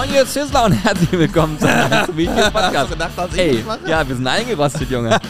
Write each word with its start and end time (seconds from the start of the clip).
Moin, 0.00 0.14
ihr 0.14 0.24
Sizzler 0.24 0.64
und 0.64 0.72
herzlich 0.72 1.12
willkommen 1.12 1.58
zu 1.58 1.68
einem 1.68 2.16
Video 2.16 2.50
Podcast. 2.50 2.90
gedacht, 2.90 3.10
dass 3.16 3.34
ich 3.34 3.38
Ey, 3.38 3.56
das 3.58 3.66
mache? 3.66 3.90
ja, 3.90 4.08
wir 4.08 4.16
sind 4.16 4.26
eingerostet, 4.26 4.90
Junge. 4.90 5.20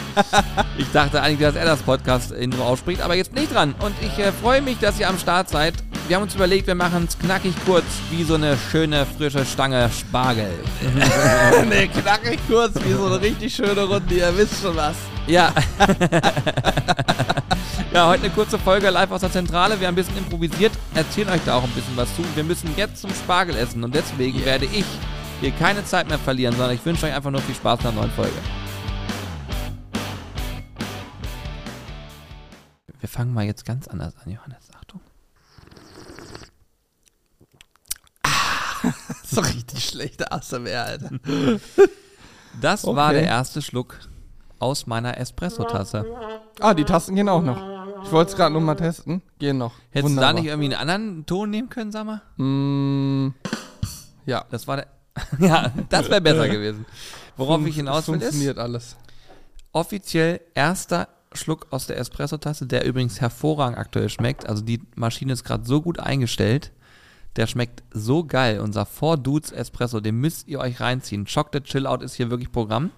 ich 0.77 0.89
dachte 0.93 1.21
eigentlich, 1.21 1.41
dass 1.41 1.57
er 1.57 1.65
das 1.65 1.81
Podcast-Intro 1.81 2.63
ausspricht, 2.63 3.01
aber 3.01 3.15
jetzt 3.15 3.33
bin 3.33 3.43
ich 3.43 3.49
dran. 3.49 3.75
Und 3.79 3.93
ich 3.99 4.17
äh, 4.17 4.31
freue 4.31 4.61
mich, 4.61 4.79
dass 4.79 4.97
ihr 4.97 5.09
am 5.09 5.17
Start 5.19 5.49
seid. 5.49 5.73
Wir 6.07 6.15
haben 6.15 6.23
uns 6.23 6.35
überlegt, 6.35 6.67
wir 6.67 6.75
machen 6.75 7.05
es 7.05 7.19
knackig 7.19 7.53
kurz, 7.65 7.83
wie 8.11 8.23
so 8.23 8.35
eine 8.35 8.55
schöne, 8.71 9.05
frische 9.05 9.43
Stange 9.43 9.89
Spargel. 9.89 10.53
nee, 11.69 11.89
knackig 11.89 12.39
kurz, 12.47 12.73
wie 12.85 12.93
so 12.93 13.07
eine 13.07 13.19
richtig 13.19 13.53
schöne 13.53 13.83
Runde, 13.83 14.15
ihr 14.15 14.37
wisst 14.37 14.61
schon 14.61 14.77
was. 14.77 14.95
Ja. 15.27 15.51
ja, 17.93 18.07
heute 18.07 18.23
eine 18.25 18.33
kurze 18.33 18.57
Folge 18.57 18.89
live 18.89 19.11
aus 19.11 19.21
der 19.21 19.31
Zentrale. 19.31 19.79
Wir 19.79 19.87
haben 19.87 19.93
ein 19.93 19.95
bisschen 19.95 20.17
improvisiert, 20.17 20.71
erzählen 20.93 21.29
euch 21.29 21.41
da 21.45 21.55
auch 21.55 21.63
ein 21.63 21.71
bisschen 21.71 21.95
was 21.97 22.15
zu. 22.15 22.23
Wir 22.35 22.43
müssen 22.43 22.73
jetzt 22.77 23.01
zum 23.01 23.11
Spargel 23.13 23.55
essen 23.55 23.83
und 23.83 23.93
deswegen 23.93 24.43
werde 24.45 24.65
ich 24.65 24.85
hier 25.41 25.51
keine 25.51 25.83
Zeit 25.83 26.07
mehr 26.07 26.19
verlieren, 26.19 26.55
sondern 26.55 26.75
ich 26.75 26.85
wünsche 26.85 27.05
euch 27.05 27.13
einfach 27.13 27.31
nur 27.31 27.41
viel 27.41 27.55
Spaß 27.55 27.79
in 27.79 27.83
der 27.85 27.91
neuen 27.93 28.11
Folge. 28.11 28.31
Wir 32.99 33.09
fangen 33.09 33.33
mal 33.33 33.45
jetzt 33.45 33.65
ganz 33.65 33.87
anders 33.87 34.13
an, 34.23 34.31
Johannes. 34.31 34.69
Achtung. 34.77 35.01
So 39.23 39.41
richtig 39.41 39.85
schlechte 39.85 40.31
ASMR, 40.31 40.83
Alter. 40.85 41.09
Das 42.59 42.83
Okay. 42.83 42.95
war 42.97 43.13
der 43.13 43.23
erste 43.23 43.61
Schluck 43.61 43.97
aus 44.59 44.87
meiner 44.87 45.17
Espresso-Tasse. 45.17 46.05
Ah, 46.59 46.73
die 46.73 46.83
Tasten 46.83 47.15
gehen 47.15 47.29
auch 47.29 47.41
noch. 47.43 47.80
Ich 48.03 48.11
wollte 48.11 48.31
es 48.31 48.37
gerade 48.37 48.51
nur 48.53 48.61
mal 48.61 48.75
testen. 48.75 49.21
Gehen 49.39 49.57
noch. 49.57 49.73
Hättest 49.89 50.15
du 50.15 50.19
da 50.19 50.33
nicht 50.33 50.45
irgendwie 50.45 50.75
einen 50.75 50.89
anderen 50.89 51.25
Ton 51.25 51.49
nehmen 51.49 51.69
können, 51.69 51.91
sag 51.91 52.05
mal? 52.05 52.21
Mm, 52.37 53.33
ja. 54.25 54.45
Das 54.49 54.67
war 54.67 54.77
der. 54.77 54.87
ja, 55.39 55.71
das 55.89 56.09
wäre 56.09 56.21
besser 56.21 56.47
gewesen. 56.47 56.85
Worauf 57.37 57.65
ich 57.65 57.75
hinaus 57.75 58.07
will, 58.07 58.15
ist 58.15 58.23
Funktioniert 58.23 58.57
alles. 58.59 58.95
offiziell 59.73 60.41
erster 60.53 61.09
Schluck 61.33 61.67
aus 61.69 61.87
der 61.87 61.97
Espresso-Tasse, 61.97 62.65
der 62.65 62.85
übrigens 62.85 63.19
hervorragend 63.21 63.77
aktuell 63.77 64.09
schmeckt. 64.09 64.47
Also 64.47 64.63
die 64.63 64.81
Maschine 64.95 65.33
ist 65.33 65.43
gerade 65.43 65.65
so 65.65 65.81
gut 65.81 65.99
eingestellt. 65.99 66.71
Der 67.37 67.47
schmeckt 67.47 67.83
so 67.91 68.25
geil. 68.25 68.59
Unser 68.59 68.85
Four 68.85 69.17
Dudes 69.17 69.51
Espresso, 69.51 69.99
den 70.01 70.15
müsst 70.15 70.47
ihr 70.47 70.59
euch 70.59 70.79
reinziehen. 70.81 71.25
Chocolate 71.25 71.63
Chill 71.63 71.87
Out 71.87 72.03
ist 72.03 72.15
hier 72.15 72.29
wirklich 72.29 72.51
Programm. 72.51 72.91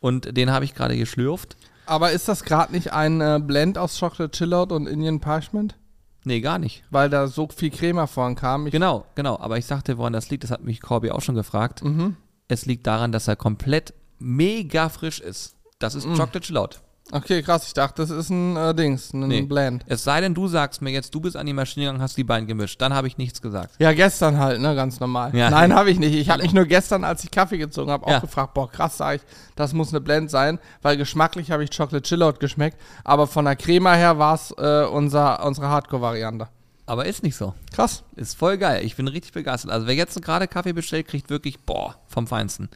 Und 0.00 0.36
den 0.36 0.50
habe 0.50 0.64
ich 0.64 0.74
gerade 0.74 0.96
geschlürft. 0.96 1.56
Aber 1.88 2.12
ist 2.12 2.28
das 2.28 2.44
gerade 2.44 2.72
nicht 2.72 2.92
ein 2.92 3.20
äh, 3.20 3.40
Blend 3.42 3.78
aus 3.78 3.98
Chocolate 3.98 4.30
Chillout 4.30 4.74
und 4.74 4.86
Indian 4.86 5.20
Parchment? 5.20 5.76
Nee, 6.24 6.40
gar 6.40 6.58
nicht. 6.58 6.84
Weil 6.90 7.08
da 7.08 7.26
so 7.26 7.48
viel 7.48 7.70
Crema 7.70 8.06
vorn 8.06 8.34
kam. 8.34 8.66
Ich, 8.66 8.72
Genau, 8.72 9.06
genau. 9.14 9.38
Aber 9.38 9.56
ich 9.56 9.64
sagte, 9.64 9.96
woran 9.96 10.12
das 10.12 10.28
liegt, 10.30 10.44
das 10.44 10.50
hat 10.50 10.62
mich 10.62 10.82
Corby 10.82 11.10
auch 11.10 11.22
schon 11.22 11.34
gefragt. 11.34 11.82
Mhm. 11.82 12.16
Es 12.48 12.66
liegt 12.66 12.86
daran, 12.86 13.12
dass 13.12 13.28
er 13.28 13.36
komplett 13.36 13.94
mega 14.18 14.88
frisch 14.88 15.20
ist. 15.20 15.54
Das 15.78 15.94
ist 15.94 16.04
Chocolate 16.04 16.40
Chill 16.40 16.56
Out. 16.56 16.80
Okay, 17.10 17.42
krass. 17.42 17.66
Ich 17.66 17.72
dachte, 17.72 18.02
das 18.02 18.10
ist 18.10 18.28
ein 18.28 18.56
äh, 18.56 18.74
Dings, 18.74 19.14
ein 19.14 19.28
Nee. 19.28 19.42
Blend. 19.42 19.82
Es 19.86 20.04
sei 20.04 20.20
denn, 20.20 20.34
du 20.34 20.46
sagst 20.46 20.82
mir 20.82 20.90
jetzt, 20.90 21.14
du 21.14 21.20
bist 21.20 21.36
an 21.36 21.46
die 21.46 21.54
Maschine 21.54 21.86
gegangen, 21.86 22.02
hast 22.02 22.16
die 22.18 22.24
beiden 22.24 22.46
gemischt. 22.46 22.80
Dann 22.82 22.92
habe 22.92 23.06
ich 23.06 23.16
nichts 23.16 23.40
gesagt. 23.40 23.74
Ja, 23.78 23.92
gestern 23.94 24.38
halt, 24.38 24.60
ne, 24.60 24.74
ganz 24.74 25.00
normal. 25.00 25.34
Ja. 25.34 25.48
Nein, 25.48 25.74
habe 25.74 25.90
ich 25.90 25.98
nicht. 25.98 26.14
Ich 26.14 26.28
habe 26.28 26.42
mich 26.42 26.52
nur 26.52 26.66
gestern, 26.66 27.04
als 27.04 27.24
ich 27.24 27.30
Kaffee 27.30 27.56
gezogen 27.58 27.90
habe, 27.90 28.04
auch 28.06 28.10
Ja. 28.10 28.18
gefragt, 28.18 28.52
boah, 28.54 28.70
krass, 28.70 28.98
sag 28.98 29.16
ich, 29.16 29.22
das 29.56 29.72
muss 29.72 29.88
eine 29.90 30.00
Blend 30.02 30.30
sein, 30.30 30.58
weil 30.82 30.96
geschmacklich 30.98 31.50
habe 31.50 31.64
ich 31.64 31.70
Chocolate 31.70 32.02
Chillout 32.02 32.34
geschmeckt, 32.40 32.76
aber 33.04 33.26
von 33.26 33.46
der 33.46 33.56
Crema 33.56 33.94
her 33.94 34.18
war 34.18 34.34
es 34.34 34.50
äh, 34.58 34.84
unser, 34.84 35.44
unsere 35.46 35.68
Hardcore-Variante. 35.68 36.48
Aber 36.84 37.04
ist 37.04 37.22
nicht 37.22 37.36
so. 37.36 37.52
Krass. 37.74 38.02
Ist 38.16 38.38
voll 38.38 38.56
geil. 38.56 38.82
Ich 38.82 38.96
bin 38.96 39.08
richtig 39.08 39.32
begeistert. 39.32 39.70
Also 39.70 39.86
wer 39.86 39.94
jetzt 39.94 40.20
gerade 40.22 40.48
Kaffee 40.48 40.72
bestellt, 40.72 41.06
kriegt 41.06 41.28
wirklich, 41.28 41.58
boah, 41.60 41.96
vom 42.06 42.26
Feinsten. 42.26 42.70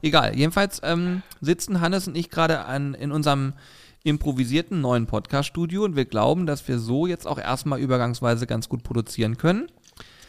Egal. 0.00 0.34
Jedenfalls 0.34 0.80
ähm, 0.82 1.20
sitzen 1.42 1.82
Hannes 1.82 2.08
und 2.08 2.16
ich 2.16 2.30
gerade 2.30 2.64
in 2.98 3.12
unserem 3.12 3.52
improvisierten 4.04 4.80
neuen 4.80 5.06
Podcast-Studio 5.06 5.84
und 5.84 5.96
wir 5.96 6.04
glauben, 6.04 6.46
dass 6.46 6.66
wir 6.68 6.78
so 6.78 7.06
jetzt 7.06 7.26
auch 7.26 7.38
erstmal 7.38 7.80
übergangsweise 7.80 8.46
ganz 8.46 8.68
gut 8.68 8.82
produzieren 8.82 9.36
können. 9.36 9.70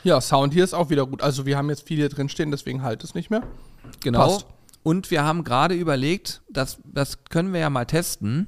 Ja, 0.04 0.22
Sound 0.22 0.54
hier 0.54 0.64
ist 0.64 0.74
auch 0.74 0.90
wieder 0.90 1.06
gut. 1.06 1.22
Also 1.22 1.46
wir 1.46 1.58
haben 1.58 1.70
jetzt 1.70 1.88
viel 1.88 1.98
hier 1.98 2.10
drin 2.10 2.30
stehen, 2.30 2.52
deswegen 2.52 2.84
halt 2.84 3.04
es 3.04 3.16
nicht 3.16 3.30
mehr. 3.30 3.44
Genau. 4.02 4.20
Passt. 4.20 4.46
Und 4.84 5.12
wir 5.12 5.24
haben 5.24 5.44
gerade 5.44 5.76
überlegt, 5.76 6.42
dass, 6.50 6.80
das 6.86 7.26
können 7.26 7.54
wir 7.54 7.60
ja 7.60 7.70
mal 7.70 7.86
testen, 7.86 8.48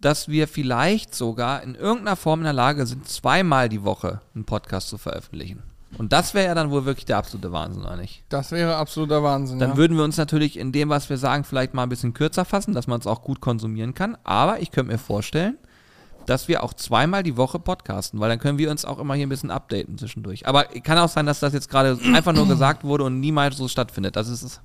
dass 0.00 0.28
wir 0.28 0.48
vielleicht 0.48 1.14
sogar 1.14 1.62
in 1.62 1.74
irgendeiner 1.74 2.16
Form 2.16 2.40
in 2.40 2.44
der 2.44 2.52
Lage 2.52 2.86
sind, 2.86 3.08
zweimal 3.08 3.68
die 3.68 3.82
Woche 3.82 4.20
einen 4.34 4.44
Podcast 4.44 4.88
zu 4.88 4.96
veröffentlichen. 4.96 5.62
Und 5.98 6.12
das 6.12 6.34
wäre 6.34 6.46
ja 6.46 6.54
dann 6.54 6.70
wohl 6.70 6.84
wirklich 6.84 7.04
der 7.04 7.18
absolute 7.18 7.52
Wahnsinn, 7.52 7.82
oder 7.82 7.96
nicht? 7.96 8.22
Das 8.28 8.52
wäre 8.52 8.76
absoluter 8.76 9.22
Wahnsinn. 9.22 9.58
Dann 9.58 9.70
ja. 9.70 9.76
würden 9.76 9.96
wir 9.96 10.04
uns 10.04 10.16
natürlich 10.16 10.58
in 10.58 10.72
dem, 10.72 10.88
was 10.88 11.10
wir 11.10 11.18
sagen, 11.18 11.44
vielleicht 11.44 11.74
mal 11.74 11.82
ein 11.82 11.88
bisschen 11.88 12.14
kürzer 12.14 12.44
fassen, 12.44 12.74
dass 12.74 12.86
man 12.86 13.00
es 13.00 13.06
auch 13.06 13.22
gut 13.22 13.40
konsumieren 13.40 13.94
kann. 13.94 14.16
Aber 14.24 14.60
ich 14.60 14.70
könnte 14.70 14.92
mir 14.92 14.98
vorstellen, 14.98 15.58
dass 16.26 16.48
wir 16.48 16.62
auch 16.62 16.74
zweimal 16.74 17.22
die 17.22 17.36
Woche 17.36 17.58
podcasten, 17.58 18.20
weil 18.20 18.28
dann 18.28 18.38
können 18.38 18.58
wir 18.58 18.70
uns 18.70 18.84
auch 18.84 18.98
immer 18.98 19.14
hier 19.14 19.26
ein 19.26 19.30
bisschen 19.30 19.50
updaten 19.50 19.98
zwischendurch. 19.98 20.46
Aber 20.46 20.64
kann 20.64 20.98
auch 20.98 21.08
sein, 21.08 21.26
dass 21.26 21.40
das 21.40 21.52
jetzt 21.52 21.68
gerade 21.68 21.98
einfach 22.14 22.32
nur 22.32 22.46
gesagt 22.46 22.84
wurde 22.84 23.04
und 23.04 23.20
niemals 23.20 23.56
so 23.56 23.68
stattfindet. 23.68 24.16
Das 24.16 24.28
ist 24.28 24.42
es. 24.42 24.60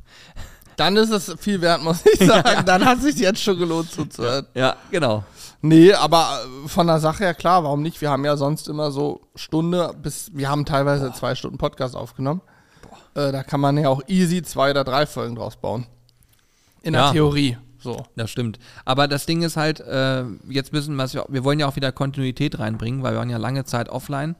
Dann 0.77 0.97
ist 0.97 1.09
es 1.09 1.33
viel 1.39 1.61
wert, 1.61 1.81
muss 1.81 2.05
ich 2.05 2.19
sagen. 2.27 2.65
Dann 2.65 2.85
hat 2.85 2.97
es 2.97 3.05
sich 3.05 3.15
jetzt 3.15 3.41
schon 3.41 3.57
gelohnt 3.57 3.89
zuzuhören. 3.91 4.45
Ja, 4.53 4.75
genau. 4.91 5.23
Nee, 5.67 5.93
aber 5.93 6.41
äh, 6.43 6.67
von 6.67 6.85
der 6.85 6.99
Sache 6.99 7.23
her 7.23 7.33
klar, 7.33 7.63
warum 7.63 7.81
nicht? 7.81 7.99
Wir 7.99 8.11
haben 8.11 8.23
ja 8.23 8.37
sonst 8.37 8.67
immer 8.67 8.91
so 8.91 9.21
Stunde 9.33 9.95
bis, 9.99 10.29
wir 10.33 10.47
haben 10.47 10.63
teilweise 10.65 11.11
zwei 11.13 11.33
Stunden 11.33 11.57
Podcast 11.57 11.95
aufgenommen. 11.95 12.41
Äh, 13.15 13.31
da 13.31 13.41
kann 13.41 13.59
man 13.59 13.75
ja 13.77 13.89
auch 13.89 14.01
easy 14.07 14.43
zwei 14.43 14.69
oder 14.69 14.83
drei 14.83 15.07
Folgen 15.07 15.35
draus 15.35 15.55
bauen. 15.55 15.87
In 16.83 16.93
der 16.93 17.03
Ja. 17.03 17.11
Theorie. 17.11 17.57
So. 17.79 18.03
Das 18.15 18.29
stimmt. 18.29 18.59
Aber 18.83 19.07
das 19.07 19.25
Ding 19.25 19.41
ist 19.41 19.57
halt, 19.57 19.79
äh, 19.79 20.23
jetzt 20.47 20.71
müssen 20.71 20.95
wir, 20.95 21.25
wir 21.29 21.43
wollen 21.43 21.59
ja 21.59 21.67
auch 21.67 21.75
wieder 21.75 21.91
Kontinuität 21.91 22.59
reinbringen, 22.59 23.01
weil 23.01 23.13
wir 23.13 23.19
waren 23.19 23.29
ja 23.29 23.37
lange 23.37 23.63
Zeit 23.65 23.89
offline. 23.89 24.35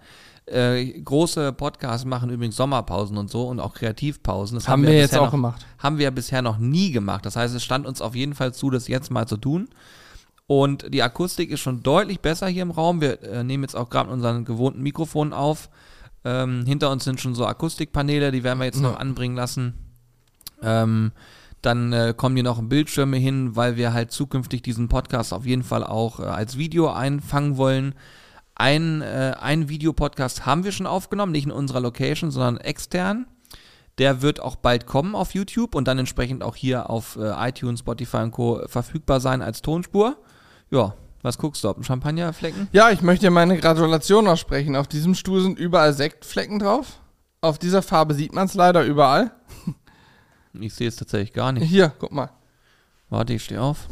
Äh, 0.45 1.01
große 1.01 1.53
Podcasts 1.53 2.05
machen 2.05 2.29
übrigens 2.29 2.55
Sommerpausen 2.55 3.17
und 3.17 3.31
so 3.31 3.47
und 3.47 3.59
auch 3.59 3.73
Kreativpausen. 3.73 4.57
Das 4.57 4.67
Haben 4.67 4.83
wir 4.83 4.93
jetzt 4.93 5.09
bisher 5.09 5.21
auch 5.21 5.25
noch, 5.25 5.31
gemacht. 5.31 5.65
Haben 5.79 5.97
wir 5.97 6.11
bisher 6.11 6.43
noch 6.43 6.59
nie 6.59 6.91
gemacht. 6.91 7.25
Das 7.25 7.35
heißt, 7.35 7.55
es 7.55 7.63
stand 7.63 7.87
uns 7.87 7.99
auf 7.99 8.13
jeden 8.15 8.35
Fall 8.35 8.53
zu, 8.53 8.69
das 8.69 8.87
jetzt 8.87 9.09
mal 9.09 9.27
zu 9.27 9.37
tun. 9.37 9.69
Und 10.47 10.93
die 10.93 11.01
Akustik 11.01 11.49
ist 11.49 11.61
schon 11.61 11.81
deutlich 11.81 12.19
besser 12.19 12.47
hier 12.47 12.61
im 12.61 12.71
Raum. 12.71 13.01
Wir 13.01 13.21
äh, 13.23 13.43
nehmen 13.43 13.63
jetzt 13.63 13.75
auch 13.75 13.89
gerade 13.89 14.09
mit 14.09 14.15
unseren 14.15 14.45
gewohnten 14.45 14.81
Mikrofonen 14.81 15.33
auf. 15.33 15.69
Ähm, 16.23 16.65
hinter 16.65 16.91
uns 16.91 17.03
sind 17.03 17.19
schon 17.19 17.35
so 17.35 17.45
Akustikpaneele, 17.45 18.31
die 18.31 18.43
werden 18.43 18.59
wir 18.59 18.65
jetzt 18.65 18.81
noch 18.81 18.97
anbringen 18.97 19.35
lassen. 19.35 19.73
Ähm, 20.61 21.11
dann 21.61 21.93
äh, 21.93 22.13
kommen 22.15 22.35
hier 22.35 22.43
noch 22.43 22.61
Bildschirme 22.61 23.17
hin, 23.17 23.55
weil 23.55 23.75
wir 23.75 23.93
halt 23.93 24.11
zukünftig 24.11 24.61
diesen 24.61 24.87
Podcast 24.87 25.33
auf 25.33 25.45
jeden 25.45 25.63
Fall 25.63 25.83
auch 25.83 26.19
äh, 26.19 26.23
als 26.23 26.57
Video 26.57 26.91
einfangen 26.91 27.57
wollen. 27.57 27.95
Ein, 28.53 29.01
äh, 29.01 29.33
ein 29.39 29.67
Videopodcast 29.67 30.45
haben 30.45 30.63
wir 30.63 30.71
schon 30.71 30.87
aufgenommen, 30.87 31.31
nicht 31.31 31.45
in 31.45 31.51
unserer 31.51 31.81
Location, 31.81 32.29
sondern 32.29 32.57
extern. 32.57 33.25
Der 33.97 34.21
wird 34.21 34.39
auch 34.39 34.55
bald 34.57 34.85
kommen 34.85 35.15
auf 35.15 35.33
YouTube 35.33 35.73
und 35.73 35.87
dann 35.87 35.97
entsprechend 35.97 36.43
auch 36.43 36.55
hier 36.55 36.89
auf 36.89 37.17
äh, 37.17 37.49
iTunes, 37.49 37.79
Spotify 37.79 38.17
und 38.17 38.31
Co. 38.31 38.61
verfügbar 38.67 39.19
sein 39.19 39.41
als 39.41 39.61
Tonspur. 39.61 40.17
Ja, 40.71 40.93
was 41.21 41.37
guckst 41.37 41.63
du? 41.63 41.69
Ob 41.69 41.77
ein 41.77 41.83
Champagnerflecken? 41.83 42.67
Ja, 42.71 42.91
ich 42.91 43.01
möchte 43.01 43.29
meine 43.31 43.57
Gratulation 43.57 44.27
aussprechen. 44.27 44.75
Auf 44.75 44.87
diesem 44.87 45.15
Stuhl 45.15 45.41
sind 45.41 45.57
überall 45.57 45.93
Sektflecken 45.93 46.59
drauf. 46.59 46.99
Auf 47.41 47.57
dieser 47.59 47.81
Farbe 47.81 48.13
sieht 48.13 48.33
man 48.33 48.45
es 48.45 48.53
leider 48.53 48.83
überall. 48.83 49.31
Ich 50.53 50.73
sehe 50.73 50.87
es 50.87 50.95
tatsächlich 50.95 51.33
gar 51.33 51.51
nicht. 51.51 51.63
Hier, 51.63 51.91
guck 51.99 52.11
mal. 52.11 52.29
Warte, 53.09 53.33
ich 53.33 53.43
stehe 53.43 53.61
auf. 53.61 53.87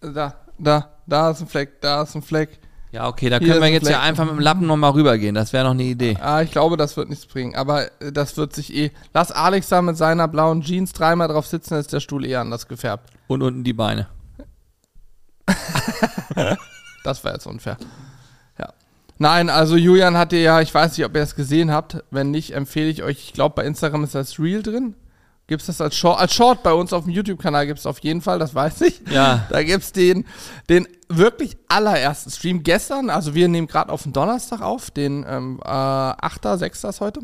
Da, 0.00 0.34
da, 0.58 0.90
da 1.06 1.30
ist 1.30 1.40
ein 1.40 1.46
Fleck, 1.48 1.80
da 1.80 2.02
ist 2.02 2.14
ein 2.14 2.22
Fleck. 2.22 2.58
Ja, 2.92 3.08
okay, 3.08 3.30
da 3.30 3.38
Hier 3.38 3.48
können 3.48 3.62
wir 3.62 3.68
jetzt 3.70 3.88
ja 3.88 3.98
Fleck. 3.98 4.08
einfach 4.08 4.24
mit 4.24 4.34
dem 4.34 4.40
Lappen 4.40 4.66
nochmal 4.66 4.90
rübergehen. 4.90 5.34
Das 5.34 5.52
wäre 5.54 5.64
noch 5.64 5.70
eine 5.70 5.84
Idee. 5.84 6.18
Ah, 6.20 6.42
ich 6.42 6.50
glaube, 6.50 6.76
das 6.76 6.96
wird 6.98 7.08
nichts 7.08 7.24
bringen. 7.26 7.54
Aber 7.54 7.86
äh, 8.02 8.12
das 8.12 8.36
wird 8.36 8.54
sich 8.54 8.74
eh. 8.74 8.90
Lass 9.14 9.32
Alex 9.32 9.68
da 9.68 9.80
mit 9.80 9.96
seiner 9.96 10.28
blauen 10.28 10.60
Jeans 10.60 10.92
dreimal 10.92 11.28
drauf 11.28 11.46
sitzen, 11.46 11.70
dann 11.70 11.80
ist 11.80 11.92
der 11.92 12.00
Stuhl 12.00 12.26
eh 12.26 12.36
anders 12.36 12.68
gefärbt. 12.68 13.10
Und 13.28 13.42
unten 13.42 13.64
die 13.64 13.72
Beine. 13.72 14.08
Das 17.04 17.24
war 17.24 17.32
jetzt 17.32 17.46
unfair. 17.46 17.76
Ja. 18.58 18.72
Nein, 19.18 19.50
also 19.50 19.76
Julian 19.76 20.16
hatte 20.16 20.36
ja, 20.36 20.60
ich 20.60 20.72
weiß 20.72 20.96
nicht, 20.96 21.04
ob 21.04 21.14
ihr 21.16 21.22
es 21.22 21.34
gesehen 21.34 21.72
habt. 21.72 22.04
Wenn 22.10 22.30
nicht, 22.30 22.54
empfehle 22.54 22.88
ich 22.88 23.02
euch, 23.02 23.18
ich 23.18 23.32
glaube, 23.32 23.56
bei 23.56 23.64
Instagram 23.64 24.04
ist 24.04 24.14
das 24.14 24.38
Reel 24.38 24.62
drin. 24.62 24.94
Gibt 25.48 25.62
es 25.62 25.66
das 25.66 25.80
als 25.80 25.96
Short? 25.96 26.20
Als 26.20 26.32
Short 26.32 26.62
bei 26.62 26.72
uns 26.72 26.92
auf 26.92 27.04
dem 27.04 27.12
YouTube-Kanal 27.12 27.66
gibt 27.66 27.80
es 27.80 27.86
auf 27.86 27.98
jeden 27.98 28.22
Fall, 28.22 28.38
das 28.38 28.54
weiß 28.54 28.82
ich. 28.82 29.02
Ja. 29.10 29.46
Da 29.50 29.62
gibt 29.62 29.82
es 29.82 29.92
den, 29.92 30.24
den 30.68 30.86
wirklich 31.08 31.56
allerersten 31.68 32.30
Stream 32.30 32.62
gestern. 32.62 33.10
Also 33.10 33.34
wir 33.34 33.48
nehmen 33.48 33.66
gerade 33.66 33.92
auf 33.92 34.04
den 34.04 34.12
Donnerstag 34.12 34.60
auf, 34.60 34.90
den 34.90 35.26
ähm, 35.28 35.60
äh, 35.64 35.68
8., 35.68 36.58
6. 36.58 36.84
ist 36.84 37.00
heute. 37.00 37.20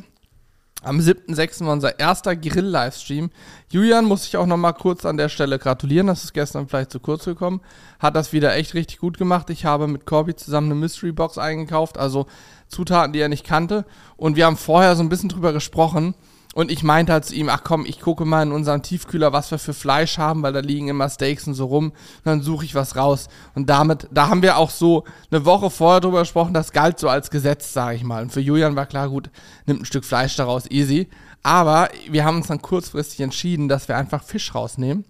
Am 0.83 1.01
7.6. 1.01 1.67
war 1.67 1.73
unser 1.73 1.99
erster 1.99 2.37
Grill-Livestream. 2.37 3.31
Julian 3.69 4.05
muss 4.05 4.27
ich 4.27 4.37
auch 4.37 4.47
noch 4.47 4.57
mal 4.57 4.73
kurz 4.73 5.05
an 5.05 5.17
der 5.17 5.29
Stelle 5.29 5.59
gratulieren, 5.59 6.07
das 6.07 6.23
ist 6.23 6.35
gestern 6.35 6.69
vielleicht 6.69 6.93
zu 6.93 7.01
kurz 7.01 7.25
gekommen. 7.25 7.61
Hat 7.99 8.15
das 8.15 8.33
wieder 8.33 8.55
echt 8.55 8.75
richtig 8.75 8.99
gut 8.99 9.19
gemacht. 9.19 9.51
Ich 9.51 9.65
habe 9.65 9.89
mit 9.89 10.07
Corby 10.07 10.37
zusammen 10.37 10.71
eine 10.71 10.81
Mystery 10.81 11.11
Box 11.11 11.37
eingekauft, 11.37 11.99
also 11.99 12.27
Zutaten, 12.69 13.13
die 13.13 13.19
er 13.19 13.29
nicht 13.29 13.45
kannte. 13.45 13.87
Und 14.17 14.37
wir 14.37 14.47
haben 14.47 14.57
vorher 14.57 14.95
so 14.95 15.03
ein 15.03 15.09
bisschen 15.09 15.31
drüber 15.31 15.53
gesprochen, 15.53 16.15
Und 16.55 16.73
ich 16.73 16.83
meinte 16.83 17.13
halt 17.13 17.25
zu 17.25 17.35
ihm, 17.35 17.49
ach 17.51 17.63
komm, 17.63 17.85
ich 17.87 18.01
gucke 18.01 18.25
mal 18.25 18.43
in 18.43 18.53
unserem 18.53 18.83
Tiefkühler, 18.83 19.33
was 19.33 19.51
wir 19.51 19.59
für 19.59 19.75
Fleisch 19.75 20.19
haben, 20.19 20.43
weil 20.43 20.53
da 20.53 20.61
liegen 20.61 20.89
immer 20.89 21.09
Steaks 21.09 21.47
und 21.47 21.55
so 21.55 21.67
rum. 21.67 21.87
Und 21.91 21.95
dann 22.25 22.43
suche 22.43 22.65
ich 22.65 22.75
was 22.75 22.97
raus. 22.97 23.29
Und 23.55 23.69
damit, 23.69 24.09
da 24.11 24.29
haben 24.29 24.43
wir 24.43 24.57
auch 24.57 24.71
so 24.71 25.05
eine 25.31 25.45
Woche 25.45 25.71
vorher 25.71 26.01
drüber 26.01 26.21
gesprochen, 26.21 26.55
das 26.55 26.73
galt 26.73 26.99
so 26.99 27.09
als 27.09 27.31
Gesetz, 27.31 27.73
sage 27.73 27.97
ich 27.97 28.03
mal. 28.03 28.23
Und 28.23 28.33
für 28.33 28.41
Julian 28.41 28.77
war 28.77 28.87
klar, 28.87 29.09
gut, 29.09 29.31
nimmt 29.67 29.83
ein 29.83 29.85
Stück 29.85 30.05
Fleisch 30.05 30.37
daraus, 30.37 30.69
easy. 30.71 31.09
Aber 31.43 31.91
wir 32.11 32.25
haben 32.25 32.39
uns 32.39 32.49
dann 32.49 32.63
kurzfristig 32.63 33.21
entschieden, 33.21 33.69
dass 33.69 33.89
wir 33.89 33.97
einfach 33.97 34.25
Fisch 34.25 34.55
rausnehmen. 34.55 35.05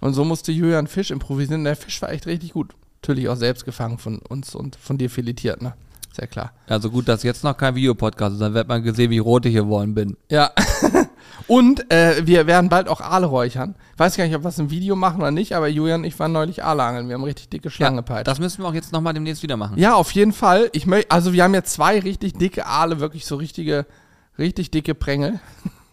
Und 0.00 0.14
so 0.14 0.24
musste 0.24 0.52
Julian 0.52 0.86
Fisch 0.86 1.10
improvisieren. 1.10 1.64
Der 1.64 1.76
Fisch 1.76 2.00
war 2.02 2.10
echt 2.10 2.26
richtig 2.26 2.52
gut. 2.52 2.74
Natürlich 3.02 3.28
auch 3.28 3.36
selbst 3.36 3.64
gefangen 3.64 3.98
von 3.98 4.18
uns 4.18 4.54
und 4.54 4.76
von 4.76 4.96
dir 4.96 5.10
filetiert, 5.10 5.60
ne? 5.60 5.74
Sehr 6.14 6.28
klar. 6.28 6.52
Also 6.68 6.90
gut, 6.90 7.08
dass 7.08 7.24
jetzt 7.24 7.42
noch 7.42 7.56
kein 7.56 7.74
Videopodcast 7.74 8.34
ist, 8.34 8.40
dann 8.40 8.54
wird 8.54 8.68
man 8.68 8.84
gesehen, 8.84 9.10
wie 9.10 9.18
rot 9.18 9.46
ich 9.46 9.54
geworden 9.54 9.94
bin. 9.94 10.16
Ja. 10.30 10.52
und 11.48 11.90
äh, 11.92 12.24
wir 12.24 12.46
werden 12.46 12.68
bald 12.68 12.86
auch 12.86 13.00
Aale 13.00 13.26
räuchern. 13.26 13.74
Weiß 13.96 14.16
gar 14.16 14.24
nicht, 14.24 14.36
ob 14.36 14.44
wir 14.44 14.50
es 14.50 14.58
im 14.60 14.70
Video 14.70 14.94
machen 14.94 15.20
oder 15.20 15.32
nicht, 15.32 15.56
aber 15.56 15.66
Julian 15.66 16.02
und 16.02 16.06
ich 16.06 16.16
waren 16.20 16.30
neulich 16.30 16.62
Aale 16.62 16.84
angeln. 16.84 17.08
Wir 17.08 17.14
haben 17.14 17.24
richtig 17.24 17.48
dicke 17.48 17.68
Schlange 17.68 18.04
peitscht. 18.04 18.28
Das 18.28 18.38
müssen 18.38 18.62
wir 18.62 18.68
auch 18.68 18.74
jetzt 18.74 18.92
nochmal 18.92 19.12
demnächst 19.12 19.42
wieder 19.42 19.56
machen. 19.56 19.76
Ja, 19.76 19.94
auf 19.94 20.12
jeden 20.12 20.32
Fall. 20.32 20.70
Ich 20.70 20.86
möchte, 20.86 21.10
also 21.10 21.32
wir 21.32 21.42
haben 21.42 21.54
jetzt 21.54 21.72
zwei 21.72 21.98
richtig 21.98 22.34
dicke 22.34 22.64
Aale, 22.64 23.00
wirklich 23.00 23.26
so 23.26 23.34
richtige, 23.34 23.84
richtig 24.38 24.70
dicke 24.70 24.94
Prängel. 24.94 25.40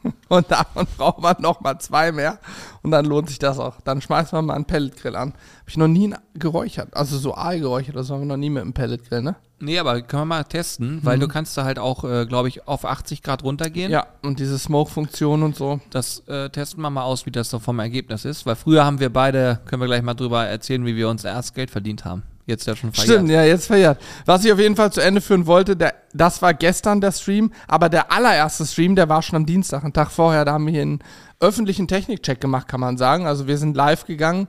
Und 0.29 0.51
davon 0.51 0.87
braucht 0.97 1.21
man 1.21 1.35
noch 1.39 1.61
mal 1.61 1.79
zwei 1.79 2.11
mehr. 2.11 2.39
Und 2.81 2.91
dann 2.91 3.05
lohnt 3.05 3.29
sich 3.29 3.39
das 3.39 3.59
auch. 3.59 3.81
Dann 3.81 4.01
schmeißt 4.01 4.33
man 4.33 4.45
mal 4.45 4.55
einen 4.55 4.65
Pelletgrill 4.65 5.15
an. 5.15 5.29
Habe 5.31 5.69
ich 5.69 5.77
noch 5.77 5.87
nie 5.87 6.13
geräuchert. 6.33 6.95
Also 6.95 7.17
so 7.17 7.35
Aal 7.35 7.59
geräuchert, 7.59 7.95
das 7.95 8.09
haben 8.09 8.21
wir 8.21 8.25
noch 8.25 8.37
nie 8.37 8.49
mit 8.49 8.61
einem 8.61 8.73
Pelletgrill, 8.73 9.21
ne? 9.21 9.35
Nee, 9.59 9.77
aber 9.77 10.01
können 10.01 10.23
wir 10.23 10.25
mal 10.25 10.43
testen, 10.43 11.01
weil 11.03 11.19
du 11.19 11.27
kannst 11.27 11.55
da 11.55 11.63
halt 11.63 11.77
auch, 11.77 12.03
äh, 12.03 12.25
glaube 12.25 12.47
ich, 12.47 12.67
auf 12.67 12.83
80 12.83 13.21
Grad 13.21 13.43
runtergehen. 13.43 13.91
Ja, 13.91 14.07
und 14.23 14.39
diese 14.39 14.57
Smoke-Funktion 14.57 15.43
und 15.43 15.55
so. 15.55 15.79
Das 15.91 16.27
äh, 16.27 16.49
testen 16.49 16.81
wir 16.81 16.89
mal 16.89 17.03
aus, 17.03 17.27
wie 17.27 17.31
das 17.31 17.51
so 17.51 17.59
vom 17.59 17.77
Ergebnis 17.77 18.25
ist. 18.25 18.47
Weil 18.47 18.55
früher 18.55 18.83
haben 18.83 18.99
wir 18.99 19.13
beide, 19.13 19.59
können 19.65 19.81
wir 19.81 19.87
gleich 19.87 20.01
mal 20.01 20.15
drüber 20.15 20.45
erzählen, 20.45 20.83
wie 20.85 20.95
wir 20.95 21.09
uns 21.09 21.23
erst 21.23 21.53
Geld 21.53 21.69
verdient 21.69 22.05
haben. 22.05 22.23
Jetzt 22.45 22.65
ja 22.67 22.75
schon 22.75 22.91
verjährt. 22.91 23.17
Stimmt, 23.17 23.29
ja, 23.29 23.43
jetzt 23.43 23.67
verjährt. 23.67 24.01
Was 24.25 24.43
ich 24.43 24.51
auf 24.51 24.59
jeden 24.59 24.75
Fall 24.75 24.91
zu 24.91 25.01
Ende 25.01 25.21
führen 25.21 25.45
wollte, 25.45 25.75
der, 25.75 25.93
das 26.13 26.41
war 26.41 26.53
gestern 26.53 27.01
der 27.01 27.11
Stream, 27.11 27.51
aber 27.67 27.89
der 27.89 28.11
allererste 28.11 28.65
Stream, 28.65 28.95
der 28.95 29.09
war 29.09 29.21
schon 29.21 29.37
am 29.37 29.45
Dienstag, 29.45 29.83
einen 29.83 29.93
Tag 29.93 30.11
vorher, 30.11 30.45
da 30.45 30.53
haben 30.53 30.65
wir 30.65 30.73
hier 30.73 30.81
einen 30.81 30.99
öffentlichen 31.39 31.87
Technikcheck 31.87 32.41
gemacht, 32.41 32.67
kann 32.67 32.79
man 32.79 32.97
sagen. 32.97 33.25
Also 33.25 33.47
wir 33.47 33.57
sind 33.57 33.75
live 33.75 34.05
gegangen, 34.05 34.47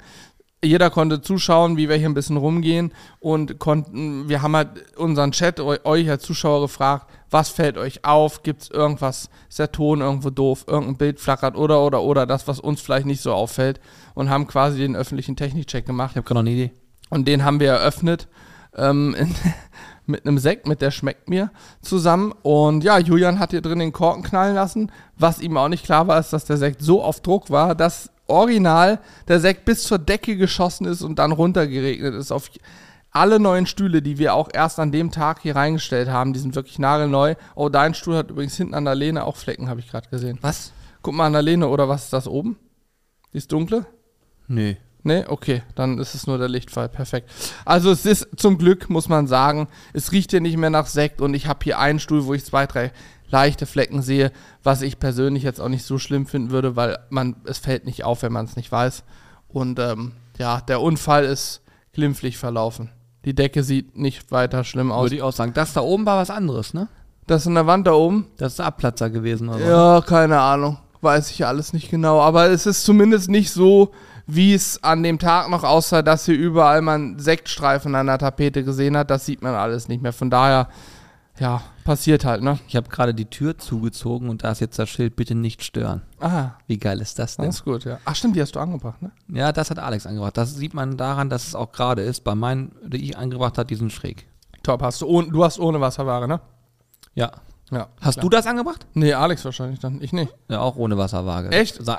jeder 0.65 0.91
konnte 0.91 1.21
zuschauen, 1.21 1.77
wie 1.77 1.89
wir 1.89 1.97
hier 1.97 2.09
ein 2.09 2.15
bisschen 2.15 2.37
rumgehen 2.37 2.93
und 3.19 3.59
konnten, 3.59 4.29
wir 4.29 4.43
haben 4.43 4.55
halt 4.55 4.97
unseren 4.97 5.33
Chat, 5.33 5.59
euch 5.59 6.09
als 6.09 6.23
Zuschauer 6.23 6.63
gefragt, 6.63 7.11
was 7.31 7.49
fällt 7.49 7.79
euch 7.79 8.05
auf, 8.05 8.43
gibt 8.43 8.63
es 8.63 8.71
irgendwas, 8.71 9.29
ist 9.49 9.59
der 9.59 9.73
Ton 9.73 10.01
irgendwo 10.01 10.31
doof, 10.31 10.65
irgendein 10.69 10.97
Bild 10.97 11.21
flackert 11.21 11.57
oder, 11.57 11.83
oder, 11.83 12.03
oder, 12.03 12.27
das, 12.27 12.47
was 12.47 12.61
uns 12.61 12.81
vielleicht 12.81 13.07
nicht 13.07 13.23
so 13.23 13.33
auffällt 13.33 13.81
und 14.15 14.31
haben 14.31 14.47
quasi 14.47 14.79
den 14.79 14.95
öffentlichen 14.95 15.35
Technikcheck 15.35 15.85
gemacht. 15.85 16.13
Ich 16.13 16.17
habe 16.17 16.27
gerade 16.27 16.41
noch 16.41 16.51
eine 16.51 16.51
Idee. 16.51 16.82
Und 17.13 17.29
den 17.29 17.45
haben 17.45 17.61
wir 17.61 17.73
eröffnet 17.73 18.27
ähm, 18.75 19.15
in, 19.19 19.35
mit 20.07 20.27
einem 20.27 20.39
Sekt, 20.39 20.67
mit 20.67 20.81
der 20.81 20.91
schmeckt 20.91 21.29
mir 21.29 21.51
zusammen. 21.83 22.33
Und 22.41 22.85
ja, 22.85 22.99
Julian 22.99 23.39
hat 23.39 23.51
hier 23.51 23.61
drin 23.61 23.81
den 23.81 23.93
Korken 23.93 24.23
knallen 24.23 24.55
lassen. 24.55 24.91
Was 25.19 25.39
ihm 25.39 25.59
auch 25.59 25.69
nicht 25.69 25.85
klar 25.85 26.09
war, 26.09 26.19
ist, 26.19 26.33
dass 26.33 26.47
der 26.47 26.57
Sekt 26.57 26.81
so 26.81 27.03
auf 27.03 27.21
Druck 27.21 27.51
war, 27.51 27.75
dass 27.75 28.09
original 28.29 28.99
der 29.29 29.41
Sekt 29.41 29.67
bis 29.67 29.83
zur 29.83 29.99
Decke 29.99 30.39
geschossen 30.39 30.87
ist 30.87 31.03
und 31.03 31.19
dann 31.19 31.33
runtergeregnet 31.33 32.15
ist 32.15 32.33
auf 32.33 32.51
alle 33.11 33.39
neuen 33.39 33.67
Stühle, 33.67 34.01
die 34.01 34.17
wir 34.17 34.33
auch 34.33 34.49
erst 34.51 34.81
an 34.81 34.91
dem 34.91 35.11
Tag 35.11 35.43
hier 35.43 35.55
reingestellt 35.55 36.09
haben, 36.09 36.33
die 36.33 36.41
sind 36.41 36.55
wirklich 36.55 36.79
nagelneu. 36.79 37.35
Oh, 37.55 37.69
dein 37.69 37.93
Stuhl 37.93 38.17
hat 38.17 38.31
übrigens 38.31 38.57
hinten 38.57 38.73
an 38.73 38.87
der 38.87 38.95
Lehne 38.95 39.25
auch 39.27 39.37
Flecken, 39.37 39.69
habe 39.69 39.81
ich 39.81 39.91
gerade 39.91 40.09
gesehen. 40.09 40.39
Was? 40.41 40.73
Guck 41.03 41.13
mal 41.13 41.27
an 41.27 41.35
der 41.35 41.43
Lehne, 41.43 41.69
oder 41.69 41.91
was 41.91 42.05
ist 42.05 42.15
das 42.15 42.27
oben? 42.27 42.57
Die 43.35 43.37
ist 43.37 43.53
dunkle? 43.53 43.85
Nö. 44.49 44.77
Nee, 45.05 45.25
okay, 45.27 45.63
dann 45.75 45.99
ist 45.99 46.15
es 46.15 46.27
nur 46.27 46.39
der 46.39 46.49
Lichtfall. 46.49 46.89
Perfekt. 46.89 47.29
Also 47.65 47.91
es 47.91 48.07
ist 48.07 48.29
zum 48.37 48.57
Glück, 48.59 48.89
muss 48.89 49.09
man 49.09 49.27
sagen, 49.27 49.69
es 49.93 50.13
riecht 50.13 50.31
hier 50.31 50.41
nicht 50.41 50.57
mehr 50.57 50.71
nach 50.71 50.87
Sekt 50.87 51.21
und 51.21 51.35
ich 51.35 51.47
habe 51.47 51.61
hier 51.65 51.79
einen 51.79 51.99
Stuhl, 51.99 52.27
wo 52.27 52.35
ich 52.35 52.45
zwei, 52.45 52.67
drei 52.67 52.93
leichte 53.29 53.67
Flecken 53.67 54.03
sehe, 54.03 54.31
was 54.63 54.83
ich 54.83 55.01
persönlich 55.01 55.43
jetzt 55.43 55.61
auch 55.61 55.69
nicht 55.69 55.85
so 55.85 55.99
schlimm 55.99 56.27
finden 56.27 56.51
würde, 56.51 56.77
weil 56.77 56.99
man 57.11 57.37
es 57.45 57.59
fällt 57.59 57.85
nicht 57.85 58.05
auf, 58.05 58.23
wenn 58.23 58.33
man 58.33 58.45
es 58.45 58.57
nicht 58.57 58.71
weiß. 58.71 59.03
Und 59.49 59.79
ähm, 59.79 60.13
ja, 60.39 60.61
der 60.61 60.81
Unfall 60.81 61.25
ist 61.25 61.63
glimpflich 61.93 62.39
verlaufen. 62.39 62.91
Die 63.25 63.35
Decke 63.35 63.63
sieht 63.63 63.97
nicht 63.97 64.31
weiter 64.31 64.65
schlimm 64.65 64.93
aus. 64.93 65.05
Würde 65.05 65.17
ich 65.17 65.23
auch 65.23 65.33
sagen. 65.33 65.53
Das 65.55 65.73
da 65.73 65.81
oben 65.81 66.07
war 66.07 66.19
was 66.19 66.31
anderes, 66.31 66.75
ne? 66.75 66.89
Das 67.27 67.47
in 67.47 67.55
der 67.55 67.67
Wand 67.67 67.87
da 67.87 67.93
oben? 67.93 68.27
Das 68.37 68.55
ist 68.55 68.61
ein 68.61 68.67
Abplatzer 68.67 69.11
gewesen, 69.11 69.49
oder? 69.49 69.65
Ja, 69.65 70.01
keine 70.01 70.41
Ahnung. 70.41 70.79
Weiß 71.01 71.31
ich 71.31 71.47
alles 71.47 71.73
nicht 71.73 71.91
genau. 71.91 72.21
Aber 72.21 72.51
es 72.51 72.67
ist 72.67 72.85
zumindest 72.85 73.31
nicht 73.31 73.53
so, 73.53 73.93
wie 74.27 74.55
es 74.55 74.83
an 74.83 75.03
dem 75.03 75.19
Tag 75.19 75.49
noch 75.51 75.65
aussah, 75.65 76.03
dass 76.03 76.27
hier 76.27 76.37
überall 76.37 76.81
man 76.83 77.19
Sektstreifen 77.19 77.95
an 77.95 78.07
der 78.07 78.19
Tapete 78.19 78.65
gesehen 78.65 78.97
hat. 78.97 79.11
Das 79.11 79.27
sieht 79.27 79.43
man 79.43 79.55
alles 79.55 79.89
nicht 79.89 80.03
mehr. 80.03 80.13
Von 80.13 80.31
daher, 80.31 80.69
ja, 81.39 81.63
passiert 81.85 82.25
halt, 82.25 82.43
ne? 82.43 82.59
Ich 82.69 82.77
habe 82.77 82.89
gerade 82.89 83.15
die 83.15 83.25
Tür 83.25 83.59
zugezogen 83.59 84.29
und 84.29 84.45
da 84.45 84.53
ist 84.53 84.61
jetzt 84.61 84.79
das 84.79 84.89
Schild, 84.89 85.17
bitte 85.17 85.35
nicht 85.35 85.65
stören. 85.65 86.03
Ah, 86.21 86.51
Wie 86.67 86.79
geil 86.79 87.01
ist 87.01 87.19
das 87.19 87.37
denn? 87.37 87.47
das 87.47 87.57
ist 87.57 87.65
gut, 87.65 87.85
ja. 87.85 87.99
Ach 88.05 88.15
stimmt, 88.15 88.37
die 88.37 88.41
hast 88.43 88.55
du 88.55 88.61
angebracht, 88.61 89.03
ne? 89.03 89.11
Ja, 89.29 89.51
das 89.53 89.71
hat 89.71 89.79
Alex 89.79 90.07
angebracht. 90.07 90.37
Das 90.37 90.55
sieht 90.55 90.75
man 90.75 90.97
daran, 90.97 91.29
dass 91.31 91.47
es 91.49 91.55
auch 91.55 91.73
gerade 91.73 92.03
ist. 92.03 92.23
Bei 92.23 92.35
meinen, 92.35 92.73
die 92.85 93.03
ich 93.03 93.17
angebracht 93.19 93.59
habe, 93.59 93.67
die 93.67 93.75
sind 93.75 93.93
schräg. 93.93 94.27
Top, 94.63 94.83
hast 94.83 95.01
du. 95.03 95.23
Du 95.23 95.43
hast 95.45 95.59
ohne 95.59 95.81
Wasserware, 95.81 96.29
ne? 96.29 96.41
Ja. 97.15 97.33
Ja. 97.73 97.89
Hast 98.03 98.23
du 98.23 98.29
das 98.29 98.47
angebracht? 98.47 98.87
Nee, 98.93 99.15
Alex 99.15 99.47
wahrscheinlich 99.47 99.81
dann. 99.81 99.99
Ich 100.03 100.13
nicht. 100.13 100.31
Ja, 100.49 100.61
auch 100.61 100.77
ohne 100.77 100.99
Wasserwaage. 100.99 101.51
Echt? 101.51 101.81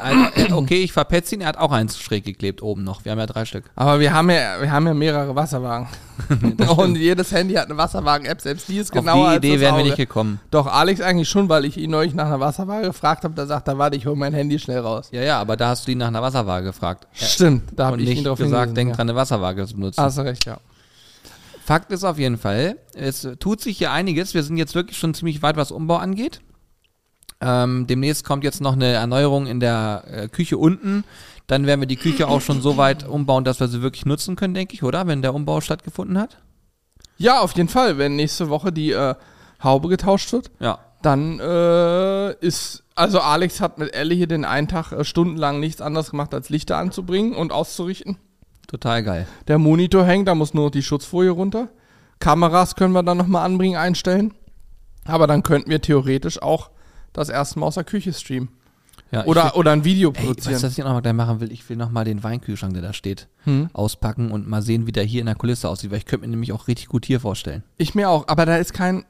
Okay, 0.53 0.83
ich 0.83 0.93
verpetze 0.93 1.35
ihn, 1.35 1.41
er 1.41 1.47
hat 1.47 1.57
auch 1.57 1.71
eins 1.71 1.97
schräg 1.97 2.25
geklebt 2.25 2.61
oben 2.61 2.83
noch. 2.83 3.05
Wir 3.05 3.11
haben 3.11 3.19
ja 3.19 3.25
drei 3.25 3.45
Stück. 3.45 3.65
Aber 3.75 3.99
wir 3.99 4.13
haben 4.13 4.29
ja, 4.29 4.61
wir 4.61 4.71
haben 4.71 4.85
ja 4.85 4.93
mehrere 4.93 5.35
Wasserwagen. 5.35 5.87
Und 6.77 6.95
jedes 6.95 7.31
Handy 7.31 7.55
hat 7.55 7.65
eine 7.65 7.77
Wasserwagen-App, 7.77 8.39
selbst 8.39 8.67
die 8.67 8.77
ist 8.77 8.91
genauer 8.91 9.27
Auf 9.27 9.39
die 9.39 9.47
Idee 9.47 9.59
wären 9.59 9.77
wir 9.77 9.83
nicht 9.83 9.97
gekommen. 9.97 10.39
Doch, 10.51 10.67
Alex 10.67 11.01
eigentlich 11.01 11.27
schon, 11.27 11.49
weil 11.49 11.65
ich 11.65 11.77
ihn 11.77 11.89
neulich 11.89 12.13
nach 12.13 12.27
einer 12.27 12.39
Wasserwaage 12.39 12.87
gefragt 12.87 13.23
habe. 13.23 13.33
Da 13.33 13.47
sagt 13.47 13.67
er, 13.67 13.77
warte, 13.77 13.97
ich 13.97 14.05
hole 14.05 14.15
mein 14.15 14.33
Handy 14.33 14.59
schnell 14.59 14.79
raus. 14.79 15.09
Ja, 15.11 15.21
ja, 15.21 15.39
aber 15.39 15.57
da 15.57 15.69
hast 15.69 15.87
du 15.87 15.91
ihn 15.91 15.97
nach 15.97 16.07
einer 16.07 16.21
Wasserwaage 16.21 16.67
gefragt. 16.67 17.07
Stimmt, 17.13 17.63
da 17.75 17.85
habe 17.85 17.95
und 17.95 18.03
ich 18.03 18.09
ihn 18.09 18.15
nicht 18.15 18.27
drauf 18.27 18.37
gesagt, 18.37 18.77
denk 18.77 18.91
ja. 18.91 18.95
dran, 18.95 19.09
eine 19.09 19.17
Wasserwaage 19.17 19.65
zu 19.65 19.75
benutzen. 19.75 20.01
Hast 20.01 20.17
du 20.17 20.21
recht, 20.21 20.45
ja. 20.45 20.57
Fakt 21.65 21.91
ist 21.91 22.03
auf 22.03 22.19
jeden 22.19 22.37
Fall, 22.37 22.77
es 22.93 23.27
tut 23.39 23.61
sich 23.61 23.77
hier 23.77 23.91
einiges. 23.91 24.33
Wir 24.33 24.43
sind 24.43 24.57
jetzt 24.57 24.75
wirklich 24.75 24.97
schon 24.97 25.13
ziemlich 25.13 25.41
weit, 25.41 25.55
was 25.55 25.71
Umbau 25.71 25.95
angeht. 25.95 26.41
Ähm, 27.39 27.87
demnächst 27.87 28.25
kommt 28.25 28.43
jetzt 28.43 28.61
noch 28.61 28.73
eine 28.73 28.87
Erneuerung 28.87 29.47
in 29.47 29.59
der 29.59 30.03
äh, 30.07 30.27
Küche 30.27 30.57
unten. 30.57 31.03
Dann 31.47 31.65
werden 31.65 31.81
wir 31.81 31.87
die 31.87 31.97
Küche 31.97 32.27
auch 32.27 32.41
schon 32.41 32.61
so 32.61 32.77
weit 32.77 33.07
umbauen, 33.07 33.43
dass 33.43 33.59
wir 33.59 33.67
sie 33.67 33.81
wirklich 33.81 34.05
nutzen 34.05 34.35
können, 34.35 34.53
denke 34.53 34.73
ich, 34.73 34.83
oder? 34.83 35.07
Wenn 35.07 35.21
der 35.21 35.33
Umbau 35.33 35.59
stattgefunden 35.61 36.17
hat. 36.17 36.37
Ja, 37.17 37.39
auf 37.41 37.53
jeden 37.55 37.69
Fall. 37.69 37.97
Wenn 37.97 38.15
nächste 38.15 38.49
Woche 38.49 38.71
die 38.71 38.91
äh, 38.91 39.15
Haube 39.61 39.87
getauscht 39.89 40.31
wird, 40.33 40.51
Ja. 40.59 40.79
dann 41.01 41.39
äh, 41.39 42.33
ist. 42.45 42.83
Also 42.95 43.19
Alex 43.21 43.59
hat 43.59 43.77
mit 43.79 43.93
Elle 43.93 44.13
hier 44.13 44.27
den 44.27 44.45
einen 44.45 44.67
Tag 44.67 44.91
äh, 44.91 45.03
stundenlang 45.03 45.59
nichts 45.59 45.81
anderes 45.81 46.11
gemacht, 46.11 46.33
als 46.33 46.49
Lichter 46.49 46.77
anzubringen 46.77 47.33
und 47.35 47.51
auszurichten. 47.51 48.17
Total 48.73 49.03
geil. 49.03 49.27
Der 49.47 49.59
Monitor 49.59 50.03
hängt, 50.03 50.27
da 50.27 50.33
muss 50.33 50.55
nur 50.55 50.65
noch 50.65 50.71
die 50.71 50.81
Schutzfolie 50.81 51.29
runter. 51.29 51.69
Kameras 52.17 52.75
können 52.75 52.91
wir 52.93 53.03
dann 53.03 53.17
nochmal 53.19 53.45
anbringen, 53.45 53.77
einstellen. 53.77 54.33
Aber 55.05 55.27
dann 55.27 55.43
könnten 55.43 55.69
wir 55.69 55.79
theoretisch 55.79 56.41
auch 56.41 56.71
das 57.13 57.29
erste 57.29 57.59
Mal 57.59 57.67
aus 57.67 57.75
der 57.75 57.83
Küche 57.83 58.11
streamen. 58.13 58.49
Ja, 59.11 59.25
Oder, 59.25 59.43
will- 59.45 59.51
oder 59.59 59.71
ein 59.73 59.83
Video 59.83 60.09
Ey, 60.15 60.25
produzieren. 60.25 60.57
du, 60.59 60.63
was 60.63 60.71
ich 60.75 60.81
auch 60.83 60.87
noch 60.87 60.93
mal 60.95 61.01
gleich 61.01 61.13
machen 61.13 61.39
will? 61.39 61.51
Ich 61.51 61.69
will 61.69 61.77
noch 61.77 61.91
mal 61.91 62.03
den 62.03 62.23
Weinkühlschrank, 62.23 62.73
der 62.73 62.81
da 62.81 62.93
steht, 62.93 63.27
Hm? 63.43 63.69
auspacken 63.73 64.31
und 64.31 64.47
mal 64.47 64.63
sehen, 64.63 64.87
wie 64.87 64.91
der 64.91 65.03
hier 65.03 65.19
in 65.19 65.27
der 65.27 65.35
Kulisse 65.35 65.69
aussieht, 65.69 65.91
weil 65.91 65.99
ich 65.99 66.07
könnte 66.07 66.25
mir 66.25 66.31
nämlich 66.31 66.51
auch 66.51 66.67
richtig 66.67 66.87
gut 66.87 67.05
hier 67.05 67.19
vorstellen. 67.19 67.61
Ich 67.77 67.93
mir 67.93 68.09
auch, 68.09 68.27
aber 68.27 68.47
da 68.47 68.57
ist 68.57 68.73
kein. 68.73 69.05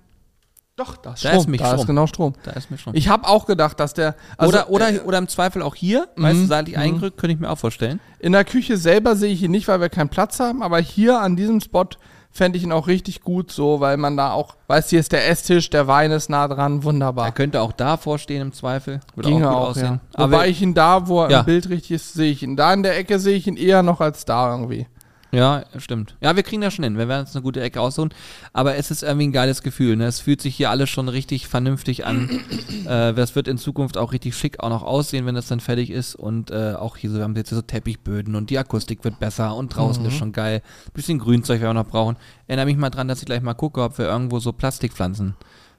Doch, 0.75 0.97
da 0.97 1.13
ist 1.13 1.23
Da 1.23 1.29
Strom. 1.29 1.41
ist 1.41 1.47
mich 1.49 1.59
da 1.61 1.67
Strom. 1.67 1.79
ist 1.81 1.85
genau 1.87 2.07
Strom. 2.07 2.33
Da 2.43 2.51
ist 2.51 2.71
mir 2.71 2.77
schon. 2.79 2.95
Ich 2.95 3.07
habe 3.07 3.27
auch 3.27 3.45
gedacht, 3.45 3.79
dass 3.79 3.93
der. 3.93 4.15
also, 4.37 4.49
oder, 4.57 4.69
oder, 4.71 4.91
äh, 4.93 4.99
oder 5.01 5.17
im 5.19 5.27
Zweifel 5.27 5.61
auch 5.61 5.75
hier, 5.75 6.07
weißt 6.17 6.35
du, 6.35 6.41
Mhm, 6.43 6.47
seitlich 6.47 6.75
mhm. 6.75 6.81
eingerückt, 6.81 7.17
könnte 7.19 7.35
ich 7.35 7.39
mir 7.39 7.49
auch 7.51 7.57
vorstellen. 7.59 7.99
In 8.19 8.31
der 8.31 8.43
Küche 8.43 8.77
selber 8.77 9.15
sehe 9.15 9.31
ich 9.31 9.43
ihn 9.43 9.51
nicht, 9.51 9.67
weil 9.67 9.81
wir 9.81 9.89
keinen 9.89 10.09
Platz 10.09 10.39
haben, 10.39 10.63
aber 10.63 10.79
hier 10.79 11.19
an 11.19 11.35
diesem 11.35 11.61
Spot 11.61 11.85
fände 12.31 12.57
ich 12.57 12.63
ihn 12.63 12.71
auch 12.71 12.87
richtig 12.87 13.21
gut 13.21 13.51
so, 13.51 13.79
weil 13.81 13.97
man 13.97 14.17
da 14.17 14.31
auch, 14.31 14.55
weißt 14.65 14.87
du, 14.87 14.95
hier 14.95 15.01
ist 15.01 15.11
der 15.11 15.29
Esstisch, 15.29 15.69
der 15.69 15.85
Wein 15.85 16.09
ist 16.09 16.31
nah 16.31 16.47
dran, 16.47 16.77
Er 16.79 16.83
wunderbar. 16.85 17.31
könnte 17.31 17.61
auch 17.61 17.73
davor 17.73 18.17
stehen 18.17 18.41
im 18.41 18.53
Zweifel. 18.53 19.01
Würde 19.13 19.29
Ginge 19.29 19.47
auch 19.51 19.53
gut 19.53 19.61
auch, 19.61 19.69
aussehen. 19.69 19.85
ja. 19.85 19.99
Aber 20.23 20.31
Wobei 20.37 20.47
ich 20.49 20.59
ihn 20.59 20.73
da, 20.73 21.07
wo 21.07 21.21
er 21.21 21.29
Ja. 21.29 21.39
im 21.41 21.45
Bild 21.45 21.69
richtig 21.69 21.91
ist, 21.91 22.13
sehe 22.13 22.31
ich 22.31 22.41
ihn. 22.41 22.55
Da 22.55 22.73
in 22.73 22.81
der 22.81 22.97
Ecke 22.97 23.19
sehe 23.19 23.35
ich 23.35 23.45
ihn 23.45 23.55
eher 23.57 23.83
noch 23.83 24.01
als 24.01 24.25
da 24.25 24.49
irgendwie. 24.49 24.87
Ja, 25.33 25.63
stimmt. 25.77 26.15
Ja, 26.21 26.35
wir 26.35 26.43
kriegen 26.43 26.61
das 26.61 26.75
schon 26.75 26.83
hin. 26.83 26.95
Wir 26.95 27.07
werden 27.07 27.21
uns 27.21 27.35
eine 27.35 27.41
gute 27.41 27.59
Ecke 27.59 27.81
aussuchen. 27.81 28.13
Aber 28.53 28.75
es 28.75 28.91
ist 28.91 29.01
irgendwie 29.01 29.27
ein 29.27 29.31
geiles 29.31 29.63
Gefühl. 29.63 29.95
Ne? 29.95 30.05
Es 30.05 30.19
fühlt 30.19 30.41
sich 30.41 30.55
hier 30.55 30.69
alles 30.69 30.91
schon 30.91 31.09
richtig 31.09 31.47
vernünftig 31.47 32.05
an. 32.05 32.29
äh, 32.85 33.13
das 33.13 33.35
wird 33.35 33.47
in 33.47 33.57
Zukunft 33.57 33.97
auch 33.97 34.11
richtig 34.11 34.35
schick 34.35 34.59
auch 34.59 34.69
noch 34.69 34.83
aussehen, 34.83 35.25
wenn 35.25 35.33
das 35.33 35.47
dann 35.47 35.59
fertig 35.59 35.89
ist. 35.89 36.13
Und 36.13 36.51
äh, 36.51 36.75
auch 36.75 36.97
hier 36.97 37.09
so, 37.09 37.17
wir 37.17 37.23
haben 37.23 37.35
jetzt 37.35 37.49
hier 37.49 37.55
so 37.55 37.63
Teppichböden 37.63 38.35
und 38.35 38.51
die 38.51 38.59
Akustik 38.59 39.03
wird 39.03 39.19
besser 39.19 39.55
und 39.55 39.75
draußen 39.75 40.05
ist 40.05 40.17
schon 40.17 40.33
geil. 40.33 40.61
bisschen 40.93 41.17
Grünzeug 41.17 41.61
werden 41.61 41.75
wir 41.75 41.83
noch 41.83 41.89
brauchen. 41.89 42.15
Erinnere 42.45 42.67
mich 42.67 42.77
mal 42.77 42.91
dran, 42.91 43.07
dass 43.07 43.19
ich 43.19 43.25
gleich 43.25 43.41
mal 43.41 43.55
gucke, 43.55 43.81
ob 43.81 43.97
wir 43.97 44.05
irgendwo 44.05 44.37
so 44.37 44.53
Plastikpflanzen 44.53 45.33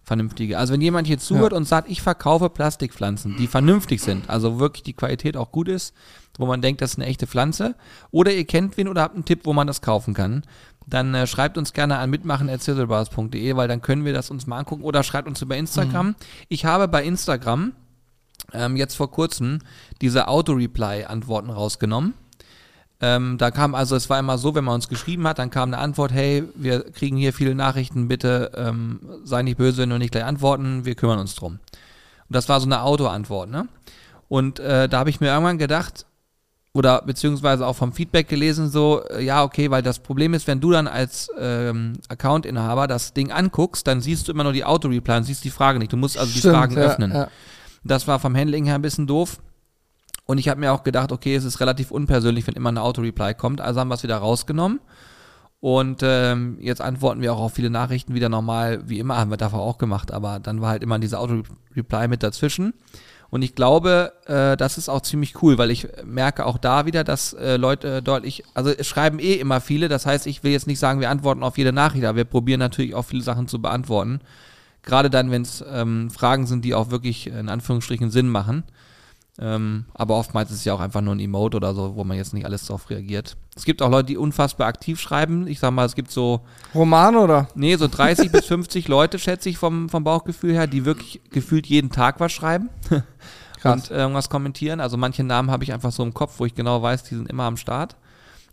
vernünftige. 0.05 0.59
Also 0.59 0.73
wenn 0.75 0.81
jemand 0.81 1.07
hier 1.07 1.19
zuhört 1.19 1.53
Ja. 1.53 1.57
und 1.59 1.65
sagt, 1.65 1.91
ich 1.91 2.03
verkaufe 2.03 2.51
Plastikpflanzen, 2.51 3.37
die 3.37 3.47
vernünftig 3.47 4.03
sind, 4.03 4.29
also 4.29 4.59
wirklich 4.61 4.83
die 4.83 4.93
Qualität 4.93 5.37
auch 5.37 5.51
gut 5.51 5.69
ist, 5.69 5.95
wo 6.39 6.47
man 6.47 6.61
denkt, 6.63 6.83
das 6.83 6.93
ist 6.93 6.99
eine 6.99 7.07
echte 7.07 7.27
Pflanze, 7.27 7.75
oder 8.11 8.33
ihr 8.33 8.45
kennt 8.45 8.77
wen 8.77 8.89
oder 8.89 9.03
habt 9.03 9.15
einen 9.15 9.25
Tipp, 9.25 9.41
wo 9.45 9.53
man 9.53 9.67
das 9.67 9.81
kaufen 9.83 10.15
kann, 10.15 10.43
dann 10.87 11.15
äh, 11.15 11.27
schreibt 11.27 11.57
uns 11.57 11.73
gerne 11.73 11.97
an 11.99 12.11
mitmachen.zizzlebars.de, 12.11 13.57
weil 13.57 13.69
dann 13.69 13.81
können 13.83 14.05
wir 14.05 14.13
das 14.13 14.31
uns 14.31 14.47
mal 14.47 14.59
angucken 14.59 14.83
oder 14.83 15.03
schreibt 15.03 15.29
uns 15.29 15.41
über 15.41 15.57
Instagram. 15.57 16.09
Mhm. 16.09 16.15
Ich 16.49 16.65
habe 16.67 16.89
bei 16.89 17.03
Instagram 17.05 17.73
ähm, 18.53 18.77
jetzt 18.77 18.95
vor 18.95 19.11
kurzem 19.11 19.61
diese 20.03 20.29
Auto-Reply-Antworten 20.29 21.51
rausgenommen. 21.51 22.15
Ähm, 23.01 23.37
da 23.39 23.51
kam 23.51 23.75
also, 23.75 23.97
es 23.97 24.09
war 24.09 24.19
immer 24.19 24.39
so, 24.39 24.55
wenn 24.55 24.65
man 24.65 24.77
uns 24.77 24.89
geschrieben 24.89 25.27
hat, 25.27 25.39
dann 25.39 25.51
kam 25.51 25.71
eine 25.71 25.79
Antwort, 25.79 26.13
hey, 26.13 26.45
wir 26.55 26.91
kriegen 26.93 27.17
hier 27.17 27.33
viele 27.33 27.55
Nachrichten, 27.55 28.09
bitte 28.09 28.53
ähm, 28.57 29.01
sei 29.25 29.43
nicht 29.43 29.59
böse, 29.59 29.83
wenn 29.83 29.91
wir 29.91 29.99
nicht 29.99 30.13
gleich 30.13 30.25
antworten, 30.25 30.85
wir 30.85 30.95
kümmern 30.95 31.19
uns 31.19 31.35
drum. 31.35 31.55
Und 31.55 31.61
das 32.37 32.49
war 32.49 32.61
so 32.61 32.67
eine 32.67 32.83
Auto-Antwort, 32.83 33.51
ne? 33.51 33.69
Und 34.29 34.59
äh, 34.59 34.89
da 34.89 35.01
habe 35.01 35.11
ich 35.11 35.21
mir 35.21 35.29
irgendwann 35.29 35.59
gedacht, 35.59 36.07
oder 36.73 37.03
beziehungsweise 37.03 37.67
auch 37.67 37.77
vom 37.77 37.93
Feedback 37.93 38.29
gelesen, 38.29 38.69
so, 38.69 39.05
äh, 39.09 39.23
ja, 39.23 39.45
okay, 39.45 39.71
weil 39.71 39.83
das 39.83 40.01
Problem 40.01 40.35
ist, 40.35 40.47
wenn 40.49 40.61
du 40.61 40.73
dann 40.73 40.89
als 40.89 41.31
ähm, 41.39 41.95
Account-Inhaber 42.09 42.89
das 42.89 43.13
Ding 43.13 43.31
anguckst, 43.31 43.87
dann 43.87 44.01
siehst 44.01 44.27
du 44.27 44.33
immer 44.33 44.43
nur 44.43 44.53
die 44.53 44.65
Auto-Reply 44.65 45.19
und 45.19 45.25
siehst 45.25 45.45
die 45.45 45.51
Frage 45.51 45.79
nicht. 45.79 45.93
Du 45.93 45.97
musst 45.97 46.19
also 46.19 46.33
die 46.33 46.41
Stimmt, 46.41 46.57
Fragen 46.57 46.77
ja, 46.77 46.83
öffnen. 46.83 47.13
Ja. 47.13 47.29
Das 47.85 48.09
war 48.09 48.19
vom 48.19 48.37
Handling 48.37 48.65
her 48.65 48.75
ein 48.75 48.83
bisschen 48.83 49.07
doof. 49.07 49.39
Und 50.27 50.39
ich 50.39 50.49
habe 50.49 50.61
mir 50.61 50.73
auch 50.73 50.85
gedacht, 50.85 51.13
okay, 51.13 51.35
es 51.35 51.45
ist 51.45 51.61
relativ 51.61 51.91
unpersönlich, 51.91 52.47
wenn 52.47 52.55
immer 52.55 52.71
eine 52.71 52.83
Auto-Reply 52.83 53.35
kommt. 53.35 53.61
Also 53.61 53.81
haben 53.81 53.89
wir 53.89 53.95
es 53.95 54.03
wieder 54.03 54.17
rausgenommen. 54.17 54.81
Und 55.61 56.03
ähm, 56.03 56.59
jetzt 56.61 56.83
antworten 56.83 57.23
wir 57.23 57.33
auch 57.33 57.41
auf 57.41 57.55
viele 57.55 57.71
Nachrichten 57.71 58.15
wieder 58.15 58.29
normal, 58.29 58.83
wie 58.87 58.99
immer, 58.99 59.17
haben 59.17 59.31
wir 59.31 59.39
davor 59.39 59.61
auch 59.61 59.79
gemacht, 59.79 60.13
aber 60.13 60.39
dann 60.39 60.61
war 60.61 60.69
halt 60.69 60.83
immer 60.83 60.99
diese 60.99 61.19
Auto-Reply 61.19 62.07
mit 62.09 62.23
dazwischen. 62.23 62.75
Und 63.31 63.41
ich 63.41 63.55
glaube, 63.55 64.13
äh, 64.27 64.59
das 64.59 64.77
ist 64.77 64.91
auch 64.91 65.01
ziemlich 65.01 65.43
cool, 65.43 65.57
weil 65.57 65.71
ich 65.71 65.89
merke 66.05 66.45
auch 66.45 66.59
da 66.59 66.85
wieder, 66.85 67.03
dass 67.03 67.33
äh, 67.33 67.57
Leute 67.57 68.03
deutlich, 68.03 68.45
also 68.53 68.69
es 68.71 68.87
schreiben 68.87 69.19
eh 69.19 69.37
immer 69.37 69.63
viele, 69.63 69.89
das 69.89 70.05
heißt, 70.05 70.27
ich 70.27 70.45
will 70.45 70.53
jetzt 70.53 70.67
nicht 70.67 70.79
sagen, 70.79 71.01
wir 71.01 71.09
antworten 71.09 71.43
auf 71.43 71.57
jede 71.57 71.73
Nachricht, 71.73 72.05
aber 72.05 72.17
wir 72.17 72.25
probieren 72.27 72.61
natürlich 72.61 72.95
auch 72.95 73.07
viele 73.07 73.23
Sachen 73.23 73.49
zu 73.49 73.63
beantworten. 73.63 74.21
Gerade 74.83 75.09
dann, 75.09 75.31
wenn 75.31 75.43
es 75.43 75.65
ähm, 75.67 76.11
Fragen 76.11 76.47
sind, 76.47 76.65
die 76.65 76.75
auch 76.75 76.91
wirklich 76.91 77.29
in 77.29 77.49
Anführungsstrichen 77.49 78.11
Sinn 78.11 78.29
machen. 78.29 78.65
Ähm, 79.37 79.87
aber 79.95 80.15
oftmals 80.15 80.51
ist 80.53 80.59
es 80.59 80.65
ja 80.65 80.75
auch 80.75 80.81
einfach 80.81 81.01
nur 81.01 81.15
ein 81.15 81.19
Emote 81.19 81.57
oder 81.57 81.75
so, 81.75 81.97
wo 81.97 82.05
man 82.05 82.17
jetzt 82.17 82.35
nicht 82.35 82.47
alles 82.47 82.67
drauf 82.67 82.89
reagiert. 82.89 83.37
Es 83.57 83.65
gibt 83.65 83.83
auch 83.83 83.91
Leute, 83.91 84.07
die 84.07 84.17
unfassbar 84.17 84.69
aktiv 84.69 85.01
schreiben. 85.01 85.49
Ich 85.49 85.59
sag 85.59 85.73
mal, 85.73 85.85
es 85.85 85.97
gibt 85.97 86.13
so, 86.13 86.43
Roman 86.73 87.17
oder? 87.17 87.49
nee, 87.57 87.75
so 87.77 87.89
30 87.89 88.31
bis 88.33 88.47
50 88.47 88.87
Leute, 88.87 89.19
schätze 89.19 89.49
ich 89.49 89.59
vom, 89.59 89.89
vom 89.89 90.05
Bauchgefühl 90.05 90.53
her, 90.53 90.69
die 90.69 90.85
wirklich 90.85 91.21
gefühlt 91.31 91.67
jeden 91.67 91.91
Tag 91.91 92.21
was 92.21 92.31
schreiben 92.31 92.69
Krass. 93.61 93.91
und 93.91 93.91
äh, 93.91 93.99
irgendwas 93.99 94.31
kommentieren. 94.31 94.79
Also 94.79 94.97
manche 94.97 95.25
Namen 95.25 95.51
habe 95.51 95.65
ich 95.65 95.73
einfach 95.73 95.91
so 95.91 96.05
im 96.05 96.15
Kopf, 96.15 96.35
wo 96.39 96.47
ich 96.47 96.55
genau 96.55 96.81
weiß, 96.81 97.03
die 97.03 97.17
sind 97.17 97.29
immer 97.29 97.45
am 97.45 97.57
Start. 97.57 97.97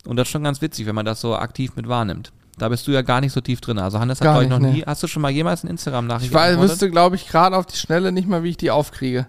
Und 0.04 0.16
das 0.16 0.26
ist 0.26 0.32
schon 0.32 0.42
ganz 0.42 0.60
witzig, 0.62 0.86
wenn 0.86 0.96
man 0.96 1.06
das 1.06 1.20
so 1.20 1.36
aktiv 1.36 1.76
mit 1.76 1.88
wahrnimmt. 1.88 2.32
Da 2.58 2.68
bist 2.68 2.86
du 2.88 2.90
ja 2.90 3.02
gar 3.02 3.20
nicht 3.20 3.32
so 3.32 3.40
tief 3.40 3.60
drin. 3.60 3.78
Also 3.78 4.00
Hannes 4.00 4.20
hat 4.20 4.24
Gar 4.24 4.34
glaube 4.34 4.44
ich 4.44 4.50
noch 4.50 4.58
nicht, 4.58 4.72
nie. 4.72 4.78
nee. 4.80 4.84
Hast 4.86 5.02
du 5.02 5.06
schon 5.06 5.22
mal 5.22 5.30
jemals 5.30 5.62
eine 5.62 5.70
Instagram-Nachricht 5.70 6.30
Ich 6.30 6.34
weiß, 6.34 6.58
wüsste, 6.58 6.90
glaube 6.90 7.14
ich, 7.16 7.28
gerade 7.28 7.56
auf 7.56 7.66
die 7.66 7.76
Schnelle 7.76 8.10
nicht 8.10 8.26
mal, 8.28 8.42
wie 8.42 8.50
ich 8.50 8.56
die 8.56 8.72
aufkriege. 8.72 9.28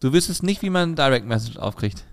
Du 0.00 0.12
wüsstest 0.12 0.42
nicht, 0.42 0.62
wie 0.62 0.70
man 0.70 0.94
Direct 0.96 1.26
Message 1.26 1.56
aufkriegt. 1.58 2.04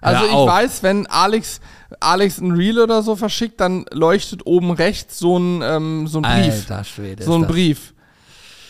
Also 0.00 0.20
Hör 0.20 0.26
ich 0.28 0.32
auf. 0.34 0.48
weiß, 0.48 0.82
wenn 0.82 1.06
Alex, 1.08 1.60
Alex 2.00 2.38
ein 2.38 2.52
Reel 2.52 2.78
oder 2.78 3.02
so 3.02 3.16
verschickt, 3.16 3.60
dann 3.60 3.84
leuchtet 3.92 4.46
oben 4.46 4.70
rechts 4.70 5.18
so 5.18 5.38
ein, 5.38 5.60
ähm, 5.62 6.06
so 6.06 6.20
ein 6.20 6.22
Brief. 6.22 6.54
Alter 6.70 6.84
Schwede. 6.84 7.22
so 7.22 7.34
ein 7.34 7.46
Brief. 7.46 7.92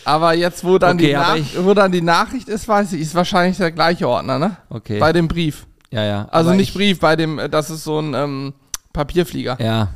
Aber 0.03 0.33
jetzt, 0.33 0.63
wo 0.65 0.77
dann, 0.77 0.97
Okay, 0.97 1.07
die 1.07 1.13
Nach 1.13 1.35
ich- 1.35 1.63
wo 1.63 1.73
dann 1.73 1.91
die 1.91 2.01
Nachricht 2.01 2.49
ist, 2.49 2.67
weiß 2.67 2.91
ich, 2.93 3.01
ist 3.01 3.15
wahrscheinlich 3.15 3.57
der 3.57 3.71
gleiche 3.71 4.09
Ordner, 4.09 4.39
ne? 4.39 4.57
Okay. 4.69 4.99
Bei 4.99 5.13
dem 5.13 5.27
Brief. 5.27 5.65
ja, 5.91 6.03
ja. 6.03 6.27
Also 6.31 6.51
nicht 6.53 6.69
ich, 6.69 6.73
Brief, 6.75 6.99
bei 6.99 7.15
dem, 7.15 7.39
äh, 7.39 7.47
das 7.49 7.69
ist 7.69 7.83
so 7.85 7.99
ein 7.99 8.13
ähm, 8.13 8.53
Papierflieger. 8.91 9.57
Ja. 9.61 9.87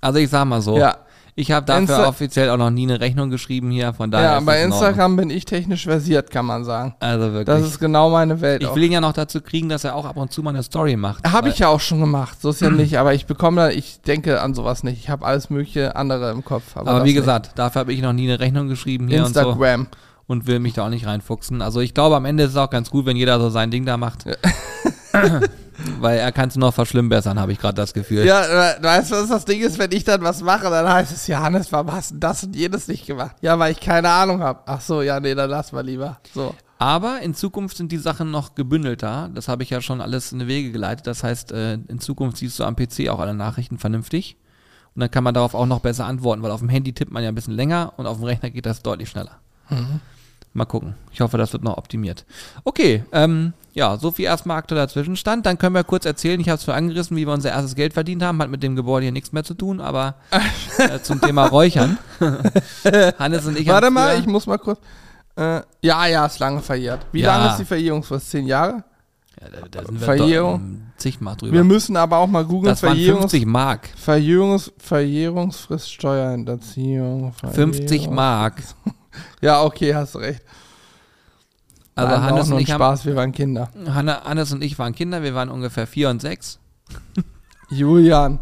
Also 0.00 0.20
ich 0.20 0.30
sag 0.30 0.44
mal 0.46 0.62
so. 0.62 0.78
Ja. 0.78 0.96
Ich 1.40 1.52
habe 1.52 1.64
dafür 1.66 1.98
Insta- 1.98 2.08
offiziell 2.08 2.50
auch 2.50 2.56
noch 2.56 2.70
nie 2.70 2.82
eine 2.82 2.98
Rechnung 3.00 3.30
geschrieben 3.30 3.70
hier, 3.70 3.92
von 3.92 4.10
daher. 4.10 4.32
Ja, 4.32 4.40
bei. 4.40 4.60
Instagram 4.60 5.14
bin 5.14 5.30
ich 5.30 5.44
technisch 5.44 5.84
versiert, 5.84 6.32
kann 6.32 6.44
man 6.46 6.64
sagen. 6.64 6.96
Also 6.98 7.32
wirklich. 7.32 7.44
Das 7.46 7.62
ist 7.62 7.78
genau 7.78 8.10
meine 8.10 8.40
Welt. 8.40 8.60
ich 8.60 8.74
will 8.74 8.82
ihn 8.82 8.90
ja 8.90 9.00
noch 9.00 9.12
dazu 9.12 9.40
kriegen, 9.40 9.68
dass 9.68 9.84
er 9.84 9.94
auch 9.94 10.04
ab 10.04 10.16
und 10.16 10.32
zu 10.32 10.42
mal 10.42 10.50
eine 10.50 10.64
Story 10.64 10.96
macht. 10.96 11.24
Habe 11.30 11.48
ich 11.50 11.60
ja 11.60 11.68
auch 11.68 11.78
schon 11.78 12.00
gemacht, 12.00 12.40
so 12.42 12.50
ist 12.50 12.60
ja 12.60 12.70
nicht, 12.70 12.98
aber 12.98 13.14
ich 13.14 13.26
bekomme 13.26 13.60
da, 13.62 13.68
ich 13.70 14.00
denke 14.00 14.40
an 14.40 14.52
sowas 14.54 14.82
nicht. 14.82 14.98
Ich 14.98 15.10
habe 15.10 15.24
alles 15.24 15.48
mögliche 15.48 15.94
andere 15.94 16.32
im 16.32 16.44
Kopf. 16.44 16.76
Aber, 16.76 16.90
Aber 16.90 17.00
wie 17.04 17.08
nicht. 17.10 17.16
gesagt, 17.16 17.52
dafür 17.54 17.80
habe 17.80 17.92
ich 17.92 18.02
noch 18.02 18.12
nie 18.12 18.28
eine 18.28 18.40
Rechnung 18.40 18.66
geschrieben 18.66 19.06
hier 19.06 19.24
und 19.24 19.32
so 19.32 19.40
Instagram. 19.40 19.86
und 20.26 20.48
will 20.48 20.58
mich 20.58 20.74
da 20.74 20.86
auch 20.86 20.90
nicht 20.90 21.06
reinfuchsen. 21.06 21.62
Also 21.62 21.78
ich 21.80 21.94
glaube, 21.94 22.16
am 22.16 22.24
Ende 22.24 22.42
ist 22.42 22.50
es 22.50 22.56
auch 22.56 22.70
ganz 22.70 22.90
gut, 22.90 23.06
wenn 23.06 23.16
jeder 23.16 23.38
so 23.38 23.48
sein 23.48 23.70
Ding 23.70 23.86
da 23.86 23.96
macht. 23.96 24.24
Weil 26.00 26.18
er 26.18 26.32
kann 26.32 26.48
es 26.48 26.56
noch 26.56 26.74
verschlimmbessern, 26.74 27.38
habe 27.38 27.52
ich 27.52 27.58
gerade 27.58 27.74
das 27.74 27.92
Gefühl. 27.92 28.24
Ja, 28.24 28.44
äh, 28.44 28.82
weißt 28.82 29.10
du, 29.10 29.16
was 29.16 29.28
das 29.28 29.44
Ding 29.44 29.60
ist, 29.60 29.78
wenn 29.78 29.92
ich 29.92 30.04
dann 30.04 30.22
was 30.22 30.42
mache, 30.42 30.70
dann 30.70 30.88
heißt 30.88 31.12
es, 31.12 31.26
ja, 31.26 31.40
Hannes, 31.40 31.72
warum 31.72 31.92
hast 31.92 32.12
du 32.12 32.16
das 32.16 32.44
und 32.44 32.54
jenes 32.54 32.88
nicht 32.88 33.06
gemacht? 33.06 33.36
Ja, 33.40 33.58
weil 33.58 33.72
ich 33.72 33.80
keine 33.80 34.10
Ahnung 34.10 34.42
habe. 34.42 34.60
Ach 34.66 34.80
so, 34.80 35.02
ja, 35.02 35.20
nee, 35.20 35.34
dann 35.34 35.50
lass 35.50 35.72
mal 35.72 35.84
lieber. 35.84 36.18
So. 36.34 36.54
Aber 36.78 37.20
in 37.22 37.34
Zukunft 37.34 37.76
sind 37.76 37.90
die 37.90 37.98
Sachen 37.98 38.30
noch 38.30 38.54
gebündelter. 38.54 39.30
Das 39.34 39.48
habe 39.48 39.64
ich 39.64 39.70
ja 39.70 39.80
schon 39.80 40.00
alles 40.00 40.32
in 40.32 40.38
die 40.38 40.46
Wege 40.46 40.70
geleitet. 40.70 41.06
Das 41.06 41.24
heißt, 41.24 41.50
äh, 41.52 41.74
in 41.74 41.98
Zukunft 41.98 42.36
siehst 42.36 42.58
du 42.58 42.64
am 42.64 42.76
PC 42.76 43.08
auch 43.08 43.18
alle 43.18 43.34
Nachrichten 43.34 43.78
vernünftig. 43.78 44.36
Und 44.94 45.00
dann 45.00 45.10
kann 45.10 45.24
man 45.24 45.34
darauf 45.34 45.54
auch 45.54 45.66
noch 45.66 45.80
besser 45.80 46.06
antworten, 46.06 46.42
weil 46.42 46.50
auf 46.50 46.60
dem 46.60 46.68
Handy 46.68 46.92
tippt 46.92 47.12
man 47.12 47.22
ja 47.22 47.28
ein 47.30 47.34
bisschen 47.34 47.54
länger 47.54 47.92
und 47.96 48.06
auf 48.06 48.18
dem 48.18 48.24
Rechner 48.24 48.50
geht 48.50 48.66
das 48.66 48.82
deutlich 48.82 49.08
schneller. 49.08 49.38
Mal 50.58 50.64
gucken. 50.66 50.94
Ich 51.12 51.20
hoffe, 51.20 51.38
das 51.38 51.52
wird 51.52 51.62
noch 51.64 51.78
optimiert. 51.78 52.24
Okay, 52.64 53.04
ähm, 53.12 53.52
ja, 53.74 53.96
so 53.96 54.10
viel 54.10 54.24
erstmal 54.24 54.56
aktueller 54.58 54.88
Zwischenstand. 54.88 55.46
Dann 55.46 55.56
können 55.56 55.74
wir 55.74 55.84
kurz 55.84 56.04
erzählen, 56.04 56.40
ich 56.40 56.48
habe 56.48 56.56
es 56.58 56.64
schon 56.64 56.74
angerissen, 56.74 57.16
wie 57.16 57.26
wir 57.26 57.32
unser 57.32 57.50
erstes 57.50 57.74
Geld 57.76 57.92
verdient 57.94 58.22
haben. 58.24 58.40
Hat 58.42 58.50
mit 58.50 58.62
dem 58.62 58.74
Gebäude 58.76 59.04
hier 59.04 59.12
nichts 59.12 59.32
mehr 59.32 59.44
zu 59.44 59.54
tun, 59.54 59.80
aber 59.80 60.16
äh, 60.78 60.98
zum 61.00 61.20
Thema 61.20 61.46
Räuchern. 61.46 61.96
Hannes 63.18 63.46
und 63.46 63.58
ich 63.58 63.66
Warte 63.68 63.90
mal, 63.90 64.10
früher- 64.14 64.20
ich 64.20 64.26
muss 64.26 64.46
mal 64.46 64.58
kurz. 64.58 64.80
Äh, 65.36 65.60
ja, 65.82 66.06
ja, 66.06 66.26
ist 66.26 66.40
lange 66.40 66.60
verjährt. 66.60 67.06
Wie 67.12 67.20
Ja. 67.20 67.36
lange 67.36 67.50
ist 67.52 67.58
die 67.58 67.64
Verjährungsfrist? 67.64 68.30
Zehn 68.30 68.46
Jahre? 68.46 68.82
Ja, 69.40 69.48
da, 69.50 69.68
da 69.70 69.86
sind 69.86 70.00
wir 70.00 70.04
Verjährung. 70.04 70.54
ähm, 70.60 70.82
zigmal 70.96 71.36
drüber. 71.36 71.52
Wir 71.52 71.62
müssen 71.62 71.96
aber 71.96 72.16
auch 72.18 72.26
mal 72.26 72.44
googeln. 72.44 72.72
das 72.72 72.82
waren 72.82 72.94
Verjährungs 72.94 73.20
50 73.30 73.46
Mark. 73.46 73.88
Verjährungs 73.96 74.72
Verjährungsfrist 74.78 75.92
Steuerhinterziehung. 75.92 77.32
50 77.52 77.86
Verjährung- 77.86 78.14
Mark. 78.16 78.62
Ja, 79.40 79.62
okay, 79.62 79.94
hast 79.94 80.16
recht. 80.16 80.42
Also 81.94 82.22
Hannes 82.22 82.48
nur 82.48 82.56
und 82.56 82.62
ich 82.62 82.70
haben, 82.70 82.78
Spaß, 82.78 83.06
wir 83.06 83.16
waren 83.16 83.32
Kinder. 83.32 83.70
Hanne, 83.92 84.22
Hannes 84.22 84.52
und 84.52 84.62
ich 84.62 84.78
waren 84.78 84.94
Kinder, 84.94 85.22
wir 85.22 85.34
waren 85.34 85.48
ungefähr 85.48 85.86
vier 85.86 86.10
und 86.10 86.20
sechs. 86.20 86.60
Julian, 87.70 88.38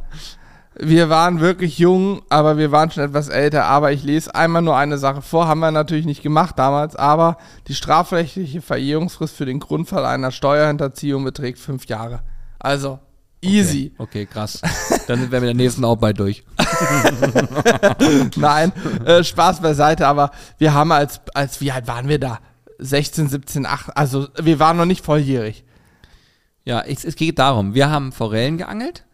wir 0.78 1.08
waren 1.08 1.40
wirklich 1.40 1.78
jung, 1.78 2.20
aber 2.28 2.58
wir 2.58 2.70
waren 2.70 2.90
schon 2.90 3.02
etwas 3.02 3.28
älter. 3.28 3.64
Aber 3.64 3.92
ich 3.92 4.04
lese 4.04 4.34
einmal 4.34 4.60
nur 4.60 4.76
eine 4.76 4.98
Sache 4.98 5.22
vor, 5.22 5.48
haben 5.48 5.60
wir 5.60 5.70
natürlich 5.70 6.04
nicht 6.04 6.22
gemacht 6.22 6.58
damals, 6.58 6.96
aber 6.96 7.38
die 7.66 7.74
strafrechtliche 7.74 8.60
Verjährungsfrist 8.60 9.34
für 9.34 9.46
den 9.46 9.58
Grundfall 9.58 10.04
einer 10.04 10.32
Steuerhinterziehung 10.32 11.24
beträgt 11.24 11.58
fünf 11.58 11.86
Jahre. 11.86 12.20
Also, 12.58 12.98
easy. 13.40 13.94
Okay, 13.96 14.02
okay 14.02 14.26
krass. 14.26 14.60
Dann 15.06 15.20
sind 15.20 15.32
wir 15.32 15.40
mit 15.40 15.48
der 15.48 15.54
nächsten 15.54 15.84
auch 15.84 15.96
bald 15.96 16.20
durch. 16.20 16.44
Nein, 18.36 18.72
äh, 19.04 19.22
Spaß 19.22 19.60
beiseite, 19.60 20.06
aber 20.06 20.30
wir 20.58 20.74
haben 20.74 20.92
als, 20.92 21.20
als, 21.34 21.60
wie 21.60 21.72
alt 21.72 21.86
waren 21.86 22.08
wir 22.08 22.18
da? 22.18 22.40
16, 22.78 23.28
17, 23.28 23.66
18, 23.66 23.94
also 23.94 24.28
wir 24.40 24.58
waren 24.58 24.76
noch 24.76 24.84
nicht 24.84 25.04
volljährig. 25.04 25.64
Ja, 26.64 26.80
es, 26.80 27.04
es 27.04 27.16
geht 27.16 27.38
darum, 27.38 27.74
wir 27.74 27.90
haben 27.90 28.12
Forellen 28.12 28.58
geangelt, 28.58 29.04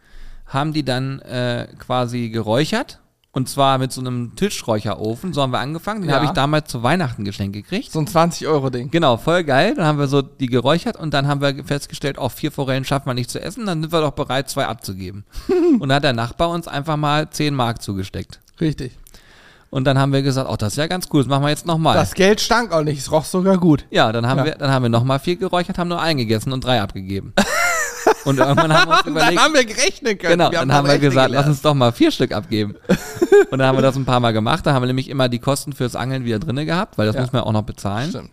haben 0.47 0.73
die 0.73 0.85
dann 0.85 1.21
äh, 1.21 1.69
quasi 1.79 2.31
geräuchert. 2.31 3.02
Und 3.35 3.49
zwar 3.49 3.79
mit 3.79 3.91
so 3.93 4.03
einem 4.03 4.37
Tischräucherofen. 4.37 5.33
So 5.33 5.41
haben 5.41 5.53
wir 5.53 5.59
angefangen. 5.61 6.03
Den 6.03 6.11
Ja. 6.11 6.17
habe 6.17 6.27
ich 6.27 6.33
damals 6.33 6.71
zu 6.71 6.83
Weihnachten 6.83 7.25
geschenkt 7.25 7.55
gekriegt. 7.55 7.91
So 7.91 7.99
ein 7.99 8.07
20-Euro-Ding. 8.07 8.91
Genau, 8.91 9.17
voll 9.17 9.43
geil. 9.43 9.75
Dann 9.75 9.87
haben 9.87 9.99
wir 9.99 10.07
so 10.07 10.21
die 10.21 10.49
geräuchert 10.49 10.97
und 10.99 11.15
dann 11.15 11.27
haben 11.27 11.41
wir 11.41 11.65
festgestellt, 11.65 12.19
auch 12.19 12.31
vier 12.31 12.53
Forellen 12.53 12.85
schaffen 12.85 13.07
wir 13.07 13.15
nicht 13.15 13.31
zu 13.31 13.41
essen, 13.41 13.65
dann 13.65 13.81
sind 13.81 13.91
wir 13.93 14.03
doch 14.03 14.11
bereit, 14.13 14.51
zwei 14.51 14.67
abzugeben. 14.67 15.25
und 15.81 15.89
dann 15.89 15.95
hat 15.95 16.05
der 16.05 16.13
Nachbar 16.13 16.51
uns 16.51 16.69
einfach 16.69 16.99
mal 16.99 17.31
10 17.31 17.55
Mark 17.55 17.81
zugesteckt. 17.81 18.41
Richtig. 18.61 18.99
Und 19.71 19.85
dann 19.85 19.99
haben 19.99 20.13
wir 20.13 20.21
gesagt, 20.21 20.51
oh, 20.51 20.57
das 20.57 20.75
ist 20.75 20.77
ja 20.77 20.87
ganz 20.87 21.09
cool, 21.15 21.23
das 21.23 21.31
machen 21.31 21.45
wir 21.45 21.49
jetzt 21.49 21.65
nochmal. 21.65 21.97
Das 21.97 22.13
Geld 22.13 22.39
stank 22.43 22.73
auch 22.73 22.83
nicht, 22.83 22.99
es 22.99 23.11
roch 23.11 23.25
sogar 23.25 23.57
gut. 23.57 23.87
Ja, 23.91 24.13
dann 24.13 24.27
haben 24.27 24.41
Ja. 24.41 24.45
wir, 24.45 24.55
dann 24.57 24.71
haben 24.71 24.83
wir 24.83 24.91
nochmal 24.91 25.19
vier 25.19 25.37
geräuchert, 25.37 25.79
haben 25.79 25.89
nur 25.89 26.03
einen 26.03 26.19
gegessen 26.19 26.53
und 26.53 26.63
drei 26.63 26.83
abgegeben. 26.83 27.33
und 28.25 28.39
irgendwann 28.39 28.73
haben 28.73 28.91
wir 28.91 28.99
uns 28.99 29.07
überlegt, 29.07 29.33
dann 29.37 29.45
haben 29.45 29.55
wir 29.55 29.65
gerechnet 29.65 30.19
können. 30.21 30.33
genau, 30.39 30.51
wir 30.51 30.59
dann 30.61 30.73
haben 30.73 30.87
wir 30.87 30.93
rechnen 30.95 31.11
gesagt, 31.11 31.29
gelernt. 31.29 31.47
lass 31.47 31.55
uns 31.57 31.63
doch 31.63 31.75
mal 31.75 31.93
vier 31.93 32.11
Stück 32.11 32.33
abgeben. 32.33 32.75
und 33.51 33.59
dann 33.59 33.67
haben 33.69 33.79
wir 33.79 33.83
das 33.83 33.97
ein 33.97 34.05
paar 34.05 34.21
Mal 34.21 34.33
gemacht, 34.33 34.67
da 34.67 34.73
haben 34.75 34.83
wir 34.83 34.87
nämlich 34.87 35.09
immer 35.09 35.29
die 35.29 35.39
Kosten 35.39 35.73
fürs 35.73 35.97
Angeln 35.97 36.25
wieder 36.25 36.39
drinne 36.39 36.65
gehabt, 36.67 36.99
weil 36.99 37.07
das 37.07 37.17
Ja. 37.17 37.23
muss 37.23 37.33
man 37.33 37.43
ja 37.43 37.47
auch 37.47 37.53
noch 37.53 37.63
bezahlen. 37.65 38.11
Stimmt. 38.11 38.31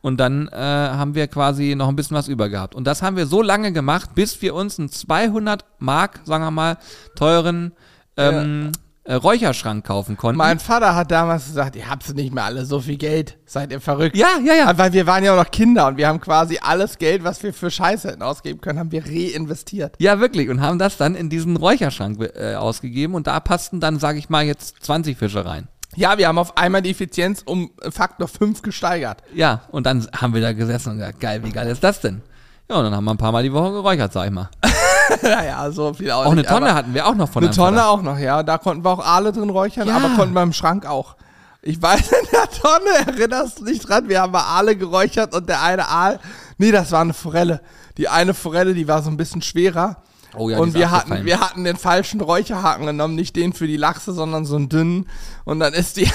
Und 0.00 0.16
dann 0.18 0.48
äh, 0.48 0.56
haben 0.56 1.14
wir 1.14 1.28
quasi 1.28 1.74
noch 1.76 1.88
ein 1.88 1.94
bisschen 1.94 2.16
was 2.16 2.26
über 2.26 2.48
gehabt. 2.48 2.74
Und 2.74 2.84
das 2.88 3.02
haben 3.02 3.16
wir 3.16 3.26
so 3.26 3.40
lange 3.40 3.72
gemacht, 3.72 4.16
bis 4.16 4.42
wir 4.42 4.52
uns 4.54 4.78
einen 4.80 4.88
200 4.90 5.64
Mark, 5.78 6.20
sagen 6.24 6.42
wir 6.42 6.50
mal, 6.50 6.76
teuren 7.14 7.70
ähm, 8.16 8.72
äh, 9.04 9.14
Räucherschrank 9.14 9.84
kaufen 9.84 10.16
konnten. 10.16 10.38
Mein 10.38 10.58
Vater 10.58 10.94
hat 10.94 11.10
damals 11.10 11.46
gesagt, 11.46 11.76
ihr 11.76 11.88
habt 11.90 12.14
nicht 12.14 12.32
mehr 12.32 12.44
alle 12.44 12.64
so 12.64 12.80
viel 12.80 12.96
Geld. 12.96 13.38
Seid 13.46 13.72
ihr 13.72 13.80
verrückt? 13.80 14.16
ja, 14.16 14.38
ja, 14.44 14.54
ja. 14.54 14.78
Weil 14.78 14.92
wir 14.92 15.06
waren 15.06 15.24
ja 15.24 15.32
auch 15.32 15.44
noch 15.44 15.50
Kinder 15.50 15.88
und 15.88 15.96
wir 15.96 16.06
haben 16.06 16.20
quasi 16.20 16.58
alles 16.62 16.98
Geld, 16.98 17.24
was 17.24 17.42
wir 17.42 17.52
für 17.52 17.70
Scheiße 17.70 18.08
hätten 18.08 18.22
ausgeben 18.22 18.60
können, 18.60 18.78
haben 18.78 18.92
wir 18.92 19.04
reinvestiert. 19.04 19.96
Ja, 19.98 20.20
wirklich. 20.20 20.48
Und 20.48 20.60
haben 20.60 20.78
das 20.78 20.96
dann 20.96 21.14
in 21.14 21.30
diesen 21.30 21.56
Räucherschrank 21.56 22.20
äh, 22.36 22.54
ausgegeben. 22.54 23.14
Und 23.14 23.26
da 23.26 23.40
passten 23.40 23.80
dann, 23.80 23.98
sage 23.98 24.18
ich 24.18 24.28
mal, 24.28 24.44
jetzt 24.44 24.84
20 24.84 25.18
Fische 25.18 25.44
rein. 25.44 25.68
Ja, 25.94 26.16
wir 26.16 26.28
haben 26.28 26.38
auf 26.38 26.56
einmal 26.56 26.80
die 26.80 26.90
Effizienz 26.90 27.42
um 27.44 27.70
Faktor 27.90 28.26
5 28.26 28.62
gesteigert. 28.62 29.22
Ja, 29.34 29.62
und 29.72 29.84
dann 29.84 30.06
haben 30.16 30.32
wir 30.32 30.40
da 30.40 30.52
gesessen 30.52 30.92
und 30.92 30.98
gesagt, 30.98 31.20
geil, 31.20 31.44
wie 31.44 31.50
geil 31.50 31.68
ist 31.68 31.84
das 31.84 32.00
denn? 32.00 32.22
Ja, 32.70 32.76
und 32.76 32.84
dann 32.84 32.94
haben 32.94 33.04
wir 33.04 33.10
ein 33.10 33.18
paar 33.18 33.32
Mal 33.32 33.42
die 33.42 33.52
Woche 33.52 33.72
geräuchert, 33.72 34.12
sag 34.12 34.26
ich 34.26 34.32
mal. 34.32 34.48
naja, 35.22 35.70
so 35.70 35.92
viel 35.94 36.10
auch, 36.10 36.26
Auch 36.26 36.32
eine 36.32 36.44
Tonne 36.44 36.74
hatten 36.74 36.94
wir 36.94 37.06
auch 37.06 37.14
noch 37.14 37.28
von 37.28 37.42
Eine 37.44 37.52
Tonne 37.54 37.78
Vater. 37.78 37.90
auch 37.90 38.02
noch, 38.02 38.18
ja. 38.18 38.42
Da 38.42 38.58
konnten 38.58 38.84
wir 38.84 38.90
auch 38.90 39.04
Aale 39.04 39.32
drin 39.32 39.50
räuchern, 39.50 39.88
Ja. 39.88 39.96
aber 39.96 40.10
konnten 40.16 40.34
wir 40.34 40.42
im 40.42 40.52
Schrank 40.52 40.86
auch. 40.86 41.16
Ich 41.62 41.80
weiß, 41.80 42.00
in 42.12 42.28
der 42.32 42.50
Tonne 42.50 42.90
erinnerst 43.18 43.60
du 43.60 43.64
dich 43.64 43.78
dran, 43.80 44.08
wir 44.08 44.20
haben 44.20 44.34
Aale 44.34 44.76
geräuchert 44.76 45.34
und 45.34 45.48
der 45.48 45.62
eine 45.62 45.88
Aal, 45.88 46.18
nee, 46.58 46.72
das 46.72 46.90
war 46.92 47.00
eine 47.02 47.14
Forelle. 47.14 47.60
Die 47.98 48.08
eine 48.08 48.34
Forelle, 48.34 48.74
die 48.74 48.88
war 48.88 49.02
so 49.02 49.10
ein 49.10 49.16
bisschen 49.16 49.42
schwerer. 49.42 49.96
Oh 50.34 50.48
ja, 50.48 50.58
und 50.58 50.72
wir 50.74 50.90
hatten, 50.90 51.26
wir 51.26 51.40
hatten 51.40 51.62
den 51.64 51.76
falschen 51.76 52.20
Räucherhaken 52.22 52.86
genommen, 52.86 53.14
nicht 53.14 53.36
den 53.36 53.52
für 53.52 53.66
die 53.66 53.76
Lachse, 53.76 54.12
sondern 54.12 54.46
so 54.46 54.56
einen 54.56 54.70
dünnen. 54.70 55.06
Und 55.44 55.60
dann 55.60 55.74
ist 55.74 55.98
die 55.98 56.06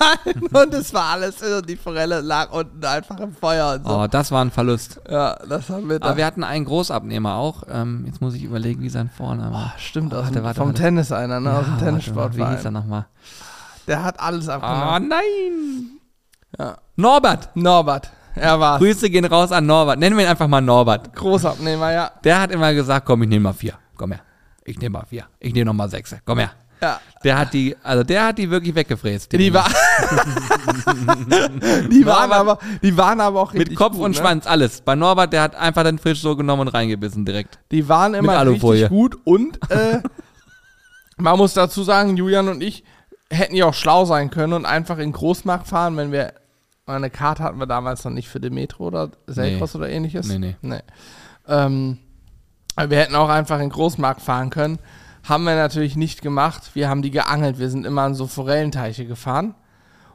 abgefallen 0.00 0.46
und 0.66 0.74
es 0.74 0.92
war 0.94 1.04
alles, 1.10 1.42
und 1.42 1.68
die 1.68 1.76
Forelle 1.76 2.20
lag 2.20 2.50
unten 2.52 2.84
einfach 2.84 3.18
im 3.20 3.32
Feuer 3.34 3.74
und 3.74 3.86
so. 3.86 3.98
Oh, 4.00 4.06
das 4.06 4.30
war 4.32 4.44
ein 4.44 4.50
Verlust. 4.50 5.00
Ja, 5.08 5.36
das 5.48 5.68
haben 5.70 5.88
wir 5.88 5.98
da. 6.00 6.08
Aber 6.08 6.16
wir 6.16 6.26
hatten 6.26 6.44
einen 6.44 6.64
Großabnehmer 6.64 7.34
auch. 7.34 7.64
Ähm, 7.70 8.04
jetzt 8.06 8.20
muss 8.20 8.34
ich 8.34 8.42
überlegen, 8.44 8.82
wie 8.82 8.88
sein 8.88 9.08
Vorname 9.10 9.52
war. 9.52 9.74
Stimmt, 9.78 10.12
Oh, 10.12 10.16
aus 10.18 10.24
warte, 10.24 10.42
warte, 10.42 10.58
vom 10.58 10.68
warte. 10.68 10.82
Tennis 10.82 11.12
einer, 11.12 11.40
ne? 11.40 11.52
aus 11.56 11.64
dem 11.64 11.74
Ja, 11.78 11.84
Tennissport. 11.84 12.36
Wie 12.36 12.44
hieß 12.46 12.64
er 12.64 12.70
nochmal? 12.70 13.06
Der 13.86 14.02
hat 14.04 14.18
alles 14.20 14.48
Oh 14.48 14.52
abgenommen. 14.52 15.08
nein! 15.08 15.90
Ja. 16.58 16.76
Norbert! 16.96 17.48
Norbert, 17.54 18.10
er 18.34 18.58
war 18.60 18.78
Grüße 18.78 19.08
gehen 19.10 19.24
raus 19.24 19.52
an 19.52 19.66
Norbert. 19.66 19.98
Nennen 19.98 20.16
wir 20.16 20.24
ihn 20.24 20.30
einfach 20.30 20.48
mal 20.48 20.60
Norbert. 20.60 21.14
Großabnehmer, 21.14 21.92
ja. 21.92 22.10
Der 22.24 22.40
hat 22.40 22.50
immer 22.52 22.72
gesagt, 22.74 23.06
komm, 23.06 23.22
ich 23.22 23.28
nehme 23.28 23.44
mal 23.44 23.52
vier. 23.52 23.74
Komm 23.96 24.12
her. 24.12 24.20
Ich 24.64 24.78
nehme 24.78 24.98
mal 24.98 25.06
vier. 25.06 25.24
Ich 25.40 25.52
nehme 25.54 25.66
nochmal 25.66 25.88
sechs. 25.88 26.14
Komm 26.24 26.38
her. 26.38 26.50
Ja. 26.80 27.00
Der 27.22 27.38
hat 27.38 27.52
die, 27.52 27.76
also 27.82 28.02
der 28.02 28.26
hat 28.26 28.38
die 28.38 28.50
wirklich 28.50 28.74
weggefräst. 28.74 29.30
Die, 29.32 29.36
Dinger. 29.36 29.54
war 29.54 29.68
die 31.90 32.06
waren 32.06 32.32
aber, 32.32 32.58
die 32.82 32.96
waren 32.96 33.20
aber 33.20 33.40
auch 33.40 33.52
Mit 33.52 33.62
richtig 33.62 33.76
Kopf 33.76 33.96
gut, 33.96 34.06
und 34.06 34.12
ne? 34.12 34.16
Schwanz, 34.16 34.46
alles. 34.46 34.80
Bei 34.80 34.94
Norbert, 34.94 35.34
der 35.34 35.42
hat 35.42 35.54
einfach 35.54 35.84
den 35.84 35.98
Fisch 35.98 36.22
so 36.22 36.34
genommen 36.34 36.62
und 36.62 36.68
reingebissen 36.68 37.26
direkt. 37.26 37.58
Die 37.70 37.88
waren 37.88 38.14
immer 38.14 38.46
richtig 38.46 38.88
gut 38.88 39.18
und 39.24 39.58
äh, 39.70 40.00
man 41.18 41.36
muss 41.36 41.52
dazu 41.52 41.82
sagen, 41.82 42.16
Julian 42.16 42.48
und 42.48 42.62
ich 42.62 42.84
hätten 43.30 43.54
ja 43.54 43.66
auch 43.66 43.74
schlau 43.74 44.06
sein 44.06 44.30
können 44.30 44.54
und 44.54 44.64
einfach 44.64 44.98
in 44.98 45.12
Großmarkt 45.12 45.68
fahren, 45.68 45.96
wenn 45.98 46.12
wir 46.12 46.32
eine 46.86 47.10
Karte 47.10 47.42
hatten 47.42 47.58
wir 47.58 47.66
damals 47.66 48.02
noch 48.04 48.12
nicht 48.12 48.28
für 48.28 48.40
den 48.40 48.54
Metro 48.54 48.86
oder 48.86 49.10
Selkos 49.26 49.76
oder 49.76 49.88
ähnliches. 49.88 50.26
Nee, 50.26 50.38
nee. 50.38 50.56
nee. 50.62 50.80
Ähm, 51.46 51.98
wir 52.76 52.98
hätten 52.98 53.14
auch 53.14 53.28
einfach 53.28 53.60
in 53.60 53.68
Großmarkt 53.68 54.22
fahren 54.22 54.50
können. 54.50 54.78
Haben 55.22 55.44
wir 55.44 55.54
natürlich 55.54 55.96
nicht 55.96 56.22
gemacht. 56.22 56.70
Wir 56.74 56.88
haben 56.88 57.02
die 57.02 57.10
geangelt. 57.10 57.58
Wir 57.58 57.70
sind 57.70 57.86
immer 57.86 58.02
an 58.02 58.14
so 58.14 58.26
Forellenteiche 58.26 59.06
gefahren 59.06 59.54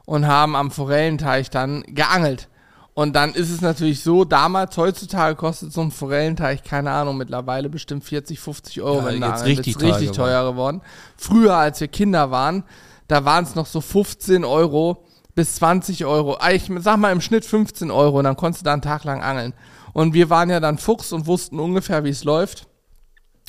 und 0.04 0.26
haben 0.26 0.56
am 0.56 0.70
Forellenteich 0.70 1.50
dann 1.50 1.82
geangelt. 1.82 2.48
Und 2.94 3.14
dann 3.14 3.34
ist 3.34 3.50
es 3.50 3.60
natürlich 3.60 4.02
so, 4.02 4.24
damals, 4.24 4.74
heutzutage 4.78 5.36
kostet 5.36 5.70
so 5.70 5.82
ein 5.82 5.90
Forellenteich, 5.90 6.62
keine 6.62 6.92
Ahnung, 6.92 7.18
mittlerweile 7.18 7.68
bestimmt 7.68 8.04
40, 8.04 8.40
50 8.40 8.80
Euro, 8.80 9.00
Ja, 9.00 9.04
wenn 9.04 9.22
jetzt 9.22 9.40
da 9.40 9.44
richtig 9.44 9.76
teuer 9.76 9.88
richtig 9.90 10.12
teuer 10.12 10.50
geworden. 10.50 10.80
Früher, 11.18 11.56
als 11.56 11.78
wir 11.78 11.88
Kinder 11.88 12.30
waren, 12.30 12.64
da 13.06 13.26
waren 13.26 13.44
es 13.44 13.54
noch 13.54 13.66
so 13.66 13.82
15 13.82 14.46
Euro 14.46 15.04
bis 15.34 15.56
20 15.56 16.06
Euro. 16.06 16.38
Ich 16.50 16.70
sag 16.78 16.96
mal 16.96 17.12
im 17.12 17.20
Schnitt 17.20 17.44
15 17.44 17.90
Euro 17.90 18.18
und 18.18 18.24
dann 18.24 18.36
konntest 18.36 18.62
du 18.62 18.64
da 18.64 18.72
einen 18.72 18.80
Tag 18.80 19.04
lang 19.04 19.22
angeln. 19.22 19.52
Und 19.92 20.14
wir 20.14 20.30
waren 20.30 20.48
ja 20.48 20.60
dann 20.60 20.78
Fuchs 20.78 21.12
und 21.12 21.26
wussten 21.26 21.60
ungefähr, 21.60 22.02
wie 22.04 22.08
es 22.08 22.24
läuft 22.24 22.66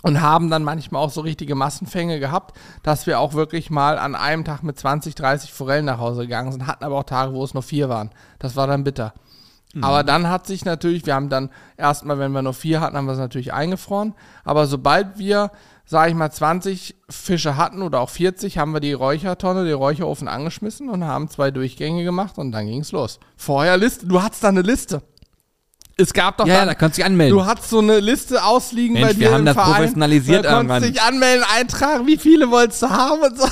und 0.07 0.21
haben 0.21 0.49
dann 0.49 0.63
manchmal 0.63 1.03
auch 1.03 1.11
so 1.11 1.21
richtige 1.21 1.53
Massenfänge 1.53 2.19
gehabt, 2.19 2.57
dass 2.81 3.07
wir 3.07 3.19
auch 3.19 3.33
wirklich 3.33 3.69
mal 3.69 3.99
an 3.99 4.15
einem 4.15 4.45
Tag 4.45 4.63
mit 4.63 4.79
20, 4.79 5.15
30 5.15 5.51
Forellen 5.51 5.85
nach 5.85 5.99
Hause 5.99 6.21
gegangen 6.21 6.51
sind, 6.51 6.65
hatten 6.65 6.85
aber 6.85 6.97
auch 6.97 7.03
Tage, 7.03 7.33
wo 7.33 7.43
es 7.43 7.53
nur 7.53 7.63
vier 7.63 7.89
waren. 7.89 8.11
Das 8.39 8.55
war 8.55 8.67
dann 8.67 8.83
bitter. 8.83 9.13
Aber 9.81 10.03
dann 10.03 10.29
hat 10.29 10.47
sich 10.47 10.65
natürlich, 10.65 11.05
wir 11.05 11.13
haben 11.13 11.29
dann 11.29 11.49
erstmal, 11.75 12.17
wenn 12.17 12.31
wir 12.31 12.41
nur 12.41 12.53
vier 12.53 12.81
hatten, 12.81 12.95
haben 12.95 13.05
wir 13.05 13.11
es 13.11 13.19
natürlich 13.19 13.53
eingefroren. 13.53 14.15
Aber 14.43 14.65
sobald 14.65 15.19
wir, 15.19 15.51
sage 15.85 16.09
ich 16.09 16.15
mal, 16.15 16.31
20 16.31 16.95
Fische 17.09 17.57
hatten 17.57 17.81
oder 17.81 17.99
auch 17.99 18.09
40, 18.09 18.57
haben 18.57 18.73
wir 18.73 18.79
die 18.79 18.93
Räuchertonne, 18.93 19.65
den 19.65 19.75
Räucherofen 19.75 20.27
angeschmissen 20.27 20.89
und 20.89 21.03
haben 21.03 21.29
zwei 21.29 21.51
Durchgänge 21.51 22.03
gemacht 22.03 22.37
und 22.37 22.53
dann 22.53 22.65
ging 22.65 22.79
es 22.79 22.91
los. 22.91 23.19
Vorher 23.35 23.77
Liste, 23.77 24.07
du 24.07 24.21
hattest 24.23 24.43
da 24.43 24.47
eine 24.47 24.61
Liste. 24.61 25.03
Es 25.99 26.13
gab 26.13 26.37
doch 26.37 26.45
Ja, 26.45 26.53
ja, 26.53 26.59
dann, 26.59 26.67
da 26.69 26.73
kannst 26.75 26.97
du 26.97 26.99
dich 27.01 27.05
anmelden. 27.05 27.35
Du 27.35 27.43
hattest 27.43 27.71
so 27.71 27.79
eine 27.79 27.99
Liste 27.99 28.43
ausliegen 28.43 28.93
Mensch, 28.93 29.07
bei 29.07 29.13
dir 29.13 29.19
wir 29.19 29.31
haben 29.31 29.39
im 29.39 29.45
das 29.45 29.55
Verein. 29.55 29.73
professionalisiert 29.73 30.45
da 30.45 30.57
irgendwann. 30.57 30.83
dich 30.83 31.01
anmelden, 31.01 31.43
eintragen, 31.57 32.05
wie 32.05 32.17
viele 32.17 32.51
wolltest 32.51 32.83
du 32.83 32.89
haben 32.89 33.19
und 33.21 33.39
so. 33.39 33.47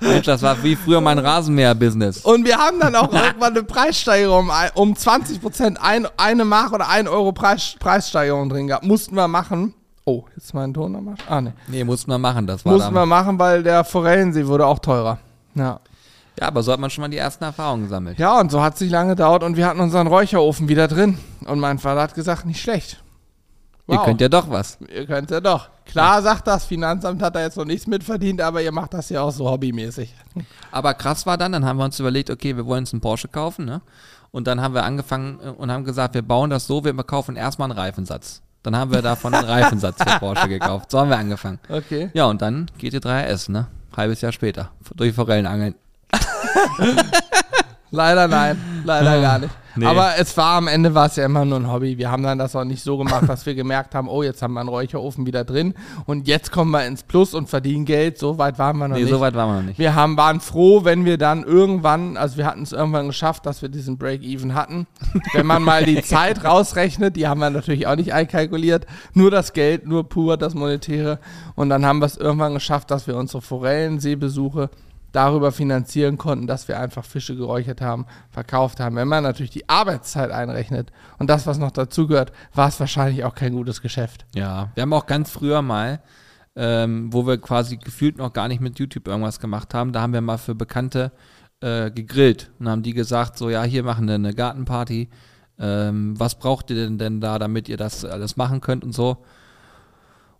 Mensch, 0.00 0.26
das 0.26 0.42
war 0.42 0.60
wie 0.64 0.74
früher 0.74 1.00
mein 1.00 1.20
Rasenmäher-Business. 1.20 2.18
Und 2.24 2.44
wir 2.44 2.58
haben 2.58 2.80
dann 2.80 2.96
auch 2.96 3.12
irgendwann 3.12 3.52
eine 3.52 3.62
Preissteigerung 3.62 4.48
um, 4.48 4.52
um 4.74 4.96
20 4.96 5.40
Prozent, 5.40 5.78
ein, 5.80 6.08
eine 6.16 6.44
Mark 6.44 6.72
oder 6.72 6.88
ein 6.88 7.06
Euro 7.06 7.30
Preis, 7.30 7.76
Preissteigerung 7.78 8.48
drin 8.48 8.66
gehabt. 8.66 8.84
Mussten 8.84 9.14
wir 9.14 9.28
machen. 9.28 9.72
Oh, 10.04 10.24
jetzt 10.34 10.52
mein 10.54 10.74
Ton 10.74 10.90
nochmal. 10.90 11.14
Ah, 11.28 11.40
ne. 11.40 11.52
Nee, 11.68 11.84
mussten 11.84 12.10
wir 12.10 12.18
machen, 12.18 12.46
das 12.48 12.64
war 12.64 12.72
Mussten 12.72 12.94
wir 12.94 13.06
machen, 13.06 13.38
weil 13.38 13.62
der 13.62 13.84
Forellensee 13.84 14.46
wurde 14.46 14.66
auch 14.66 14.80
teurer. 14.80 15.18
Ja. 15.54 15.78
Ja, 16.40 16.46
aber 16.46 16.62
so 16.62 16.72
hat 16.72 16.80
man 16.80 16.90
schon 16.90 17.02
mal 17.02 17.08
die 17.08 17.16
ersten 17.16 17.44
Erfahrungen 17.44 17.84
gesammelt. 17.84 18.18
Ja, 18.18 18.38
und 18.38 18.50
so 18.50 18.62
hat 18.62 18.74
es 18.74 18.78
sich 18.78 18.90
lange 18.90 19.10
gedauert 19.10 19.42
und 19.42 19.56
wir 19.56 19.66
hatten 19.66 19.80
unseren 19.80 20.06
Räucherofen 20.06 20.68
wieder 20.68 20.86
drin. 20.86 21.18
Und 21.46 21.58
mein 21.58 21.78
Vater 21.78 22.02
hat 22.02 22.14
gesagt, 22.14 22.46
nicht 22.46 22.60
schlecht. 22.60 23.02
Ihr 23.88 23.98
könnt 23.98 24.20
ja 24.20 24.28
doch 24.28 24.50
was. 24.50 24.78
Ihr 24.94 25.06
könnt 25.06 25.30
ja 25.30 25.40
doch. 25.40 25.70
Klar 25.86 26.20
sagt 26.20 26.46
das, 26.46 26.66
Finanzamt 26.66 27.22
hat 27.22 27.34
da 27.34 27.40
jetzt 27.40 27.56
noch 27.56 27.64
nichts 27.64 27.86
mitverdient, 27.86 28.42
aber 28.42 28.60
ihr 28.60 28.70
macht 28.70 28.92
das 28.92 29.08
ja 29.08 29.22
auch 29.22 29.30
so 29.30 29.50
hobbymäßig. 29.50 30.14
Aber 30.70 30.92
krass 30.92 31.24
war 31.24 31.38
dann, 31.38 31.52
dann 31.52 31.64
haben 31.64 31.78
wir 31.78 31.84
uns 31.84 31.98
überlegt, 31.98 32.28
okay, 32.28 32.54
wir 32.54 32.66
wollen 32.66 32.82
uns 32.82 32.92
einen 32.92 33.00
Porsche 33.00 33.28
kaufen, 33.28 33.64
ne? 33.64 33.80
Und 34.30 34.46
dann 34.46 34.60
haben 34.60 34.74
wir 34.74 34.84
angefangen 34.84 35.38
äh, 35.42 35.48
und 35.48 35.72
haben 35.72 35.84
gesagt, 35.84 36.12
wir 36.14 36.20
bauen 36.20 36.50
das 36.50 36.66
so, 36.66 36.84
wir 36.84 36.92
kaufen 37.02 37.36
erstmal 37.36 37.70
einen 37.70 37.78
Reifensatz. 37.78 38.42
Dann 38.62 38.76
haben 38.76 38.92
wir 38.92 39.00
davon 39.00 39.32
einen 39.32 39.46
Reifensatz 39.46 40.02
für 40.02 40.18
Porsche 40.18 40.48
gekauft. 40.48 40.90
So 40.90 41.00
haben 41.00 41.08
wir 41.08 41.16
angefangen. 41.16 41.58
Okay. 41.70 42.10
Ja, 42.12 42.26
und 42.26 42.42
dann 42.42 42.70
GT3RS, 42.78 43.50
ne? 43.50 43.68
Halbes 43.96 44.20
Jahr 44.20 44.32
später. 44.32 44.70
Durch 44.94 45.14
Forellenangeln. 45.14 45.74
Leider 47.90 48.28
nein, 48.28 48.82
leider 48.84 49.20
gar 49.20 49.38
nicht. 49.38 49.54
Nee. 49.74 49.86
Aber 49.86 50.10
es 50.18 50.36
war 50.36 50.56
am 50.56 50.66
Ende 50.66 50.94
war 50.94 51.06
es 51.06 51.16
ja 51.16 51.24
immer 51.24 51.44
nur 51.44 51.58
ein 51.60 51.70
Hobby. 51.72 51.96
Wir 51.98 52.10
haben 52.10 52.22
dann 52.24 52.36
das 52.36 52.54
auch 52.56 52.64
nicht 52.64 52.82
so 52.82 52.98
gemacht, 52.98 53.24
dass 53.28 53.46
wir 53.46 53.54
gemerkt 53.54 53.94
haben, 53.94 54.08
oh, 54.08 54.22
jetzt 54.22 54.42
haben 54.42 54.52
wir 54.54 54.60
einen 54.60 54.68
Räucherofen 54.68 55.24
wieder 55.24 55.44
drin 55.44 55.72
und 56.04 56.26
jetzt 56.26 56.50
kommen 56.50 56.70
wir 56.72 56.84
ins 56.84 57.02
Plus 57.04 57.32
und 57.32 57.48
verdienen 57.48 57.84
Geld. 57.84 58.18
So 58.18 58.36
weit 58.36 58.58
waren 58.58 58.76
wir 58.76 58.88
noch 58.88 58.96
Nee, 58.96 59.02
nicht. 59.04 59.10
so 59.10 59.20
weit 59.20 59.34
waren 59.34 59.48
wir 59.50 59.60
noch 59.60 59.68
nicht. 59.68 59.78
wir 59.78 59.94
haben, 59.94 60.16
waren 60.16 60.40
froh, 60.40 60.84
wenn 60.84 61.04
wir 61.04 61.16
dann 61.16 61.44
irgendwann, 61.44 62.16
also 62.16 62.36
wir 62.36 62.44
hatten 62.46 62.62
es 62.62 62.72
irgendwann 62.72 63.06
geschafft, 63.06 63.46
dass 63.46 63.62
wir 63.62 63.68
diesen 63.68 63.96
Break-Even 63.98 64.54
hatten. 64.54 64.86
Wenn 65.32 65.46
man 65.46 65.62
mal 65.62 65.84
die 65.84 66.02
Zeit 66.02 66.44
rausrechnet, 66.44 67.16
die 67.16 67.26
haben 67.28 67.40
wir 67.40 67.50
natürlich 67.50 67.86
auch 67.86 67.96
nicht 67.96 68.12
einkalkuliert, 68.12 68.86
nur 69.14 69.30
das 69.30 69.52
Geld, 69.52 69.86
nur 69.86 70.08
pur 70.08 70.36
das 70.36 70.54
Monetäre. 70.54 71.20
Und 71.54 71.68
dann 71.70 71.86
haben 71.86 72.00
wir 72.00 72.06
es 72.06 72.16
irgendwann 72.16 72.54
geschafft, 72.54 72.90
dass 72.90 73.06
wir 73.06 73.16
unsere 73.16 73.40
Forellenseebesuche 73.42 74.70
darüber 75.12 75.52
finanzieren 75.52 76.18
konnten, 76.18 76.46
dass 76.46 76.68
wir 76.68 76.78
einfach 76.78 77.04
Fische 77.04 77.36
geräuchert 77.36 77.80
haben, 77.80 78.06
verkauft 78.30 78.80
haben. 78.80 78.96
Wenn 78.96 79.08
man 79.08 79.22
natürlich 79.22 79.50
die 79.50 79.68
Arbeitszeit 79.68 80.30
einrechnet 80.30 80.92
und 81.18 81.30
das, 81.30 81.46
was 81.46 81.58
noch 81.58 81.70
dazugehört, 81.70 82.32
war 82.54 82.68
es 82.68 82.78
wahrscheinlich 82.78 83.24
auch 83.24 83.34
kein 83.34 83.54
gutes 83.54 83.80
Geschäft. 83.80 84.26
Ja, 84.34 84.70
wir 84.74 84.82
haben 84.82 84.92
auch 84.92 85.06
ganz 85.06 85.30
früher 85.30 85.62
mal, 85.62 86.00
ähm, 86.56 87.12
wo 87.12 87.26
wir 87.26 87.38
quasi 87.38 87.76
gefühlt 87.76 88.18
noch 88.18 88.32
gar 88.32 88.48
nicht 88.48 88.60
mit 88.60 88.78
YouTube 88.78 89.08
irgendwas 89.08 89.40
gemacht 89.40 89.74
haben, 89.74 89.92
da 89.92 90.02
haben 90.02 90.12
wir 90.12 90.20
mal 90.20 90.38
für 90.38 90.54
Bekannte 90.54 91.12
äh, 91.60 91.90
gegrillt 91.90 92.50
und 92.58 92.68
haben 92.68 92.82
die 92.82 92.94
gesagt, 92.94 93.38
so 93.38 93.48
ja, 93.50 93.62
hier 93.62 93.82
machen 93.82 94.06
wir 94.06 94.14
eine 94.14 94.34
Gartenparty. 94.34 95.08
Ähm, 95.60 96.14
was 96.18 96.38
braucht 96.38 96.70
ihr 96.70 96.76
denn 96.76 96.98
denn 96.98 97.20
da, 97.20 97.38
damit 97.38 97.68
ihr 97.68 97.76
das 97.76 98.04
alles 98.04 98.36
machen 98.36 98.60
könnt 98.60 98.84
und 98.84 98.92
so. 98.92 99.24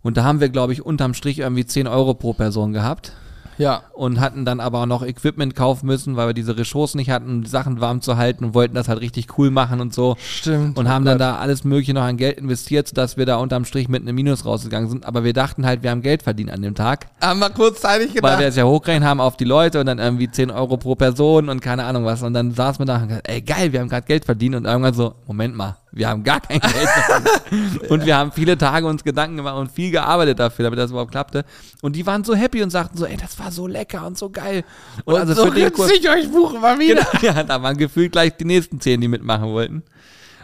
Und 0.01 0.15
da 0.15 0.23
haben 0.23 0.39
wir, 0.39 0.47
glaube 0.47 0.71
ich, 0.71 0.85
unterm 0.85 1.13
Strich 1.13 1.39
irgendwie 1.39 1.65
10 1.65 1.87
Euro 1.87 2.13
pro 2.13 2.31
Person 2.31 2.71
gehabt 2.71 3.11
Ja. 3.59 3.83
und 3.93 4.19
hatten 4.19 4.45
dann 4.45 4.59
aber 4.59 4.79
auch 4.81 4.85
noch 4.85 5.03
Equipment 5.03 5.55
kaufen 5.55 5.85
müssen, 5.85 6.15
weil 6.15 6.27
wir 6.27 6.33
diese 6.33 6.57
Ressourcen 6.57 6.97
nicht 6.97 7.11
hatten, 7.11 7.29
um 7.29 7.43
die 7.43 7.49
Sachen 7.49 7.79
warm 7.81 8.01
zu 8.01 8.17
halten 8.17 8.45
und 8.45 8.53
wollten 8.55 8.73
das 8.73 8.87
halt 8.87 9.01
richtig 9.01 9.37
cool 9.37 9.51
machen 9.51 9.81
und 9.81 9.93
so. 9.93 10.15
Stimmt. 10.19 10.77
Und 10.77 10.89
haben 10.89 11.05
dann 11.05 11.19
da 11.19 11.35
alles 11.37 11.63
Mögliche 11.63 11.93
noch 11.93 12.01
an 12.01 12.17
Geld 12.17 12.37
investiert, 12.37 12.87
sodass 12.87 13.17
wir 13.17 13.25
da 13.25 13.35
unterm 13.37 13.65
Strich 13.65 13.89
mit 13.89 14.01
einem 14.01 14.15
Minus 14.15 14.45
rausgegangen 14.45 14.89
sind. 14.89 15.05
Aber 15.05 15.23
wir 15.23 15.33
dachten 15.33 15.65
halt, 15.65 15.83
wir 15.83 15.91
haben 15.91 16.01
Geld 16.01 16.23
verdient 16.23 16.51
an 16.51 16.61
dem 16.61 16.73
Tag, 16.73 17.07
haben 17.21 17.39
wir 17.39 17.49
kurzzeitig 17.49 18.07
weil 18.07 18.15
gedacht. 18.15 18.39
wir 18.39 18.47
es 18.47 18.55
ja 18.55 18.63
hochgerechnet 18.63 19.07
haben 19.07 19.19
auf 19.19 19.37
die 19.37 19.45
Leute 19.45 19.79
und 19.79 19.85
dann 19.85 19.99
irgendwie 19.99 20.31
10 20.31 20.49
Euro 20.51 20.77
pro 20.77 20.95
Person 20.95 21.49
und 21.49 21.61
keine 21.61 21.83
Ahnung 21.83 22.05
was. 22.05 22.23
Und 22.23 22.33
dann 22.33 22.51
saßen 22.53 22.79
wir 22.79 22.85
da 22.85 22.97
und 23.01 23.09
gesagt, 23.09 23.29
ey 23.29 23.41
geil, 23.41 23.73
wir 23.73 23.81
haben 23.81 23.89
gerade 23.89 24.05
Geld 24.07 24.25
verdient 24.25 24.55
und 24.55 24.65
irgendwann 24.65 24.93
so, 24.93 25.15
Moment 25.27 25.55
mal, 25.55 25.75
Wir 25.91 26.07
haben 26.07 26.23
gar 26.23 26.39
kein 26.39 26.59
Geld. 26.59 27.89
und 27.89 28.05
wir 28.05 28.17
haben 28.17 28.31
viele 28.31 28.57
Tage 28.57 28.85
uns 28.85 29.03
Gedanken 29.03 29.37
gemacht 29.37 29.55
und 29.55 29.71
viel 29.71 29.91
gearbeitet 29.91 30.39
dafür, 30.39 30.63
damit 30.63 30.79
das 30.79 30.91
überhaupt 30.91 31.11
klappte. 31.11 31.45
Und 31.81 31.95
die 31.95 32.05
waren 32.05 32.23
so 32.23 32.35
happy 32.35 32.61
und 32.61 32.69
sagten 32.69 32.97
so, 32.97 33.05
ey, 33.05 33.17
das 33.17 33.39
war 33.39 33.51
so 33.51 33.65
lecker 33.65 34.05
und 34.05 34.17
so 34.17 34.29
geil. 34.29 34.63
Und, 35.05 35.15
und 35.15 35.19
also 35.21 35.33
so 35.33 35.45
für 35.47 35.51
den 35.51 35.73
Kurs, 35.73 35.91
ich 35.91 36.09
euch 36.09 36.29
buchen 36.31 36.61
mal 36.61 36.77
wieder. 36.77 37.05
Genau, 37.19 37.33
ja, 37.35 37.43
da 37.43 37.61
waren 37.63 37.77
gefühlt 37.77 38.11
gleich 38.11 38.37
die 38.37 38.45
nächsten 38.45 38.79
zehn, 38.79 39.01
die 39.01 39.07
mitmachen 39.07 39.49
wollten. 39.49 39.83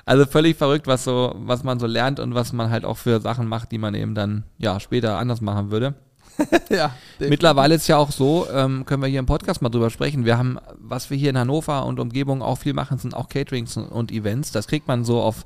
Also 0.06 0.26
völlig 0.26 0.56
verrückt, 0.56 0.86
was 0.88 1.04
so, 1.04 1.34
was 1.36 1.64
man 1.64 1.80
so 1.80 1.88
lernt 1.88 2.20
und 2.20 2.36
was 2.36 2.54
man 2.54 2.70
halt 2.70 2.86
auch 2.86 2.98
für 2.98 3.20
Sachen 3.20 3.48
macht, 3.48 3.72
die 3.72 3.80
man 3.80 3.96
eben 3.96 4.14
dann, 4.14 4.44
ja, 4.58 4.80
später 4.80 5.18
anders 5.18 5.42
machen 5.42 5.72
würde. 5.72 5.96
ja, 6.70 6.92
Mittlerweile 7.20 7.76
ist 7.76 7.88
ja 7.88 7.98
auch 7.98 8.12
so, 8.12 8.48
ähm, 8.52 8.86
können 8.86 9.02
wir 9.02 9.08
hier 9.08 9.20
im 9.20 9.26
Podcast 9.26 9.62
mal 9.62 9.70
drüber 9.70 9.90
sprechen. 9.90 10.26
Wir 10.26 10.38
haben, 10.38 10.58
was 10.78 11.10
wir 11.10 11.18
hier 11.18 11.30
in 11.30 11.38
Hannover 11.38 11.86
und 11.86 12.00
Umgebung 12.00 12.42
auch 12.42 12.58
viel 12.58 12.74
machen, 12.74 12.98
sind 12.98 13.14
auch 13.14 13.30
Caterings 13.30 13.78
und 13.78 14.12
Events. 14.12 14.52
Das 14.52 14.68
kriegt 14.68 14.88
man 14.88 15.06
so 15.06 15.22
auf 15.22 15.46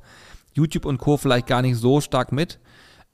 YouTube 0.53 0.85
und 0.85 0.97
Co. 0.97 1.17
vielleicht 1.17 1.47
gar 1.47 1.61
nicht 1.61 1.77
so 1.77 2.01
stark 2.01 2.31
mit. 2.31 2.59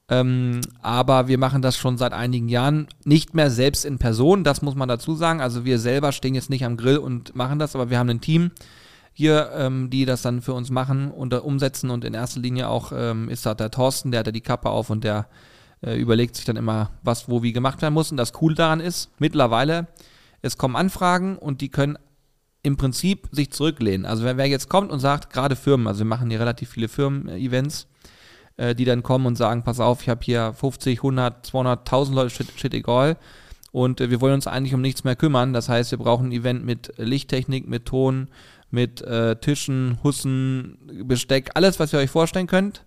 Ähm, 0.08 0.62
aber 0.82 1.28
wir 1.28 1.40
machen 1.40 1.62
das 1.62 1.78
schon 1.78 1.98
seit 1.98 2.14
einigen 2.14 2.48
Jahren 2.48 2.88
nicht 3.06 3.34
mehr 3.34 3.50
selbst 3.50 3.86
in 3.86 3.98
Person, 3.98 4.44
das 4.44 4.62
muss 4.62 4.76
man 4.76 4.88
dazu 4.88 5.16
sagen. 5.16 5.42
Also 5.42 5.66
wir 5.66 5.80
selber 5.80 6.12
stehen 6.12 6.36
jetzt 6.36 6.52
nicht 6.52 6.64
am 6.64 6.78
Grill 6.78 6.98
und 6.98 7.36
machen 7.36 7.58
das, 7.58 7.76
aber 7.76 7.90
wir 7.90 7.98
haben 7.98 8.10
ein 8.10 8.22
Team, 8.22 8.52
hier, 9.14 9.50
ähm, 9.56 9.90
die 9.90 10.06
das 10.06 10.22
dann 10.22 10.42
für 10.42 10.54
uns 10.54 10.70
machen 10.70 11.10
und 11.10 11.34
äh, 11.34 11.38
umsetzen. 11.38 11.90
Und 11.90 12.06
in 12.06 12.14
erster 12.14 12.40
Linie 12.40 12.70
auch 12.70 12.92
ähm, 12.96 13.30
ist 13.30 13.46
da 13.46 13.56
der 13.56 13.72
Thorsten, 13.72 14.12
der 14.12 14.20
hat 14.20 14.28
ja 14.28 14.32
die 14.32 14.42
Kappe 14.42 14.70
auf 14.70 14.90
und 14.90 15.04
der 15.04 15.28
äh, 15.86 15.96
überlegt 15.96 16.36
sich 16.36 16.46
dann 16.46 16.58
immer, 16.58 16.92
was 17.04 17.30
wo 17.30 17.44
wie 17.44 17.54
gemacht 17.54 17.82
werden 17.82 17.94
muss. 17.94 18.12
Und 18.12 18.18
das 18.18 18.34
Coole 18.34 18.56
daran 18.56 18.80
ist, 18.80 19.12
mittlerweile, 19.20 19.88
es 20.42 20.58
kommen 20.58 20.76
Anfragen 20.76 21.38
und 21.38 21.62
die 21.62 21.70
können 21.70 21.98
im 22.64 22.78
Prinzip 22.78 23.30
sich 23.32 23.52
zurücklehnen. 23.52 24.06
Also 24.06 24.24
wer, 24.24 24.38
wer 24.38 24.48
jetzt 24.48 24.70
kommt 24.70 24.92
und 24.92 25.00
sagt, 25.00 25.32
gerade 25.32 25.56
Firmen, 25.56 25.88
also 25.88 26.00
wir 26.00 26.06
machen 26.06 26.30
hier 26.30 26.40
relativ 26.40 26.70
viele 26.70 26.88
Firmen-Events, 26.88 27.88
äh, 28.58 28.74
die 28.74 28.86
dann 28.86 29.04
kommen 29.04 29.28
und 29.28 29.36
sagen, 29.36 29.64
pass 29.64 29.80
auf, 29.80 30.02
ich 30.02 30.10
habe 30.10 30.22
hier 30.24 30.54
50, 30.54 31.00
100, 31.00 31.46
200, 31.46 31.80
1000 31.82 32.16
Leute, 32.16 32.30
shit, 32.32 32.48
shit 32.56 32.74
egal. 32.74 33.18
Und 33.72 34.02
äh, 34.02 34.10
wir 34.10 34.22
wollen 34.22 34.34
uns 34.34 34.48
eigentlich 34.48 34.74
um 34.74 34.82
nichts 34.82 35.04
mehr 35.04 35.16
kümmern. 35.16 35.54
Das 35.54 35.70
heißt, 35.70 35.92
wir 35.92 36.00
brauchen 36.00 36.30
ein 36.30 36.32
Event 36.32 36.66
mit 36.66 36.94
Lichttechnik, 36.98 37.68
mit 37.68 37.86
Ton, 37.86 38.30
mit 38.72 39.02
äh, 39.02 39.36
Tischen, 39.36 40.00
Hussen, 40.04 40.78
Besteck, 41.04 41.52
alles, 41.54 41.80
was 41.80 41.94
ihr 41.94 42.00
euch 42.00 42.10
vorstellen 42.10 42.48
könnt. 42.48 42.84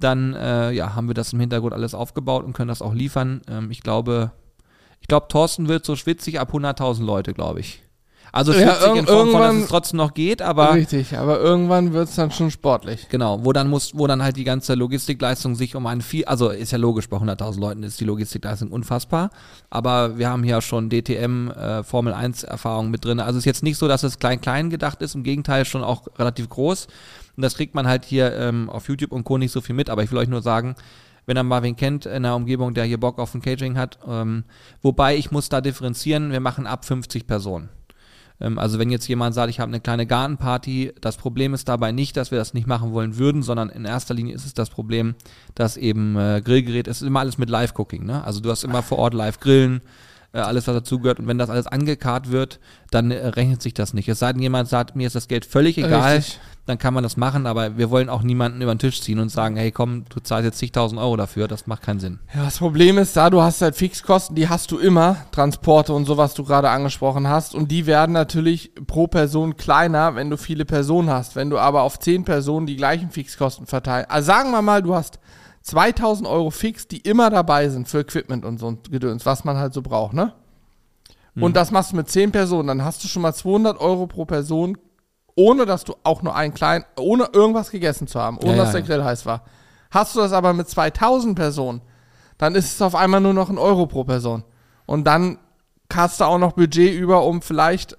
Dann 0.00 0.34
äh, 0.34 0.72
ja, 0.72 0.94
haben 0.94 1.08
wir 1.08 1.14
das 1.14 1.32
im 1.32 1.40
Hintergrund 1.40 1.74
alles 1.74 1.94
aufgebaut 1.94 2.44
und 2.44 2.52
können 2.52 2.68
das 2.68 2.82
auch 2.82 2.94
liefern. 2.94 3.42
Ähm, 3.48 3.70
ich 3.70 3.82
glaube, 3.82 4.32
ich 5.00 5.08
glaube, 5.08 5.28
Thorsten 5.28 5.68
wird 5.68 5.84
so 5.84 5.96
schwitzig 5.96 6.40
ab 6.40 6.52
100.000 6.52 7.04
Leute, 7.04 7.34
glaube 7.34 7.60
ich. 7.60 7.82
Also 8.32 8.52
ja, 8.52 8.80
irg 8.80 8.96
in 8.96 9.06
Form 9.06 9.30
von, 9.30 9.40
dass 9.40 9.56
es 9.56 9.68
trotzdem 9.68 9.96
noch 9.96 10.14
geht, 10.14 10.40
aber. 10.40 10.74
Richtig, 10.74 11.18
aber 11.18 11.40
irgendwann 11.40 11.92
wird 11.92 12.08
es 12.08 12.14
dann 12.14 12.30
schon 12.30 12.50
sportlich. 12.50 13.08
Genau, 13.08 13.44
wo 13.44 13.52
dann 13.52 13.68
muss, 13.68 13.96
wo 13.96 14.06
dann 14.06 14.22
halt 14.22 14.36
die 14.36 14.44
ganze 14.44 14.74
Logistikleistung 14.74 15.56
sich 15.56 15.74
um 15.74 15.86
ein 15.86 16.00
viel, 16.00 16.24
also 16.26 16.50
ist 16.50 16.70
ja 16.70 16.78
logisch, 16.78 17.08
bei 17.08 17.16
100.000 17.16 17.58
Leuten 17.58 17.82
ist 17.82 17.98
die 17.98 18.04
Logistikleistung 18.04 18.70
unfassbar, 18.70 19.30
aber 19.68 20.16
wir 20.16 20.28
haben 20.28 20.44
hier 20.44 20.60
schon 20.60 20.90
DTM, 20.90 21.50
äh, 21.50 21.82
Formel 21.82 22.12
1 22.12 22.44
Erfahrung 22.44 22.90
mit 22.90 23.04
drin. 23.04 23.18
Also 23.18 23.38
ist 23.38 23.46
jetzt 23.46 23.64
nicht 23.64 23.78
so, 23.78 23.88
dass 23.88 24.04
es 24.04 24.20
klein-klein 24.20 24.70
gedacht 24.70 25.02
ist, 25.02 25.16
im 25.16 25.24
Gegenteil 25.24 25.64
schon 25.64 25.82
auch 25.82 26.06
relativ 26.16 26.48
groß. 26.48 26.86
Und 27.40 27.44
das 27.44 27.54
kriegt 27.54 27.74
man 27.74 27.88
halt 27.88 28.04
hier 28.04 28.36
ähm, 28.36 28.68
auf 28.68 28.86
YouTube 28.86 29.12
und 29.12 29.24
Co. 29.24 29.38
nicht 29.38 29.50
so 29.50 29.62
viel 29.62 29.74
mit, 29.74 29.88
aber 29.88 30.02
ich 30.02 30.12
will 30.12 30.18
euch 30.18 30.28
nur 30.28 30.42
sagen, 30.42 30.74
wenn 31.24 31.38
er 31.38 31.42
mal 31.42 31.62
wen 31.62 31.74
kennt 31.74 32.04
in 32.04 32.22
der 32.22 32.34
Umgebung, 32.34 32.74
der 32.74 32.84
hier 32.84 33.00
Bock 33.00 33.18
auf 33.18 33.34
ein 33.34 33.40
Catering 33.40 33.78
hat. 33.78 33.98
Ähm, 34.06 34.44
wobei 34.82 35.16
ich 35.16 35.30
muss 35.30 35.48
da 35.48 35.62
differenzieren, 35.62 36.32
wir 36.32 36.40
machen 36.40 36.66
ab 36.66 36.84
50 36.84 37.26
Personen. 37.26 37.70
Ähm, 38.42 38.58
also 38.58 38.78
wenn 38.78 38.90
jetzt 38.90 39.08
jemand 39.08 39.34
sagt, 39.34 39.48
ich 39.48 39.58
habe 39.58 39.70
eine 39.70 39.80
kleine 39.80 40.04
Gartenparty, 40.04 40.92
das 41.00 41.16
Problem 41.16 41.54
ist 41.54 41.66
dabei 41.66 41.92
nicht, 41.92 42.14
dass 42.18 42.30
wir 42.30 42.36
das 42.36 42.52
nicht 42.52 42.66
machen 42.66 42.92
wollen 42.92 43.16
würden, 43.16 43.42
sondern 43.42 43.70
in 43.70 43.86
erster 43.86 44.12
Linie 44.12 44.34
ist 44.34 44.44
es 44.44 44.52
das 44.52 44.68
Problem, 44.68 45.14
dass 45.54 45.78
eben 45.78 46.18
äh, 46.18 46.42
Grillgerät, 46.44 46.88
es 46.88 47.00
ist 47.00 47.08
immer 47.08 47.20
alles 47.20 47.38
mit 47.38 47.48
Live-Cooking, 47.48 48.04
ne? 48.04 48.22
Also 48.22 48.40
du 48.40 48.50
hast 48.50 48.64
immer 48.64 48.82
vor 48.82 48.98
Ort 48.98 49.14
Live-Grillen, 49.14 49.80
äh, 50.34 50.40
alles 50.40 50.68
was 50.68 50.74
dazugehört 50.74 51.20
und 51.20 51.26
wenn 51.26 51.38
das 51.38 51.48
alles 51.48 51.66
angekarrt 51.66 52.30
wird, 52.30 52.60
dann 52.90 53.10
äh, 53.10 53.28
rechnet 53.28 53.62
sich 53.62 53.72
das 53.72 53.94
nicht. 53.94 54.10
Es 54.10 54.18
sei 54.18 54.30
denn, 54.30 54.42
jemand 54.42 54.68
sagt, 54.68 54.94
mir 54.94 55.06
ist 55.06 55.16
das 55.16 55.26
Geld 55.26 55.46
völlig 55.46 55.78
egal, 55.78 56.16
Richtig 56.16 56.38
dann 56.66 56.78
kann 56.78 56.94
man 56.94 57.02
das 57.02 57.16
machen, 57.16 57.46
aber 57.46 57.76
wir 57.78 57.90
wollen 57.90 58.08
auch 58.08 58.22
niemanden 58.22 58.60
über 58.62 58.74
den 58.74 58.78
Tisch 58.78 59.00
ziehen 59.00 59.18
und 59.18 59.30
sagen, 59.30 59.56
hey 59.56 59.72
komm, 59.72 60.04
du 60.08 60.20
zahlst 60.20 60.44
jetzt 60.44 60.58
zigtausend 60.58 61.00
Euro 61.00 61.16
dafür, 61.16 61.48
das 61.48 61.66
macht 61.66 61.82
keinen 61.82 62.00
Sinn. 62.00 62.20
Ja, 62.34 62.44
das 62.44 62.58
Problem 62.58 62.98
ist 62.98 63.16
da, 63.16 63.30
du 63.30 63.40
hast 63.40 63.60
halt 63.62 63.74
Fixkosten, 63.74 64.36
die 64.36 64.48
hast 64.48 64.70
du 64.70 64.78
immer, 64.78 65.16
Transporte 65.32 65.92
und 65.92 66.04
so, 66.04 66.16
was 66.16 66.34
du 66.34 66.44
gerade 66.44 66.70
angesprochen 66.70 67.28
hast 67.28 67.54
und 67.54 67.70
die 67.70 67.86
werden 67.86 68.12
natürlich 68.12 68.72
pro 68.86 69.06
Person 69.06 69.56
kleiner, 69.56 70.14
wenn 70.14 70.30
du 70.30 70.36
viele 70.36 70.64
Personen 70.64 71.10
hast. 71.10 71.34
Wenn 71.34 71.50
du 71.50 71.58
aber 71.58 71.82
auf 71.82 71.98
zehn 71.98 72.24
Personen 72.24 72.66
die 72.66 72.76
gleichen 72.76 73.10
Fixkosten 73.10 73.66
verteilst, 73.66 74.10
also 74.10 74.26
sagen 74.26 74.50
wir 74.50 74.62
mal, 74.62 74.82
du 74.82 74.94
hast 74.94 75.18
2000 75.62 76.28
Euro 76.28 76.50
fix, 76.50 76.88
die 76.88 76.98
immer 76.98 77.30
dabei 77.30 77.68
sind 77.68 77.88
für 77.88 78.00
Equipment 78.00 78.44
und 78.44 78.58
so 78.58 78.70
ein 78.70 78.78
Gedöns, 78.90 79.26
was 79.26 79.44
man 79.44 79.56
halt 79.56 79.74
so 79.74 79.82
braucht, 79.82 80.14
ne? 80.14 80.32
Und 81.36 81.42
hm. 81.44 81.52
das 81.52 81.70
machst 81.70 81.92
du 81.92 81.96
mit 81.96 82.08
10 82.08 82.32
Personen, 82.32 82.68
dann 82.68 82.84
hast 82.84 83.04
du 83.04 83.08
schon 83.08 83.22
mal 83.22 83.32
200 83.32 83.78
Euro 83.78 84.06
pro 84.06 84.24
Person 84.24 84.76
ohne 85.40 85.64
dass 85.64 85.84
du 85.84 85.94
auch 86.04 86.20
nur 86.20 86.36
einen 86.36 86.52
kleinen, 86.52 86.84
ohne 86.98 87.30
irgendwas 87.32 87.70
gegessen 87.70 88.06
zu 88.06 88.20
haben, 88.20 88.36
ohne 88.36 88.56
ja, 88.56 88.64
dass 88.64 88.72
der 88.72 88.82
Grill 88.82 89.02
heiß 89.02 89.24
war. 89.24 89.42
Hast 89.90 90.14
du 90.14 90.20
das 90.20 90.32
aber 90.32 90.52
mit 90.52 90.68
2000 90.68 91.34
Personen, 91.34 91.80
dann 92.36 92.54
ist 92.54 92.74
es 92.74 92.82
auf 92.82 92.94
einmal 92.94 93.22
nur 93.22 93.32
noch 93.32 93.48
ein 93.48 93.56
Euro 93.56 93.86
pro 93.86 94.04
Person. 94.04 94.44
Und 94.84 95.04
dann 95.04 95.38
hast 95.90 96.20
du 96.20 96.24
auch 96.24 96.38
noch 96.38 96.52
Budget 96.52 96.94
über, 96.94 97.24
um 97.24 97.40
vielleicht 97.40 97.96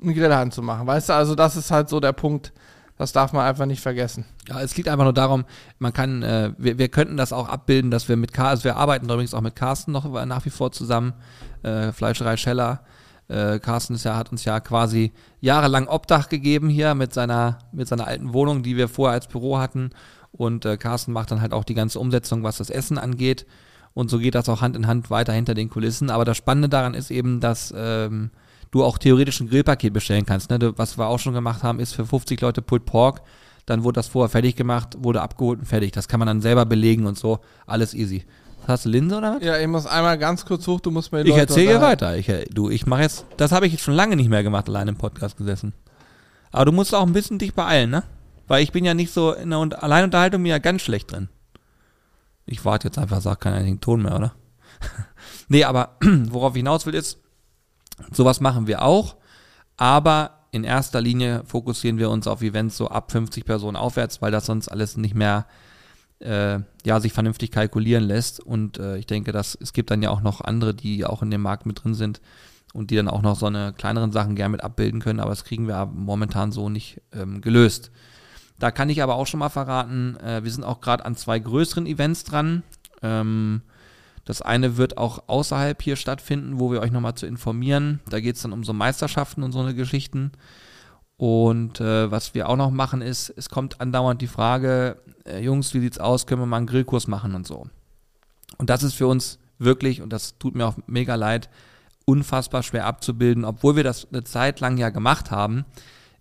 einen 0.00 0.14
Grill 0.14 0.50
zu 0.50 0.60
machen. 0.60 0.86
Weißt 0.86 1.08
du, 1.08 1.14
also 1.14 1.34
das 1.34 1.56
ist 1.56 1.70
halt 1.70 1.88
so 1.88 2.00
der 2.00 2.12
Punkt, 2.12 2.52
das 2.98 3.12
darf 3.12 3.32
man 3.32 3.46
einfach 3.46 3.64
nicht 3.64 3.80
vergessen. 3.80 4.26
Ja, 4.46 4.60
es 4.60 4.76
liegt 4.76 4.88
einfach 4.88 5.04
nur 5.04 5.14
darum, 5.14 5.46
man 5.78 5.94
kann, 5.94 6.22
äh, 6.22 6.52
wir, 6.58 6.76
wir 6.76 6.88
könnten 6.88 7.16
das 7.16 7.32
auch 7.32 7.48
abbilden, 7.48 7.90
dass 7.90 8.10
wir 8.10 8.16
mit 8.16 8.34
Carsten, 8.34 8.50
also 8.50 8.64
wir 8.64 8.76
arbeiten 8.76 9.06
übrigens 9.06 9.32
auch 9.32 9.40
mit 9.40 9.56
Carsten 9.56 9.90
noch 9.90 10.04
nach 10.26 10.44
wie 10.44 10.50
vor 10.50 10.70
zusammen, 10.70 11.14
äh, 11.62 11.92
Fleischerei 11.92 12.36
Scheller, 12.36 12.80
äh, 13.28 13.58
Carsten 13.58 13.94
ist 13.94 14.04
ja, 14.04 14.16
hat 14.16 14.30
uns 14.30 14.44
ja 14.44 14.60
quasi 14.60 15.12
jahrelang 15.40 15.88
Obdach 15.88 16.28
gegeben 16.28 16.68
hier 16.68 16.94
mit 16.94 17.14
seiner, 17.14 17.58
mit 17.72 17.88
seiner 17.88 18.06
alten 18.06 18.32
Wohnung, 18.32 18.62
die 18.62 18.76
wir 18.76 18.88
vorher 18.88 19.14
als 19.14 19.28
Büro 19.28 19.58
hatten. 19.58 19.90
Und 20.32 20.64
äh, 20.64 20.76
Carsten 20.76 21.12
macht 21.12 21.30
dann 21.30 21.40
halt 21.40 21.52
auch 21.52 21.64
die 21.64 21.74
ganze 21.74 21.98
Umsetzung, 22.00 22.42
was 22.42 22.58
das 22.58 22.70
Essen 22.70 22.98
angeht. 22.98 23.46
Und 23.94 24.10
so 24.10 24.18
geht 24.18 24.34
das 24.34 24.48
auch 24.48 24.60
Hand 24.60 24.76
in 24.76 24.86
Hand 24.86 25.08
weiter 25.10 25.32
hinter 25.32 25.54
den 25.54 25.70
Kulissen. 25.70 26.10
Aber 26.10 26.24
das 26.24 26.36
Spannende 26.36 26.68
daran 26.68 26.94
ist 26.94 27.10
eben, 27.10 27.40
dass 27.40 27.72
ähm, 27.76 28.30
du 28.72 28.82
auch 28.82 28.98
theoretisch 28.98 29.40
ein 29.40 29.48
Grillpaket 29.48 29.92
bestellen 29.92 30.26
kannst. 30.26 30.50
Ne? 30.50 30.58
Du, 30.58 30.76
was 30.76 30.98
wir 30.98 31.06
auch 31.06 31.20
schon 31.20 31.34
gemacht 31.34 31.62
haben, 31.62 31.78
ist 31.78 31.94
für 31.94 32.04
50 32.04 32.40
Leute 32.40 32.60
Pulled 32.60 32.84
Pork. 32.84 33.22
Dann 33.66 33.84
wurde 33.84 33.94
das 33.94 34.08
vorher 34.08 34.28
fertig 34.28 34.56
gemacht, 34.56 34.96
wurde 34.98 35.22
abgeholt 35.22 35.60
und 35.60 35.66
fertig. 35.66 35.92
Das 35.92 36.08
kann 36.08 36.18
man 36.18 36.26
dann 36.26 36.42
selber 36.42 36.66
belegen 36.66 37.06
und 37.06 37.16
so. 37.16 37.38
Alles 37.66 37.94
easy. 37.94 38.24
Hast 38.66 38.86
du 38.86 38.88
Linse 38.88 39.18
oder 39.18 39.36
was? 39.36 39.44
Ja, 39.44 39.58
ich 39.58 39.66
muss 39.66 39.86
einmal 39.86 40.18
ganz 40.18 40.44
kurz 40.46 40.66
hoch, 40.66 40.80
du 40.80 40.90
musst 40.90 41.12
mir 41.12 41.22
die 41.22 41.30
Ich 41.30 41.36
erzähle 41.36 41.80
weiter. 41.80 42.16
Ich, 42.16 42.28
äh, 42.28 42.46
du, 42.46 42.70
ich 42.70 42.86
mache 42.86 43.02
jetzt, 43.02 43.26
das 43.36 43.52
habe 43.52 43.66
ich 43.66 43.72
jetzt 43.72 43.84
schon 43.84 43.94
lange 43.94 44.16
nicht 44.16 44.30
mehr 44.30 44.42
gemacht, 44.42 44.68
allein 44.68 44.88
im 44.88 44.96
Podcast 44.96 45.36
gesessen. 45.36 45.74
Aber 46.50 46.66
du 46.66 46.72
musst 46.72 46.94
auch 46.94 47.06
ein 47.06 47.12
bisschen 47.12 47.38
dich 47.38 47.54
beeilen, 47.54 47.90
ne? 47.90 48.04
Weil 48.46 48.62
ich 48.62 48.72
bin 48.72 48.84
ja 48.84 48.94
nicht 48.94 49.12
so 49.12 49.32
in 49.32 49.50
der 49.50 49.82
Alleinunterhaltung 49.82 50.40
mir 50.40 50.50
ja 50.50 50.58
ganz 50.58 50.82
schlecht 50.82 51.12
drin. 51.12 51.28
Ich 52.46 52.64
warte 52.64 52.88
jetzt 52.88 52.98
einfach, 52.98 53.20
sag 53.20 53.40
keinen 53.40 53.54
einzigen 53.54 53.80
Ton 53.80 54.02
mehr, 54.02 54.16
oder? 54.16 54.34
nee, 55.48 55.64
aber 55.64 55.96
worauf 56.02 56.54
ich 56.54 56.60
hinaus 56.60 56.86
will 56.86 56.94
ist, 56.94 57.18
sowas 58.12 58.40
machen 58.40 58.66
wir 58.66 58.82
auch, 58.82 59.16
aber 59.76 60.44
in 60.52 60.64
erster 60.64 61.00
Linie 61.00 61.42
fokussieren 61.46 61.98
wir 61.98 62.10
uns 62.10 62.26
auf 62.26 62.42
Events 62.42 62.76
so 62.76 62.88
ab 62.88 63.10
50 63.10 63.44
Personen 63.44 63.76
aufwärts, 63.76 64.22
weil 64.22 64.30
das 64.30 64.46
sonst 64.46 64.68
alles 64.68 64.96
nicht 64.96 65.14
mehr 65.14 65.46
äh, 66.20 66.60
ja, 66.84 67.00
sich 67.00 67.12
vernünftig 67.12 67.50
kalkulieren 67.50 68.04
lässt. 68.04 68.40
Und 68.40 68.78
äh, 68.78 68.96
ich 68.96 69.06
denke, 69.06 69.32
dass 69.32 69.56
es 69.60 69.72
gibt 69.72 69.90
dann 69.90 70.02
ja 70.02 70.10
auch 70.10 70.22
noch 70.22 70.40
andere, 70.40 70.74
die 70.74 71.04
auch 71.04 71.22
in 71.22 71.30
dem 71.30 71.42
Markt 71.42 71.66
mit 71.66 71.84
drin 71.84 71.94
sind 71.94 72.20
und 72.74 72.90
die 72.90 72.96
dann 72.96 73.08
auch 73.08 73.22
noch 73.22 73.36
so 73.36 73.46
eine 73.46 73.72
kleineren 73.72 74.12
Sachen 74.12 74.34
gerne 74.34 74.50
mit 74.50 74.64
abbilden 74.64 75.00
können, 75.00 75.20
aber 75.20 75.30
das 75.30 75.44
kriegen 75.44 75.68
wir 75.68 75.86
momentan 75.86 76.50
so 76.50 76.68
nicht 76.68 77.00
ähm, 77.12 77.40
gelöst. 77.40 77.90
Da 78.58 78.70
kann 78.70 78.90
ich 78.90 79.02
aber 79.02 79.14
auch 79.14 79.26
schon 79.26 79.40
mal 79.40 79.48
verraten, 79.48 80.16
äh, 80.16 80.42
wir 80.42 80.50
sind 80.50 80.64
auch 80.64 80.80
gerade 80.80 81.04
an 81.04 81.16
zwei 81.16 81.38
größeren 81.38 81.86
Events 81.86 82.24
dran. 82.24 82.62
Ähm, 83.02 83.62
das 84.24 84.42
eine 84.42 84.76
wird 84.76 84.98
auch 84.98 85.24
außerhalb 85.28 85.80
hier 85.82 85.96
stattfinden, 85.96 86.58
wo 86.58 86.72
wir 86.72 86.80
euch 86.80 86.90
nochmal 86.90 87.14
zu 87.14 87.26
informieren. 87.26 88.00
Da 88.08 88.20
geht 88.20 88.36
es 88.36 88.42
dann 88.42 88.52
um 88.52 88.64
so 88.64 88.72
Meisterschaften 88.72 89.42
und 89.42 89.52
so 89.52 89.60
eine 89.60 89.74
Geschichten. 89.74 90.32
Und 91.16 91.80
äh, 91.80 92.10
was 92.10 92.34
wir 92.34 92.48
auch 92.48 92.56
noch 92.56 92.70
machen 92.70 93.00
ist, 93.00 93.32
es 93.36 93.48
kommt 93.48 93.80
andauernd 93.80 94.20
die 94.20 94.26
Frage, 94.26 95.00
äh, 95.24 95.40
Jungs, 95.40 95.72
wie 95.74 95.80
sieht's 95.80 95.98
aus, 95.98 96.26
können 96.26 96.42
wir 96.42 96.46
mal 96.46 96.58
einen 96.58 96.66
Grillkurs 96.66 97.06
machen 97.06 97.34
und 97.34 97.46
so. 97.46 97.66
Und 98.58 98.70
das 98.70 98.82
ist 98.82 98.94
für 98.94 99.06
uns 99.06 99.38
wirklich, 99.58 100.02
und 100.02 100.12
das 100.12 100.38
tut 100.38 100.54
mir 100.54 100.66
auch 100.66 100.76
mega 100.86 101.14
leid, 101.14 101.48
unfassbar 102.04 102.62
schwer 102.62 102.86
abzubilden. 102.86 103.44
Obwohl 103.44 103.76
wir 103.76 103.84
das 103.84 104.08
eine 104.12 104.24
Zeit 104.24 104.60
lang 104.60 104.76
ja 104.76 104.90
gemacht 104.90 105.30
haben, 105.30 105.64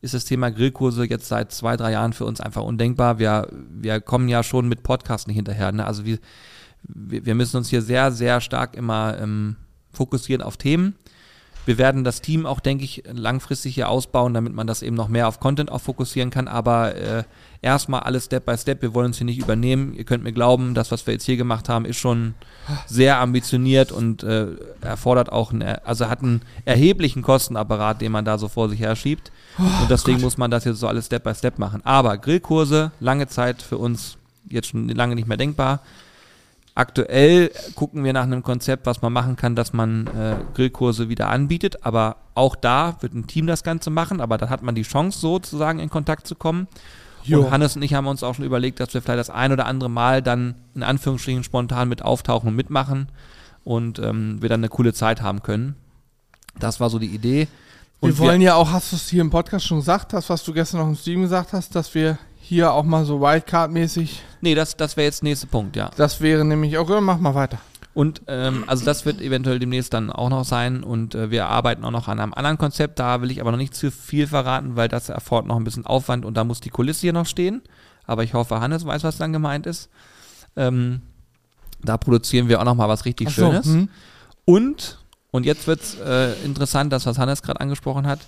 ist 0.02 0.14
das 0.14 0.26
Thema 0.26 0.52
Grillkurse 0.52 1.06
jetzt 1.06 1.28
seit 1.28 1.52
zwei, 1.52 1.76
drei 1.76 1.92
Jahren 1.92 2.14
für 2.14 2.26
uns 2.26 2.40
einfach 2.40 2.62
undenkbar. 2.62 3.20
Wir, 3.20 3.48
wir 3.52 4.00
kommen 4.00 4.30
ja 4.30 4.44
schon 4.44 4.68
mit 4.68 4.84
Podcasts 4.84 5.28
nicht 5.28 5.38
hinterher. 5.38 5.72
Ne? 5.72 5.86
Also 5.86 6.06
wir, 6.06 6.20
wir 6.84 7.36
müssen 7.36 7.58
uns 7.58 7.70
hier 7.70 7.82
sehr, 7.82 8.12
sehr 8.12 8.42
stark 8.42 8.76
immer 8.76 9.18
ähm, 9.20 9.56
fokussieren 9.92 10.44
auf 10.44 10.58
Themen 10.58 10.96
Wir 11.66 11.78
werden 11.78 12.04
das 12.04 12.22
Team 12.22 12.46
auch, 12.46 12.60
denke 12.60 12.84
ich, 12.84 13.04
langfristig 13.12 13.76
hier 13.76 13.90
ausbauen, 13.90 14.34
damit 14.34 14.54
man 14.54 14.68
das 14.68 14.82
eben 14.82 14.96
noch 14.96 15.08
mehr 15.08 15.28
auf 15.28 15.40
Content 15.40 15.72
auch 15.72 15.82
fokussieren 15.82 16.30
kann. 16.30 16.48
Aber 16.48 16.96
äh, 16.96 17.24
erstmal 17.62 18.02
alles 18.02 18.26
Step 18.26 18.46
by 18.46 18.58
Step. 18.58 18.82
Wir 18.82 18.94
wollen 18.94 19.08
uns 19.08 19.18
hier 19.18 19.26
nicht 19.26 19.40
übernehmen. 19.40 19.94
Ihr 19.94 20.04
könnt 20.04 20.24
mir 20.24 20.34
glauben, 20.34 20.74
das, 20.74 20.92
was 20.92 21.08
wir 21.08 21.14
jetzt 21.14 21.26
hier 21.26 21.38
gemacht 21.38 21.70
haben, 21.70 21.86
ist 21.86 21.98
schon 21.98 22.36
sehr 22.86 23.20
ambitioniert 23.20 23.92
und 23.92 24.24
äh, 24.24 24.48
erfordert 24.82 25.32
auch, 25.32 25.52
einen, 25.52 25.64
also 25.84 26.10
hat 26.10 26.22
einen 26.22 26.42
erheblichen 26.66 27.22
Kostenapparat, 27.22 28.02
den 28.02 28.12
man 28.12 28.26
da 28.26 28.38
so 28.38 28.48
vor 28.48 28.70
sich 28.70 28.80
her 28.80 28.96
schiebt. 28.96 29.32
und 29.58 29.90
deswegen 29.90 30.22
muss 30.22 30.38
man 30.38 30.52
das 30.52 30.66
jetzt 30.66 30.80
so 30.80 30.88
alles 30.88 31.06
Step 31.06 31.24
by 31.24 31.34
Step 31.34 31.60
machen. 31.60 31.82
Aber 31.86 32.18
Grillkurse, 32.18 32.92
lange 33.00 33.28
Zeit 33.28 33.62
für 33.62 33.78
uns 33.78 34.18
jetzt 34.50 34.68
schon 34.68 34.90
lange 34.90 35.16
nicht 35.16 35.28
mehr 35.28 35.38
denkbar. 35.38 35.80
Aktuell 36.76 37.52
gucken 37.76 38.04
wir 38.04 38.14
nach 38.14 38.24
einem 38.24 38.42
Konzept, 38.42 38.88
was 38.88 39.02
man 39.02 39.14
machen 39.14 39.36
kann, 39.36 39.56
dass 39.56 39.74
man 39.74 40.08
äh, 40.08 40.36
Grillkurse 40.56 41.08
wieder 41.08 41.30
anbietet. 41.30 41.86
Aber 41.86 42.18
auch 42.34 42.56
da 42.56 42.98
wird 43.02 43.14
ein 43.14 43.28
Team 43.28 43.46
das 43.46 43.64
Ganze 43.64 43.92
machen. 43.92 44.20
Aber 44.20 44.38
da 44.40 44.50
hat 44.50 44.64
man 44.64 44.74
die 44.74 44.82
Chance, 44.82 45.20
sozusagen 45.20 45.80
in 45.80 45.90
Kontakt 45.90 46.26
zu 46.26 46.36
kommen. 46.36 46.68
Jo. 47.24 47.42
Und 47.42 47.52
Hannes 47.52 47.76
und 47.76 47.84
ich 47.84 47.94
haben 47.94 48.08
uns 48.08 48.24
auch 48.24 48.36
schon 48.36 48.46
überlegt, 48.46 48.80
dass 48.80 48.94
wir 48.94 49.02
vielleicht 49.02 49.20
das 49.20 49.30
ein 49.30 49.52
oder 49.52 49.66
andere 49.66 49.90
Mal 49.90 50.22
dann 50.22 50.56
in 50.76 50.84
Anführungsstrichen 50.84 51.44
spontan 51.44 51.90
mit 51.90 52.02
auftauchen 52.02 52.50
und 52.50 52.56
mitmachen 52.56 53.08
und 53.64 54.00
ähm, 54.00 54.42
wir 54.42 54.50
dann 54.50 54.60
eine 54.60 54.70
coole 54.70 54.94
Zeit 54.94 55.22
haben 55.22 55.42
können. 55.42 55.76
Das 56.60 56.80
war 56.80 56.90
so 56.90 57.00
die 57.00 57.08
Idee. 57.08 57.48
Und 58.00 58.10
wir 58.10 58.18
wollen 58.20 58.42
wir 58.42 58.48
ja 58.48 58.56
auch, 58.56 58.72
hast 58.72 58.92
du 58.92 58.98
es 58.98 59.10
hier 59.10 59.22
im 59.22 59.30
Podcast 59.30 59.66
schon 59.66 59.80
gesagt 59.80 60.12
hast, 60.12 60.30
was 60.30 60.44
du 60.44 60.54
gestern 60.54 60.82
noch 60.82 60.88
im 60.88 60.96
Stream 60.96 61.22
gesagt 61.22 61.54
hast, 61.54 61.74
dass 61.76 61.96
wir 61.96 62.18
hier 62.44 62.74
auch 62.74 62.84
mal 62.84 63.06
so 63.06 63.22
Wildcard-mäßig. 63.22 64.20
Nee, 64.42 64.54
das, 64.54 64.76
das 64.76 64.98
wäre 64.98 65.06
jetzt 65.06 65.22
der 65.22 65.30
nächste 65.30 65.48
Punkt, 65.48 65.78
ja. 65.78 65.92
Das 65.96 66.20
wäre 66.20 66.44
nämlich, 66.44 66.78
okay, 66.78 67.00
mach 67.00 67.18
mal 67.18 67.34
weiter. 67.34 67.60
Und 67.94 68.22
ähm, 68.28 68.66
also 68.68 68.84
das 68.84 69.06
wird 69.06 69.22
eventuell 69.22 69.60
demnächst 69.60 69.94
dann 69.94 70.12
auch 70.12 70.30
noch 70.30 70.44
sein 70.44 70.84
und 70.84 71.16
äh, 71.16 71.30
wir 71.32 71.46
arbeiten 71.48 71.86
auch 71.86 71.92
noch 71.92 72.08
an 72.08 72.20
einem 72.20 72.34
anderen 72.34 72.58
Konzept. 72.58 73.00
Da 73.00 73.22
will 73.22 73.32
ich 73.32 73.40
aber 73.40 73.52
noch 73.52 73.58
nicht 73.58 73.76
zu 73.76 73.92
viel 73.92 74.28
verraten, 74.28 74.76
weil 74.76 74.90
das 74.90 75.10
erfordert 75.10 75.48
noch 75.48 75.56
ein 75.56 75.64
bisschen 75.64 75.86
Aufwand 75.86 76.26
und 76.26 76.36
da 76.36 76.44
muss 76.44 76.60
die 76.60 76.70
Kulisse 76.70 77.02
hier 77.02 77.14
noch 77.14 77.28
stehen. 77.28 77.62
Aber 78.06 78.24
ich 78.24 78.34
hoffe, 78.34 78.60
Hannes 78.60 78.86
weiß, 78.86 79.04
was 79.04 79.18
dann 79.18 79.32
gemeint 79.32 79.68
ist. 79.68 79.90
Ähm, 80.56 81.02
da 81.82 81.98
produzieren 81.98 82.50
wir 82.50 82.60
auch 82.60 82.66
noch 82.66 82.76
mal 82.76 82.90
was 82.90 83.06
richtig 83.06 83.30
so, 83.30 83.46
Schönes. 83.46 83.68
Hm. 83.68 83.90
Und, 84.44 85.00
und 85.32 85.46
jetzt 85.46 85.68
wird 85.68 85.82
es 85.82 86.00
äh, 86.00 86.34
interessant, 86.44 86.92
das, 86.92 87.06
was 87.06 87.18
Hannes 87.20 87.42
gerade 87.42 87.62
angesprochen 87.62 88.08
hat. 88.08 88.20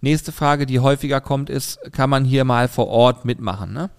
Nächste 0.00 0.32
Frage, 0.32 0.66
die 0.66 0.80
häufiger 0.80 1.20
kommt, 1.20 1.50
ist, 1.50 1.80
kann 1.92 2.10
man 2.10 2.24
hier 2.24 2.44
mal 2.44 2.68
vor 2.68 2.88
Ort 2.88 3.24
mitmachen? 3.24 3.72
Ne? 3.72 3.90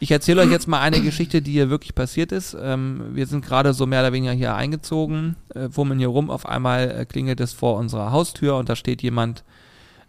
Ich 0.00 0.10
erzähle 0.10 0.42
euch 0.42 0.50
jetzt 0.50 0.68
mal 0.68 0.80
eine 0.80 1.00
Geschichte, 1.00 1.42
die 1.42 1.52
hier 1.52 1.70
wirklich 1.70 1.94
passiert 1.94 2.32
ist. 2.32 2.56
Ähm, 2.60 3.10
wir 3.12 3.26
sind 3.26 3.44
gerade 3.44 3.72
so 3.72 3.86
mehr 3.86 4.00
oder 4.00 4.12
weniger 4.12 4.32
hier 4.32 4.54
eingezogen, 4.54 5.36
äh, 5.54 5.68
fummeln 5.68 5.98
hier 5.98 6.08
rum. 6.08 6.30
Auf 6.30 6.46
einmal 6.46 6.90
äh, 6.90 7.04
klingelt 7.04 7.40
es 7.40 7.52
vor 7.52 7.76
unserer 7.76 8.12
Haustür 8.12 8.56
und 8.56 8.68
da 8.68 8.76
steht 8.76 9.02
jemand 9.02 9.44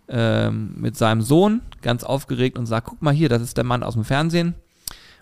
ähm, 0.07 0.73
mit 0.75 0.97
seinem 0.97 1.21
Sohn, 1.21 1.61
ganz 1.81 2.03
aufgeregt 2.03 2.57
und 2.57 2.65
sagt, 2.65 2.87
guck 2.87 3.01
mal 3.01 3.13
hier, 3.13 3.29
das 3.29 3.41
ist 3.41 3.57
der 3.57 3.63
Mann 3.63 3.83
aus 3.83 3.93
dem 3.93 4.05
Fernsehen. 4.05 4.55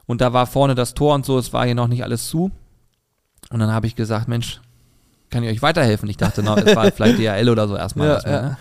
Und 0.06 0.22
da 0.22 0.32
war 0.32 0.48
vorne 0.48 0.76
das 0.76 0.94
Tor 0.94 1.16
und 1.16 1.26
so, 1.26 1.38
es 1.38 1.52
war 1.52 1.66
hier 1.66 1.76
noch 1.76 1.88
nicht 1.88 2.04
alles 2.04 2.28
zu. 2.28 2.52
Und 3.50 3.60
dann 3.60 3.72
habe 3.72 3.88
ich 3.88 3.96
gesagt, 3.96 4.28
Mensch, 4.28 4.62
kann 5.30 5.44
ich 5.44 5.50
euch 5.50 5.62
weiterhelfen? 5.62 6.10
Ich 6.10 6.18
dachte 6.18 6.44
noch, 6.44 6.58
es 6.58 6.76
war 6.76 6.92
vielleicht 6.92 7.20
DHL 7.20 7.50
oder 7.50 7.68
so 7.68 7.76
erstmal. 7.76 8.08
Ja, 8.08 8.14
erstmal 8.16 8.36
ja. 8.36 8.42
ne? 8.42 8.58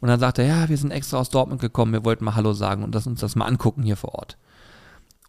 Und 0.00 0.08
dann 0.08 0.20
sagt 0.20 0.38
er, 0.38 0.46
ja, 0.46 0.68
wir 0.68 0.76
sind 0.76 0.90
extra 0.90 1.18
aus 1.18 1.30
Dortmund 1.30 1.60
gekommen, 1.60 1.92
wir 1.92 2.04
wollten 2.04 2.24
mal 2.24 2.34
Hallo 2.34 2.52
sagen 2.52 2.82
und 2.82 2.94
das, 2.94 3.06
uns 3.06 3.20
das 3.20 3.36
mal 3.36 3.46
angucken 3.46 3.82
hier 3.82 3.96
vor 3.96 4.14
Ort. 4.14 4.36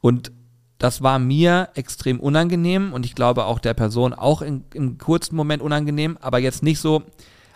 Und 0.01 0.31
das 0.77 1.01
war 1.01 1.19
mir 1.19 1.69
extrem 1.73 2.19
unangenehm 2.19 2.93
und 2.93 3.05
ich 3.05 3.15
glaube 3.15 3.45
auch 3.45 3.59
der 3.59 3.73
Person 3.73 4.13
auch 4.13 4.41
in, 4.41 4.63
im 4.73 4.97
kurzen 4.97 5.35
Moment 5.35 5.63
unangenehm, 5.63 6.17
aber 6.21 6.39
jetzt 6.39 6.61
nicht 6.63 6.79
so. 6.79 7.03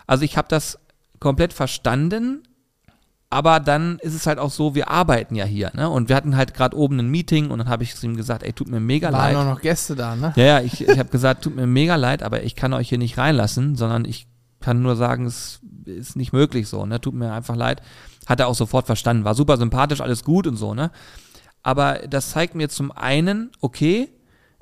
Also 0.06 0.24
ich 0.24 0.36
habe 0.36 0.48
das 0.48 0.78
komplett 1.20 1.52
verstanden, 1.52 2.42
aber 3.30 3.60
dann 3.60 3.98
ist 4.00 4.14
es 4.14 4.26
halt 4.26 4.38
auch 4.38 4.50
so, 4.50 4.74
wir 4.74 4.90
arbeiten 4.90 5.36
ja 5.36 5.44
hier, 5.44 5.70
ne? 5.74 5.88
Und 5.88 6.08
wir 6.08 6.16
hatten 6.16 6.36
halt 6.36 6.52
gerade 6.52 6.76
oben 6.76 6.98
ein 6.98 7.08
Meeting 7.08 7.50
und 7.50 7.60
dann 7.60 7.68
habe 7.68 7.84
ich 7.84 8.02
ihm 8.02 8.16
gesagt, 8.16 8.42
ey, 8.42 8.52
tut 8.52 8.68
mir 8.68 8.80
mega 8.80 9.12
Waren 9.12 9.20
leid. 9.20 9.36
Waren 9.36 9.48
noch 9.48 9.60
Gäste 9.60 9.94
da, 9.94 10.16
ne? 10.16 10.32
Ja, 10.36 10.44
ja, 10.44 10.60
ich, 10.60 10.86
ich 10.86 10.98
habe 10.98 11.08
gesagt, 11.08 11.44
tut 11.44 11.54
mir 11.54 11.66
mega 11.66 11.96
leid, 11.96 12.22
aber 12.22 12.42
ich 12.42 12.56
kann 12.56 12.74
euch 12.74 12.88
hier 12.88 12.98
nicht 12.98 13.16
reinlassen, 13.16 13.76
sondern 13.76 14.04
ich 14.04 14.26
kann 14.62 14.82
nur 14.82 14.96
sagen, 14.96 15.26
es 15.26 15.60
ist 15.84 16.16
nicht 16.16 16.32
möglich 16.32 16.68
so, 16.68 16.86
ne? 16.86 17.00
Tut 17.00 17.14
mir 17.14 17.32
einfach 17.32 17.56
leid. 17.56 17.82
Hat 18.26 18.40
er 18.40 18.48
auch 18.48 18.54
sofort 18.54 18.86
verstanden, 18.86 19.24
war 19.24 19.34
super 19.34 19.56
sympathisch, 19.56 20.00
alles 20.00 20.24
gut 20.24 20.46
und 20.46 20.56
so, 20.56 20.74
ne? 20.74 20.90
Aber 21.62 22.00
das 22.08 22.30
zeigt 22.30 22.54
mir 22.54 22.68
zum 22.68 22.90
einen, 22.90 23.50
okay, 23.60 24.08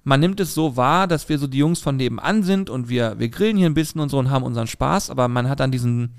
man 0.04 0.20
nimmt 0.20 0.40
es 0.40 0.54
so 0.54 0.76
wahr, 0.76 1.06
dass 1.06 1.28
wir 1.28 1.38
so 1.38 1.46
die 1.46 1.58
Jungs 1.58 1.80
von 1.80 1.96
nebenan 1.96 2.42
sind 2.42 2.70
und 2.70 2.88
wir, 2.88 3.18
wir 3.18 3.28
grillen 3.28 3.56
hier 3.56 3.66
ein 3.66 3.74
bisschen 3.74 4.00
und 4.00 4.08
so 4.08 4.18
und 4.18 4.30
haben 4.30 4.44
unseren 4.44 4.66
Spaß, 4.66 5.10
aber 5.10 5.28
man 5.28 5.48
hat 5.48 5.60
dann 5.60 5.70
diesen, 5.70 6.14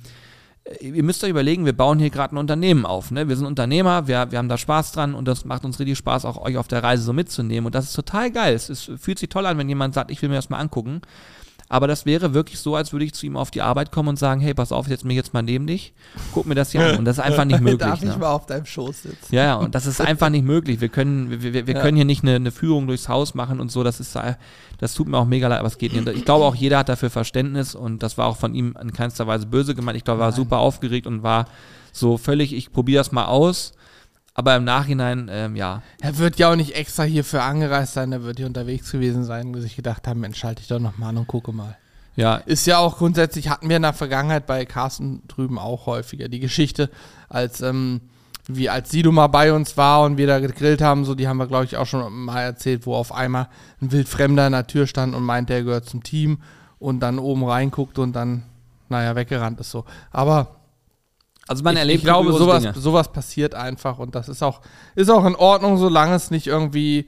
äh, 0.64 0.88
ihr 0.88 1.04
müsst 1.04 1.24
euch 1.24 1.30
überlegen, 1.30 1.66
wir 1.66 1.74
bauen 1.74 2.00
hier 2.00 2.10
gerade 2.10 2.36
ein 2.36 2.38
Unternehmen 2.38 2.86
auf. 2.86 3.12
Ne? 3.12 3.28
Wir 3.28 3.36
sind 3.36 3.48
Unternehmer, 3.48 4.08
wir, 4.08 4.32
wir 4.32 4.38
haben 4.38 4.50
da 4.50 4.58
Spaß 4.58 4.92
dran 4.92 5.14
und 5.14 5.28
das 5.28 5.46
macht 5.46 5.66
uns 5.66 5.80
richtig 5.80 5.98
Spaß, 5.98 6.26
auch 6.26 6.38
euch 6.38 6.58
auf 6.58 6.68
der 6.68 6.84
Reise 6.84 7.04
so 7.04 7.14
mitzunehmen. 7.14 7.66
Und 7.68 7.76
das 7.76 7.86
ist 7.86 7.94
total 7.94 8.32
geil. 8.32 8.54
Es, 8.54 8.70
es 8.70 8.92
fühlt 8.98 9.20
sich 9.20 9.30
toll 9.30 9.46
an, 9.46 9.58
wenn 9.58 9.70
jemand 9.70 9.94
sagt, 9.94 10.12
ich 10.12 10.22
will 10.22 10.30
mir 10.30 10.36
das 10.36 10.50
mal 10.50 10.60
angucken. 10.60 11.02
Aber 11.72 11.88
das 11.88 12.06
wäre 12.06 12.34
wirklich 12.34 12.60
so, 12.60 12.76
als 12.76 12.92
würde 12.92 13.06
ich 13.06 13.14
zu 13.14 13.26
ihm 13.26 13.38
auf 13.38 13.50
die 13.50 13.62
Arbeit 13.62 13.94
kommen 13.94 14.10
und 14.10 14.20
sagen, 14.20 14.42
hey, 14.42 14.54
pass 14.54 14.74
auf, 14.74 14.88
ich 14.88 14.90
setze 14.92 15.08
mich 15.08 15.16
jetzt 15.16 15.34
mal 15.34 15.42
neben 15.42 15.68
dich, 15.68 15.94
guck 16.34 16.46
mir 16.46 16.54
das 16.54 16.74
hier 16.74 16.82
an. 16.86 16.98
Und 16.98 17.06
das 17.06 17.18
ist 17.18 17.24
einfach 17.24 17.46
nicht 17.46 17.62
möglich. 17.62 17.80
Darf 17.80 18.02
ne? 18.04 18.12
ich 18.12 18.18
mal 18.18 18.34
auf 18.34 18.46
deinem 18.46 18.66
Schoß 18.66 19.04
sitzen? 19.04 19.34
Ja, 19.34 19.44
ja, 19.44 19.56
und 19.56 19.74
das 19.74 19.86
ist 19.86 20.02
einfach 20.02 20.30
nicht 20.30 20.44
möglich. 20.44 20.82
Wir 20.82 20.90
können, 20.90 21.30
wir, 21.30 21.54
wir, 21.54 21.68
wir 21.68 21.74
Ja. 21.74 21.82
können 21.82 21.96
hier 21.96 22.04
nicht 22.04 22.24
eine, 22.24 22.36
eine 22.36 22.52
Führung 22.52 22.88
durchs 22.88 23.08
Haus 23.08 23.36
machen 23.36 23.62
und 23.62 23.72
so. 23.72 23.86
Das 23.86 24.02
ist, 24.02 24.18
äh, 24.18 24.34
das 24.80 24.94
tut 24.94 25.08
mir 25.08 25.18
auch 25.18 25.26
mega 25.26 25.48
leid, 25.48 25.60
aber 25.60 25.70
es 25.70 25.78
geht 25.78 25.94
nicht. 25.94 26.06
Ich 26.10 26.26
glaube 26.26 26.44
auch, 26.44 26.56
jeder 26.56 26.80
hat 26.80 26.90
dafür 26.90 27.10
Verständnis 27.10 27.74
und 27.74 28.04
das 28.04 28.18
war 28.18 28.28
auch 28.28 28.36
von 28.36 28.54
ihm 28.54 28.76
in 28.82 28.92
keinster 28.92 29.26
Weise 29.26 29.46
böse 29.46 29.74
gemeint. 29.74 29.96
Ich 29.96 30.04
glaube, 30.04 30.20
er 30.20 30.26
war 30.26 30.32
super 30.34 30.58
aufgeregt 30.58 31.08
und 31.08 31.24
war 31.24 31.46
so 31.94 32.18
völlig, 32.18 32.54
ich 32.54 32.74
probiere 32.74 33.00
das 33.00 33.14
mal 33.14 33.26
aus. 33.28 33.72
Aber 34.34 34.56
im 34.56 34.64
Nachhinein, 34.64 35.30
ähm, 35.30 35.56
ja, 35.56 35.82
Er 36.02 36.18
wird 36.18 36.38
ja 36.38 36.52
auch 36.52 36.56
nicht 36.56 36.76
extra 36.76 37.04
hierfür 37.04 37.44
angereist 37.44 37.94
sein, 37.94 38.12
er 38.12 38.24
wird 38.24 38.38
hier 38.38 38.48
unterwegs 38.48 38.92
gewesen 38.92 39.26
sein, 39.26 39.54
wo 39.54 39.60
sich 39.60 39.76
gedacht 39.76 40.08
haben, 40.08 40.22
Mensch, 40.22 40.40
schalte 40.40 40.62
ich 40.62 40.68
doch 40.68 40.80
noch 40.80 40.98
mal 40.98 41.10
an 41.10 41.18
und 41.18 41.28
gucke 41.28 41.52
mal. 41.52 41.78
ja, 42.16 42.36
Ist 42.36 42.66
ja 42.66 42.78
auch 42.78 42.98
grundsätzlich, 42.98 43.50
hatten 43.50 43.68
wir 43.68 43.76
in 43.76 43.82
der 43.82 43.94
Vergangenheit 43.94 44.48
bei 44.48 44.66
Carsten 44.66 45.24
drüben 45.28 45.60
auch 45.60 45.86
häufiger 45.86 46.30
die 46.30 46.40
Geschichte, 46.40 46.90
als, 47.28 47.62
ähm, 47.62 48.02
wie 48.48 48.70
als 48.70 48.90
Sido 48.90 49.12
mal 49.12 49.28
bei 49.28 49.52
uns 49.54 49.76
war 49.76 50.04
und 50.04 50.18
wir 50.18 50.28
da 50.28 50.40
gegrillt 50.40 50.82
haben, 50.82 51.04
so, 51.04 51.14
die 51.14 51.28
haben 51.28 51.38
wir, 51.38 51.48
glaube 51.48 51.66
ich, 51.66 51.76
auch 51.76 51.86
schon 51.86 52.12
mal 52.26 52.42
erzählt, 52.42 52.86
wo 52.86 52.96
auf 52.96 53.14
einmal 53.14 53.50
ein 53.82 53.92
Wildfremder 53.92 54.48
in 54.48 54.54
der 54.54 54.68
Tür 54.68 54.88
stand 54.88 55.14
und 55.14 55.24
meinte, 55.24 55.54
er 55.54 55.64
gehört 55.64 55.90
zum 55.90 56.04
Team 56.04 56.40
und 56.80 57.02
dann 57.02 57.20
oben 57.20 57.44
reinguckt 57.44 58.00
und 58.00 58.14
dann, 58.14 58.44
naja, 58.88 59.16
weggerannt 59.16 59.60
ist 59.60 59.72
so. 59.72 59.86
Aber 60.12 60.61
also 61.48 61.64
man 61.64 61.74
ich, 61.74 61.80
erlebt 61.80 61.98
ich 62.00 62.04
glaube, 62.04 62.32
sowas, 62.34 62.64
Dinge. 62.64 62.74
sowas 62.78 63.12
passiert 63.12 63.56
einfach 63.56 64.00
und 64.00 64.16
das 64.16 64.30
ist 64.30 64.42
auch, 64.44 64.62
ist 64.96 65.10
auch 65.10 65.26
in 65.26 65.36
Ordnung, 65.36 65.78
solange 65.78 66.16
es 66.16 66.32
nicht 66.32 66.48
irgendwie 66.48 67.08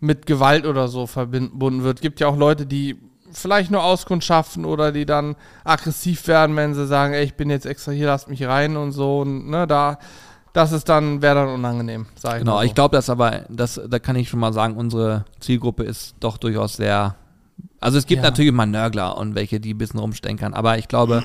mit 0.00 0.26
Gewalt 0.26 0.66
oder 0.66 0.88
so 0.88 1.06
verbunden 1.06 1.82
wird. 1.84 2.00
Gibt 2.00 2.20
ja 2.20 2.26
auch 2.28 2.36
Leute, 2.36 2.66
die 2.66 2.96
vielleicht 3.32 3.70
nur 3.70 3.82
auskundschaften 3.82 4.64
oder 4.64 4.92
die 4.92 5.06
dann 5.06 5.34
aggressiv 5.64 6.26
werden, 6.28 6.54
wenn 6.56 6.74
sie 6.74 6.86
sagen, 6.86 7.14
ey, 7.14 7.24
ich 7.24 7.34
bin 7.34 7.50
jetzt 7.50 7.66
extra 7.66 7.90
hier, 7.92 8.06
lasst 8.06 8.28
mich 8.28 8.44
rein 8.44 8.76
und 8.76 8.92
so. 8.92 9.20
Und 9.20 9.48
ne, 9.48 9.66
da, 9.66 9.98
das 10.52 10.72
ist 10.72 10.88
dann, 10.88 11.20
wäre 11.22 11.34
dann 11.36 11.48
unangenehm, 11.48 12.06
sag 12.14 12.34
ich 12.34 12.38
Genau, 12.40 12.54
mal 12.54 12.60
so. 12.60 12.66
ich 12.66 12.74
glaube 12.74 12.96
das 12.96 13.10
aber, 13.10 13.42
das, 13.48 13.80
da 13.88 13.98
kann 13.98 14.14
ich 14.16 14.28
schon 14.28 14.40
mal 14.40 14.52
sagen, 14.52 14.76
unsere 14.76 15.24
Zielgruppe 15.40 15.82
ist 15.84 16.14
doch 16.20 16.36
durchaus 16.38 16.74
sehr. 16.76 17.16
Also 17.80 17.98
es 17.98 18.06
gibt 18.06 18.22
Ja. 18.22 18.30
natürlich 18.30 18.52
mal 18.52 18.66
Nörgler 18.66 19.16
und 19.16 19.34
welche, 19.34 19.58
die 19.60 19.74
ein 19.74 19.78
bisschen 19.78 20.00
rumstenkern, 20.00 20.54
aber 20.54 20.78
ich 20.78 20.86
glaube, 20.88 21.24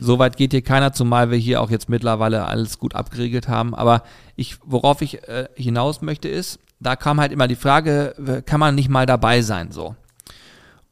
so 0.00 0.18
weit 0.18 0.36
geht 0.36 0.52
hier 0.52 0.62
keiner, 0.62 0.92
zumal 0.92 1.30
wir 1.30 1.38
hier 1.38 1.60
auch 1.60 1.70
jetzt 1.70 1.88
mittlerweile 1.88 2.46
alles 2.46 2.78
gut 2.78 2.94
abgeregelt 2.94 3.48
haben. 3.48 3.74
Aber 3.74 4.02
ich, 4.36 4.56
worauf 4.64 5.02
ich 5.02 5.28
äh, 5.28 5.48
hinaus 5.54 6.02
möchte, 6.02 6.28
ist, 6.28 6.58
da 6.80 6.96
kam 6.96 7.20
halt 7.20 7.32
immer 7.32 7.46
die 7.46 7.56
Frage, 7.56 8.42
kann 8.46 8.58
man 8.58 8.74
nicht 8.74 8.88
mal 8.88 9.06
dabei 9.06 9.42
sein, 9.42 9.70
so. 9.70 9.94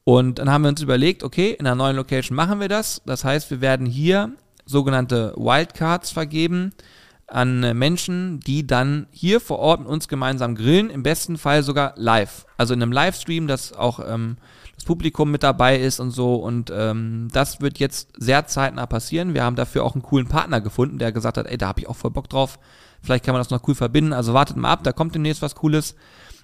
Und 0.04 0.38
dann 0.38 0.50
haben 0.50 0.62
wir 0.62 0.68
uns 0.68 0.80
überlegt, 0.80 1.22
okay, 1.22 1.50
in 1.50 1.66
einer 1.66 1.74
neuen 1.74 1.96
Location 1.96 2.34
machen 2.34 2.60
wir 2.60 2.68
das. 2.68 3.02
Das 3.04 3.24
heißt, 3.24 3.50
wir 3.50 3.60
werden 3.60 3.86
hier 3.86 4.32
sogenannte 4.64 5.34
Wildcards 5.36 6.10
vergeben 6.10 6.72
an 7.26 7.62
äh, 7.62 7.74
Menschen, 7.74 8.40
die 8.40 8.66
dann 8.66 9.06
hier 9.10 9.40
vor 9.40 9.58
Ort 9.58 9.80
mit 9.80 9.88
uns 9.88 10.08
gemeinsam 10.08 10.54
grillen, 10.54 10.90
im 10.90 11.02
besten 11.02 11.36
Fall 11.36 11.62
sogar 11.62 11.92
live. 11.96 12.46
Also 12.56 12.74
in 12.74 12.82
einem 12.82 12.92
Livestream, 12.92 13.46
dass 13.46 13.74
auch 13.74 14.00
ähm, 14.00 14.38
das 14.78 14.84
Publikum 14.84 15.30
mit 15.30 15.42
dabei 15.42 15.76
ist 15.78 15.98
und 16.00 16.12
so. 16.12 16.36
Und 16.36 16.72
ähm, 16.74 17.28
das 17.32 17.60
wird 17.60 17.78
jetzt 17.78 18.10
sehr 18.16 18.46
zeitnah 18.46 18.86
passieren. 18.86 19.34
Wir 19.34 19.42
haben 19.44 19.56
dafür 19.56 19.84
auch 19.84 19.94
einen 19.94 20.02
coolen 20.02 20.28
Partner 20.28 20.60
gefunden, 20.60 20.98
der 20.98 21.12
gesagt 21.12 21.36
hat, 21.36 21.46
ey, 21.46 21.58
da 21.58 21.68
habe 21.68 21.80
ich 21.80 21.88
auch 21.88 21.96
voll 21.96 22.12
Bock 22.12 22.28
drauf. 22.28 22.58
Vielleicht 23.02 23.24
kann 23.24 23.32
man 23.34 23.40
das 23.40 23.50
noch 23.50 23.66
cool 23.68 23.74
verbinden. 23.74 24.12
Also 24.12 24.34
wartet 24.34 24.56
mal 24.56 24.70
ab, 24.70 24.84
da 24.84 24.92
kommt 24.92 25.14
demnächst 25.14 25.42
was 25.42 25.54
Cooles. 25.56 25.94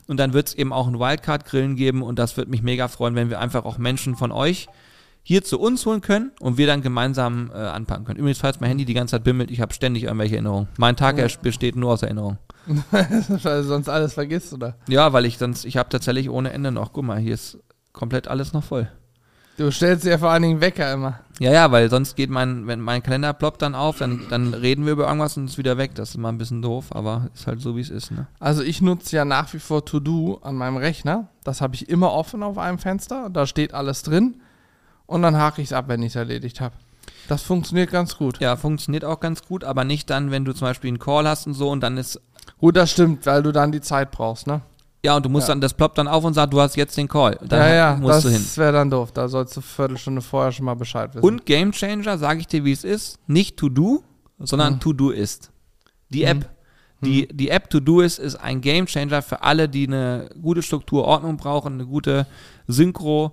Und 0.07 0.19
dann 0.19 0.33
wird 0.35 0.49
es 0.49 0.55
eben 0.55 0.73
auch 0.73 0.87
ein 0.87 0.99
Wildcard-Grillen 0.99 1.77
geben 1.77 2.03
und 2.03 2.19
das 2.19 2.37
wird 2.37 2.49
mich 2.49 2.63
mega 2.63 2.89
freuen, 2.89 3.15
wenn 3.15 3.31
wir 3.31 3.41
einfach 3.41 3.65
auch 3.65 3.79
Menschen 3.79 4.17
von 4.17 4.33
euch 4.33 4.69
hier 5.23 5.43
zu 5.43 5.59
uns 5.59 5.87
holen 5.87 6.03
können 6.03 6.33
und 6.41 6.59
wir 6.59 6.67
dann 6.67 6.83
gemeinsam 6.83 7.51
äh, 7.55 7.57
anpacken 7.57 8.05
können. 8.05 8.19
Übrigens, 8.19 8.39
falls 8.39 8.61
mein 8.61 8.69
Handy 8.69 8.85
die 8.85 8.93
ganze 8.93 9.13
Zeit 9.13 9.25
bimmelt, 9.25 9.51
ich 9.51 9.63
habe 9.63 9.73
ständig 9.73 10.03
irgendwelche 10.03 10.35
Erinnerungen. 10.35 10.69
Mein 10.77 10.97
Tag 10.97 11.17
Ja. 11.17 11.27
besteht 11.41 11.77
nur 11.77 11.93
aus 11.93 12.03
Erinnerungen. 12.03 12.39
Weil 12.91 13.07
du 13.63 13.63
sonst 13.65 13.89
alles 13.89 14.13
vergisst, 14.13 14.53
oder? 14.53 14.77
Ja, 14.89 15.13
weil 15.13 15.25
ich 15.27 15.39
sonst, 15.39 15.65
ich 15.65 15.77
habe 15.79 15.89
tatsächlich 15.89 16.29
ohne 16.31 16.53
Ende 16.53 16.71
noch, 16.73 16.93
guck 16.93 17.05
mal, 17.05 17.19
hier 17.19 17.35
ist 17.35 17.59
komplett 17.95 18.29
alles 18.29 18.53
noch 18.53 18.63
voll. 18.63 18.87
Du 19.57 19.71
stellst 19.71 20.05
dir 20.05 20.19
vor 20.19 20.31
allen 20.31 20.43
Dingen 20.43 20.61
Wecker 20.61 20.93
immer. 20.93 21.21
Ja, 21.39 21.53
ja, 21.53 21.71
weil 21.71 21.89
sonst 21.89 22.17
geht 22.17 22.29
mein, 22.29 22.67
wenn 22.67 22.81
mein 22.81 23.03
Kalender 23.03 23.33
ploppt 23.33 23.63
dann 23.63 23.77
auf, 23.77 23.99
dann, 23.99 24.23
dann 24.29 24.53
reden 24.53 24.85
wir 24.85 24.93
über 24.93 25.07
irgendwas 25.07 25.37
und 25.37 25.47
ist 25.47 25.59
wieder 25.59 25.79
weg. 25.79 25.95
Das 25.95 26.11
ist 26.11 26.15
immer 26.17 26.31
ein 26.31 26.39
bisschen 26.39 26.61
doof, 26.61 26.87
aber 26.91 27.31
ist 27.33 27.47
halt 27.47 27.61
so, 27.61 27.77
wie 27.77 27.81
es 27.81 27.89
ist, 27.89 28.11
ne? 28.11 28.27
Also 28.41 28.63
ich 28.63 28.83
nutze 28.83 29.15
ja 29.15 29.25
nach 29.25 29.55
wie 29.55 29.61
vor 29.61 29.85
To-Do 29.85 30.41
an 30.43 30.57
meinem 30.57 30.77
Rechner. 30.77 31.29
Das 31.45 31.61
habe 31.61 31.77
ich 31.77 31.89
immer 31.89 32.13
offen 32.13 32.43
auf 32.43 32.59
einem 32.59 32.79
Fenster. 32.79 33.31
Da 33.31 33.47
steht 33.47 33.75
alles 33.75 34.03
drin. 34.03 34.41
Und 35.07 35.23
dann 35.23 35.39
hake 35.39 35.63
ich 35.63 35.69
es 35.69 35.73
ab, 35.73 35.85
wenn 35.87 36.03
ich 36.03 36.13
es 36.13 36.17
erledigt 36.17 36.61
habe. 36.61 36.75
Das 37.29 37.43
funktioniert 37.43 37.93
ganz 37.93 38.19
gut. 38.19 38.41
Ja, 38.41 38.57
funktioniert 38.57 39.05
auch 39.05 39.21
ganz 39.21 39.43
gut, 39.43 39.63
aber 39.63 39.85
nicht 39.85 40.11
dann, 40.11 40.33
wenn 40.33 40.45
du 40.45 40.53
zum 40.53 40.67
Beispiel 40.67 40.89
einen 40.89 40.99
Call 40.99 41.29
hast 41.29 41.47
und 41.47 41.55
so 41.55 41.71
und 41.71 41.81
dann 41.81 41.97
ist, 41.97 42.21
Gut, 42.59 42.77
das 42.77 42.91
stimmt, 42.91 43.27
weil 43.27 43.43
du 43.43 43.53
dann 43.53 43.73
die 43.73 43.81
Zeit 43.81 44.11
brauchst, 44.11 44.47
ne? 44.47 44.63
Ja, 45.05 45.17
und 45.17 45.25
du 45.25 45.29
musst 45.29 45.49
Ja. 45.49 45.55
dann, 45.55 45.61
das 45.61 45.75
ploppt 45.75 45.99
dann 45.99 46.09
auf 46.09 46.25
und 46.25 46.35
sagt, 46.35 46.53
du 46.53 46.61
hast 46.61 46.75
jetzt 46.77 46.97
den 46.97 47.07
Call. 47.09 47.39
Dann 47.47 47.61
ja, 47.61 47.75
ja, 47.75 47.97
musst 47.97 48.25
du 48.25 48.29
hin. 48.31 48.43
das 48.43 48.57
wäre 48.59 48.73
dann 48.73 48.91
doof. 48.91 49.13
Da 49.13 49.29
sollst 49.29 49.55
du 49.57 49.61
eine 49.61 49.67
Viertelstunde 49.67 50.23
vorher 50.23 50.51
schon 50.53 50.65
mal 50.65 50.75
Bescheid 50.75 51.15
wissen. 51.15 51.25
Und 51.25 51.47
Gamechanger, 51.47 52.19
sage 52.19 52.41
ich 52.41 52.47
dir, 52.47 52.65
wie 52.65 52.73
es 52.73 52.85
ist, 52.85 53.19
nicht 53.27 53.57
To 53.59 53.69
Do, 53.69 54.03
sondern 54.39 54.75
Mhm. 54.75 54.81
To 54.81 54.93
Do 54.93 55.11
ist. 55.11 55.51
Die 56.11 56.25
App. 56.25 56.49
Die, 57.03 57.29
die 57.29 57.51
App 57.51 57.69
To 57.69 57.81
Do 57.81 58.01
ist, 58.01 58.19
ist 58.19 58.37
ein 58.37 58.63
Gamechanger 58.63 59.21
für 59.21 59.43
alle, 59.43 59.69
die 59.69 59.87
eine 59.87 60.31
gute 60.41 60.63
Struktur, 60.63 61.05
Ordnung 61.05 61.37
brauchen, 61.37 61.75
eine 61.75 61.85
gute 61.87 62.27
Synchro. 62.67 63.33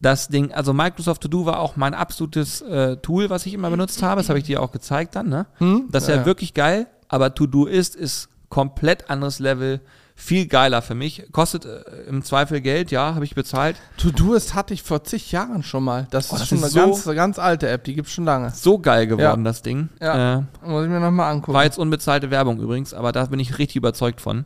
Das 0.00 0.28
Ding, 0.28 0.50
also 0.52 0.72
Microsoft 0.72 1.20
To 1.22 1.28
Do 1.28 1.44
war 1.46 1.60
auch 1.60 1.76
mein 1.76 1.94
absolutes 1.94 2.62
äh, 2.62 2.96
Tool, 2.96 3.28
was 3.30 3.44
ich 3.46 3.54
immer 3.54 3.70
benutzt 3.70 4.02
habe. 4.02 4.20
Das 4.20 4.28
habe 4.30 4.38
ich 4.38 4.46
dir 4.46 4.62
auch 4.62 4.72
gezeigt 4.72 5.14
dann, 5.14 5.28
ne? 5.28 5.46
Hm? 5.58 5.88
Das 5.92 6.04
ist 6.04 6.08
ja, 6.08 6.16
Ja. 6.16 6.26
wirklich 6.26 6.54
geil, 6.54 6.86
aber 7.08 7.34
To 7.34 7.46
Do 7.46 7.66
ist, 7.66 7.94
ist 7.94 8.28
komplett 8.48 9.10
anderes 9.10 9.38
Level, 9.38 9.80
viel 10.22 10.46
geiler 10.46 10.82
für 10.82 10.94
mich. 10.94 11.24
Kostet 11.32 11.64
äh, 11.64 11.80
im 12.08 12.22
Zweifel 12.22 12.60
Geld, 12.60 12.90
ja, 12.92 13.14
habe 13.14 13.24
ich 13.24 13.34
bezahlt. 13.34 13.76
To-Doist 13.96 14.54
hatte 14.54 14.72
ich 14.72 14.82
vor 14.82 15.02
zig 15.02 15.32
Jahren 15.32 15.62
schon 15.64 15.82
mal. 15.82 16.06
Das 16.10 16.30
Oh, 16.30 16.34
ist 16.36 16.42
das 16.42 16.48
schon 16.48 16.58
ist 16.58 16.64
eine 16.64 16.70
so- 16.72 16.80
ganz, 16.80 17.16
ganz 17.16 17.38
alte 17.38 17.68
App, 17.68 17.82
die 17.84 17.94
gibt's 17.94 18.12
schon 18.12 18.24
lange. 18.24 18.50
So 18.50 18.78
geil 18.78 19.06
geworden, 19.08 19.44
Ja. 19.44 19.50
das 19.50 19.62
Ding. 19.62 19.88
Ja. 20.00 20.38
Äh, 20.38 20.42
Muss 20.64 20.84
ich 20.84 20.90
mir 20.90 21.00
nochmal 21.00 21.32
angucken. 21.32 21.54
War 21.54 21.64
jetzt 21.64 21.78
unbezahlte 21.78 22.30
Werbung 22.30 22.60
übrigens, 22.60 22.94
aber 22.94 23.10
da 23.12 23.24
bin 23.26 23.40
ich 23.40 23.58
richtig 23.58 23.76
überzeugt 23.76 24.20
von. 24.20 24.44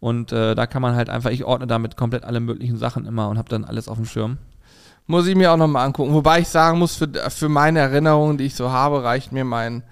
Und 0.00 0.30
äh, 0.30 0.54
da 0.54 0.66
kann 0.68 0.80
man 0.82 0.94
halt 0.94 1.10
einfach, 1.10 1.30
ich 1.30 1.44
ordne 1.44 1.66
damit 1.66 1.96
komplett 1.96 2.24
alle 2.24 2.38
möglichen 2.38 2.76
Sachen 2.78 3.04
immer 3.04 3.28
und 3.28 3.38
habe 3.38 3.48
dann 3.48 3.64
alles 3.64 3.88
auf 3.88 3.96
dem 3.96 4.06
Schirm. 4.06 4.38
Muss 5.08 5.26
ich 5.26 5.34
mir 5.34 5.50
auch 5.50 5.56
nochmal 5.56 5.84
angucken. 5.86 6.12
Wobei 6.14 6.40
ich 6.40 6.48
sagen 6.48 6.78
muss, 6.78 6.94
für, 6.94 7.08
für 7.30 7.48
meine 7.48 7.80
Erinnerungen, 7.80 8.38
die 8.38 8.44
ich 8.44 8.54
so 8.54 8.70
habe, 8.70 9.02
reicht 9.02 9.32
mir 9.32 9.44
mein 9.44 9.82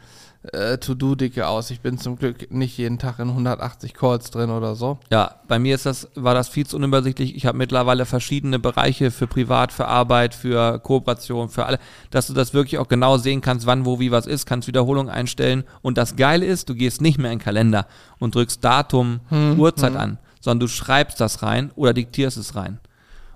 äh, 0.53 0.79
To-Do-Dicke 0.79 1.47
aus. 1.47 1.71
Ich 1.71 1.81
bin 1.81 1.99
zum 1.99 2.17
Glück 2.17 2.51
nicht 2.51 2.77
jeden 2.79 2.99
Tag 2.99 3.19
in 3.19 3.29
180 3.29 3.95
Calls 3.95 4.31
drin 4.31 4.51
oder 4.51 4.75
so. 4.75 4.99
Ja, 5.11 5.37
bei 5.49 5.59
mir 5.59 5.75
ist 5.75 5.87
das, 5.87 6.09
war 6.15 6.35
das 6.35 6.49
viel 6.49 6.67
zu 6.67 6.77
unübersichtlich. 6.77 7.37
Ich 7.37 7.47
habe 7.47 7.59
mittlerweile 7.59 8.07
verschiedene 8.07 8.59
Bereiche 8.59 9.11
für 9.11 9.27
Privat, 9.27 9.73
für 9.73 9.87
Arbeit, 9.87 10.35
für 10.35 10.79
Kooperation, 10.79 11.49
für 11.49 11.67
alle, 11.67 11.79
dass 12.11 12.27
du 12.27 12.33
das 12.33 12.55
wirklich 12.55 12.79
auch 12.79 12.89
genau 12.89 13.19
sehen 13.19 13.41
kannst, 13.41 13.67
wann, 13.67 13.85
wo, 13.85 14.01
wie 14.01 14.11
was 14.11 14.27
ist, 14.27 14.47
kannst 14.47 14.69
Wiederholung 14.69 15.09
einstellen. 15.09 15.65
Und 15.83 15.99
das 15.99 16.17
Geile 16.17 16.47
ist, 16.47 16.69
du 16.69 16.75
gehst 16.75 17.01
nicht 17.01 17.19
mehr 17.19 17.33
in 17.33 17.39
den 17.39 17.45
Kalender 17.45 17.87
und 18.19 18.35
drückst 18.35 18.65
Datum, 18.65 19.21
Uhrzeit 19.57 19.97
an, 19.97 20.19
sondern 20.41 20.61
du 20.61 20.69
schreibst 20.69 21.21
das 21.21 21.43
rein 21.43 21.71
oder 21.77 21.93
diktierst 21.93 22.37
es 22.37 22.55
rein. 22.55 22.79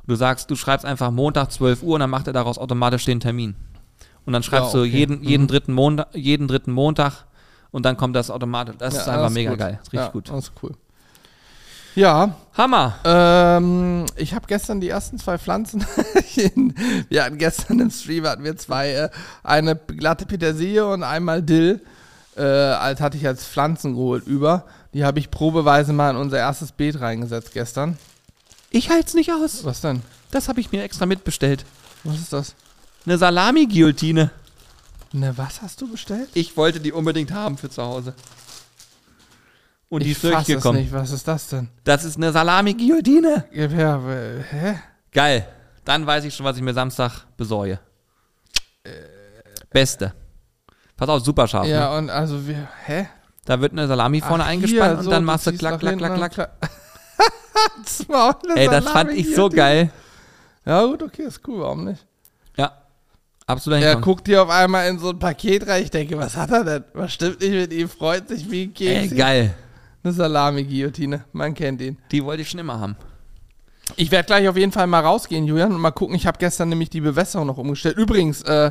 Du 0.07 0.17
sagst, 0.17 0.51
du 0.51 0.57
schreibst 0.57 0.85
einfach 0.85 1.11
Montag 1.11 1.53
12 1.53 1.83
Uhr 1.83 1.95
und 1.95 2.01
dann 2.01 2.11
macht 2.11 2.27
er 2.27 2.33
daraus 2.33 2.59
automatisch 2.59 3.05
den 3.05 3.21
Termin. 3.21 3.55
Und 4.31 4.35
dann 4.35 4.45
schreibst 4.45 4.75
Ja, 4.75 4.79
du 4.79 4.87
okay. 4.87 4.97
jeden, 4.97 5.25
jeden, 5.25 5.49
dritten 5.49 5.73
Montag, 5.73 6.07
jeden 6.15 6.47
dritten 6.47 6.71
Montag 6.71 7.25
und 7.73 7.85
dann 7.85 7.97
kommt 7.97 8.15
das 8.15 8.31
automatisch. 8.31 8.77
Das 8.79 8.95
ist 8.95 9.07
Ja, 9.07 9.15
einfach 9.15 9.25
das 9.25 9.33
mega 9.33 9.51
gut. 9.51 9.59
geil. 9.59 9.73
Das 9.73 9.89
ist 9.89 9.93
richtig 9.93 10.07
ja, 10.07 10.13
gut. 10.13 10.29
Das 10.31 10.45
ist 10.45 10.53
cool. 10.63 10.71
Ja, 11.97 12.37
Hammer! 12.57 12.95
ähm, 13.05 14.07
ich 14.15 14.33
habe 14.33 14.47
gestern 14.47 14.81
die 14.81 14.89
ersten 14.89 15.19
zwei 15.19 15.37
Pflanzen. 15.37 15.85
wir 17.09 17.25
hatten 17.25 17.39
gestern 17.39 17.81
im 17.81 17.91
Stream 17.91 18.25
hatten 18.25 18.45
wir 18.45 18.57
zwei, 18.57 18.93
äh, 18.93 19.11
eine 19.43 19.75
glatte 19.75 20.27
Petersilie 20.27 20.87
und 20.87 21.03
einmal 21.03 21.43
Dill. 21.43 21.81
Äh, 22.37 22.43
als 22.45 23.01
hatte 23.01 23.17
ich 23.17 23.27
als 23.27 23.45
Pflanzen 23.45 23.95
geholt 23.95 24.29
über. 24.29 24.65
Die 24.95 25.05
habe 25.05 25.19
ich 25.19 25.33
probeweise 25.33 25.93
mal 25.93 26.11
in 26.11 26.17
unser 26.17 26.39
erstes 26.39 26.71
Beet 26.71 27.01
reingesetzt 27.01 27.53
gestern. 27.53 27.99
Ich 28.71 28.91
halte 28.91 29.09
es 29.09 29.15
nicht 29.15 29.33
aus. 29.33 29.65
Was 29.65 29.81
denn? 29.81 30.03
Das 30.31 30.49
habe 30.49 30.61
ich 30.61 30.71
mir 30.71 30.85
extra 30.85 31.07
mitbestellt. 31.07 31.65
Was 32.05 32.15
ist 32.21 32.33
das? 32.33 32.55
Eine 33.07 33.19
Salami-Guillotine. 33.19 34.31
Ne, 35.13 35.33
was 35.37 35.63
hast 35.63 35.81
du 35.81 35.91
bestellt? 35.91 36.29
Ich 36.35 36.57
wollte 36.57 36.81
die 36.81 36.93
unbedingt 36.93 37.33
haben 37.33 37.59
für 37.59 37.71
zu 37.71 37.83
Hause. 37.83 38.15
Und 39.89 40.05
die 40.05 40.13
ich 40.13 40.23
ist 40.23 40.33
fass 40.33 40.49
es 40.49 40.65
nicht. 40.65 40.93
Was 40.93 41.11
ist 41.11 41.27
das 41.27 41.49
denn? 41.49 41.69
Das 41.83 42.05
ist 42.05 42.17
eine 42.17 42.31
Salami-Guillotine. 42.31 43.45
Ja, 43.53 44.09
äh, 44.09 44.43
hä? 44.43 44.79
Geil. 45.11 45.49
Dann 45.85 46.07
weiß 46.07 46.25
ich 46.25 46.35
schon, 46.35 46.47
was 46.47 46.57
ich 46.57 46.63
mir 46.63 46.75
Samstag 46.75 47.25
besorge. 47.37 47.81
Beste. 49.71 50.13
Pass 50.97 51.09
auf, 51.09 51.25
super 51.25 51.47
scharf. 51.47 51.65
Ne? 51.65 51.73
Ja, 51.73 51.97
und 51.97 52.11
also 52.11 52.47
wir, 52.47 52.69
hä? 52.85 53.09
Da 53.45 53.61
wird 53.61 53.73
eine 53.73 53.87
Salami 53.87 54.21
vorne 54.21 54.45
Ach, 54.45 54.49
eingespannt 54.49 54.91
hier, 54.91 54.99
und 54.99 55.05
so, 55.05 55.11
dann 55.11 55.25
machst 55.25 55.47
du 55.47 55.53
klack, 55.53 55.81
klack, 55.81 55.97
klack, 55.97 56.13
und 56.13 56.31
klack. 56.31 56.51
Das 57.83 58.09
war 58.09 58.31
auch 58.31 58.43
eine 58.43 58.59
Ey, 58.59 58.69
das 58.69 58.89
fand 58.89 59.11
ich 59.11 59.35
so 59.35 59.49
geil. 59.49 59.91
Ja, 60.65 60.85
gut, 60.85 61.03
okay, 61.03 61.25
ist 61.25 61.47
cool, 61.47 61.61
warum 61.61 61.85
nicht? 61.85 62.07
Absolut 63.51 63.83
Er 63.83 63.97
guckt 63.97 64.27
hier 64.29 64.43
auf 64.43 64.51
einmal 64.51 64.89
in 64.89 64.99
so 64.99 65.11
ein 65.11 65.19
Paket 65.19 65.67
rein. 65.67 65.83
Ich 65.83 65.91
denke, 65.91 66.17
was 66.19 66.37
hat 66.37 66.51
er 66.51 66.65
denn? 66.65 66.85
Was 66.95 67.13
stimmt 67.13 67.41
nicht 67.41 67.53
mit 67.53 67.73
ihm? 67.73 67.89
Freut 67.89 68.29
sich 68.29 68.51
wie 68.51 68.65
ein 68.65 68.73
Ey, 68.79 69.09
Keks. 69.09 69.17
geil. 69.17 69.55
Eine 70.03 70.13
Salami-Guillotine. 70.13 71.25
Man 71.33 71.55
kennt 71.55 71.81
ihn. 71.81 71.99
Die 72.11 72.25
wollte 72.25 72.43
ich 72.43 72.51
schon 72.51 72.61
immer 72.61 72.81
haben. 72.81 72.97
Ich 73.97 74.11
werde 74.11 74.27
gleich 74.27 74.49
auf 74.49 74.57
jeden 74.57 74.73
Fall 74.73 74.87
mal 74.87 75.01
rausgehen, 75.01 75.47
Julian, 75.47 75.73
und 75.73 75.81
mal 75.81 75.91
gucken. 75.91 76.15
Ich 76.15 76.27
habe 76.27 76.39
gestern 76.39 76.69
nämlich 76.69 76.91
die 76.91 77.01
Bewässerung 77.01 77.47
noch 77.47 77.59
umgestellt. 77.59 77.97
Übrigens, 77.97 78.43
äh, 78.43 78.71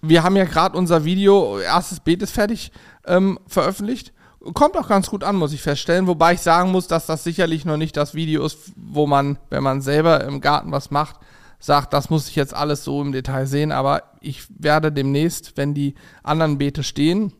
wir 0.00 0.22
haben 0.22 0.36
ja 0.36 0.44
gerade 0.44 0.76
unser 0.76 1.04
Video, 1.04 1.58
erstes 1.58 2.00
Beet 2.00 2.22
ist 2.22 2.32
fertig, 2.32 2.72
ähm, 3.06 3.38
veröffentlicht. 3.46 4.12
Kommt 4.54 4.76
auch 4.76 4.88
ganz 4.88 5.10
gut 5.10 5.24
an, 5.24 5.36
muss 5.36 5.52
ich 5.52 5.60
feststellen. 5.60 6.06
Wobei 6.06 6.34
ich 6.34 6.40
sagen 6.40 6.70
muss, 6.70 6.86
dass 6.86 7.06
das 7.06 7.24
sicherlich 7.24 7.64
noch 7.64 7.76
nicht 7.76 7.96
das 7.96 8.14
Video 8.14 8.46
ist, 8.46 8.72
wo 8.76 9.06
man, 9.06 9.38
wenn 9.50 9.62
man 9.62 9.82
selber 9.82 10.24
im 10.24 10.40
Garten 10.40 10.72
was 10.72 10.90
macht, 10.90 11.16
sagt, 11.58 11.92
das 11.92 12.10
muss 12.10 12.28
ich 12.28 12.36
jetzt 12.36 12.54
alles 12.54 12.84
so 12.84 13.00
im 13.02 13.12
Detail 13.12 13.46
sehen. 13.46 13.72
Aber 13.72 14.02
ich 14.20 14.44
werde 14.48 14.92
demnächst, 14.92 15.56
wenn 15.56 15.74
die 15.74 15.94
anderen 16.22 16.58
Beete 16.58 16.82
stehen 16.82 17.32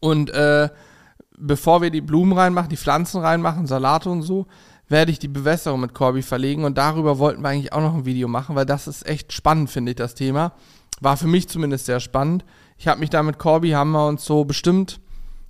und 0.00 0.30
äh, 0.30 0.68
bevor 1.38 1.82
wir 1.82 1.90
die 1.90 2.00
Blumen 2.00 2.32
reinmachen, 2.32 2.68
die 2.68 2.76
Pflanzen 2.76 3.20
reinmachen, 3.20 3.66
Salate 3.66 4.10
und 4.10 4.22
so, 4.22 4.46
werde 4.88 5.10
ich 5.10 5.18
die 5.18 5.28
Bewässerung 5.28 5.80
mit 5.80 5.94
Corby 5.94 6.22
verlegen 6.22 6.64
und 6.64 6.78
darüber 6.78 7.18
wollten 7.18 7.42
wir 7.42 7.48
eigentlich 7.48 7.72
auch 7.72 7.80
noch 7.80 7.94
ein 7.94 8.04
Video 8.04 8.28
machen, 8.28 8.54
weil 8.54 8.66
das 8.66 8.86
ist 8.86 9.06
echt 9.06 9.32
spannend, 9.32 9.70
finde 9.70 9.90
ich, 9.90 9.96
das 9.96 10.14
Thema. 10.14 10.52
War 11.00 11.16
für 11.16 11.26
mich 11.26 11.48
zumindest 11.48 11.86
sehr 11.86 12.00
spannend. 12.00 12.44
Ich 12.78 12.88
habe 12.88 13.00
mich 13.00 13.10
da 13.10 13.22
mit 13.22 13.38
Corby, 13.38 13.70
haben 13.70 13.90
wir 13.90 14.06
uns 14.06 14.24
so 14.24 14.44
bestimmt 14.44 15.00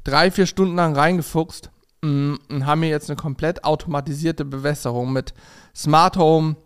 drei, 0.05 0.31
vier 0.31 0.47
Stunden 0.47 0.77
lang 0.77 0.97
reingefuchst 0.97 1.71
mm, 2.03 2.35
und 2.49 2.67
haben 2.67 2.81
mir 2.81 2.89
jetzt 2.89 3.11
eine 3.11 3.17
komplett 3.17 3.65
automatisierte 3.65 4.45
Bewässerung 4.45 5.13
mit 5.13 5.35
Smart 5.75 6.17
Home, 6.17 6.57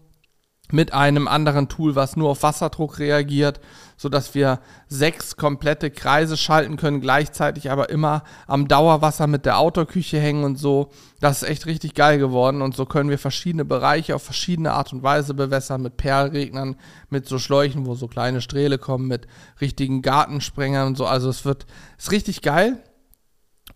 mit 0.72 0.92
einem 0.92 1.28
anderen 1.28 1.68
Tool, 1.68 1.94
was 1.94 2.16
nur 2.16 2.30
auf 2.30 2.42
Wasserdruck 2.42 2.98
reagiert, 2.98 3.60
so 3.96 4.08
dass 4.08 4.34
wir 4.34 4.60
sechs 4.88 5.36
komplette 5.36 5.90
Kreise 5.90 6.36
schalten 6.36 6.76
können, 6.76 7.00
gleichzeitig 7.00 7.70
aber 7.70 7.90
immer 7.90 8.22
am 8.46 8.68
Dauerwasser 8.68 9.26
mit 9.26 9.44
der 9.44 9.58
Outdoor-Küche 9.58 10.18
hängen 10.18 10.44
und 10.44 10.56
so. 10.56 10.90
Das 11.20 11.42
ist 11.42 11.48
echt 11.48 11.66
richtig 11.66 11.94
geil 11.94 12.18
geworden 12.18 12.62
und 12.62 12.74
so 12.74 12.86
können 12.86 13.10
wir 13.10 13.18
verschiedene 13.18 13.64
Bereiche 13.64 14.14
auf 14.14 14.22
verschiedene 14.22 14.72
Art 14.72 14.92
und 14.92 15.02
Weise 15.02 15.34
bewässern, 15.34 15.82
mit 15.82 15.96
Perlregnern, 15.96 16.76
mit 17.10 17.26
so 17.26 17.38
Schläuchen, 17.38 17.86
wo 17.86 17.94
so 17.94 18.08
kleine 18.08 18.40
Strähle 18.40 18.78
kommen, 18.78 19.06
mit 19.06 19.26
richtigen 19.60 20.02
Gartensprengern 20.02 20.86
und 20.86 20.96
so. 20.96 21.06
Also 21.06 21.28
es 21.28 21.44
wird, 21.44 21.66
ist 21.98 22.10
richtig 22.10 22.42
geil. 22.42 22.78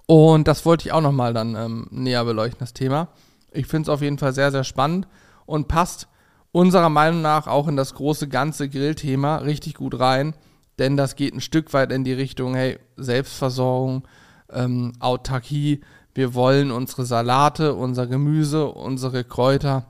Und 0.06 0.48
das 0.48 0.66
wollte 0.66 0.86
ich 0.86 0.92
auch 0.92 1.00
nochmal 1.00 1.32
dann 1.32 1.54
ähm, 1.54 1.86
näher 1.90 2.24
beleuchten, 2.24 2.60
das 2.60 2.74
Thema. 2.74 3.08
Ich 3.52 3.66
finde 3.66 3.84
es 3.84 3.88
auf 3.88 4.02
jeden 4.02 4.18
Fall 4.18 4.32
sehr, 4.32 4.50
sehr 4.50 4.64
spannend 4.64 5.06
und 5.46 5.68
passt 5.68 6.08
unserer 6.54 6.88
Meinung 6.88 7.20
nach 7.20 7.48
auch 7.48 7.66
in 7.66 7.76
das 7.76 7.94
große 7.94 8.28
ganze 8.28 8.68
Grillthema 8.68 9.38
richtig 9.38 9.74
gut 9.74 9.98
rein, 9.98 10.34
denn 10.78 10.96
das 10.96 11.16
geht 11.16 11.34
ein 11.34 11.40
Stück 11.40 11.72
weit 11.72 11.90
in 11.90 12.04
die 12.04 12.12
Richtung, 12.12 12.54
hey, 12.54 12.78
Selbstversorgung, 12.96 14.06
ähm, 14.52 14.92
Autarkie. 15.00 15.80
Wir 16.14 16.32
wollen 16.34 16.70
unsere 16.70 17.04
Salate, 17.06 17.74
unser 17.74 18.06
Gemüse, 18.06 18.68
unsere 18.68 19.24
Kräuter 19.24 19.86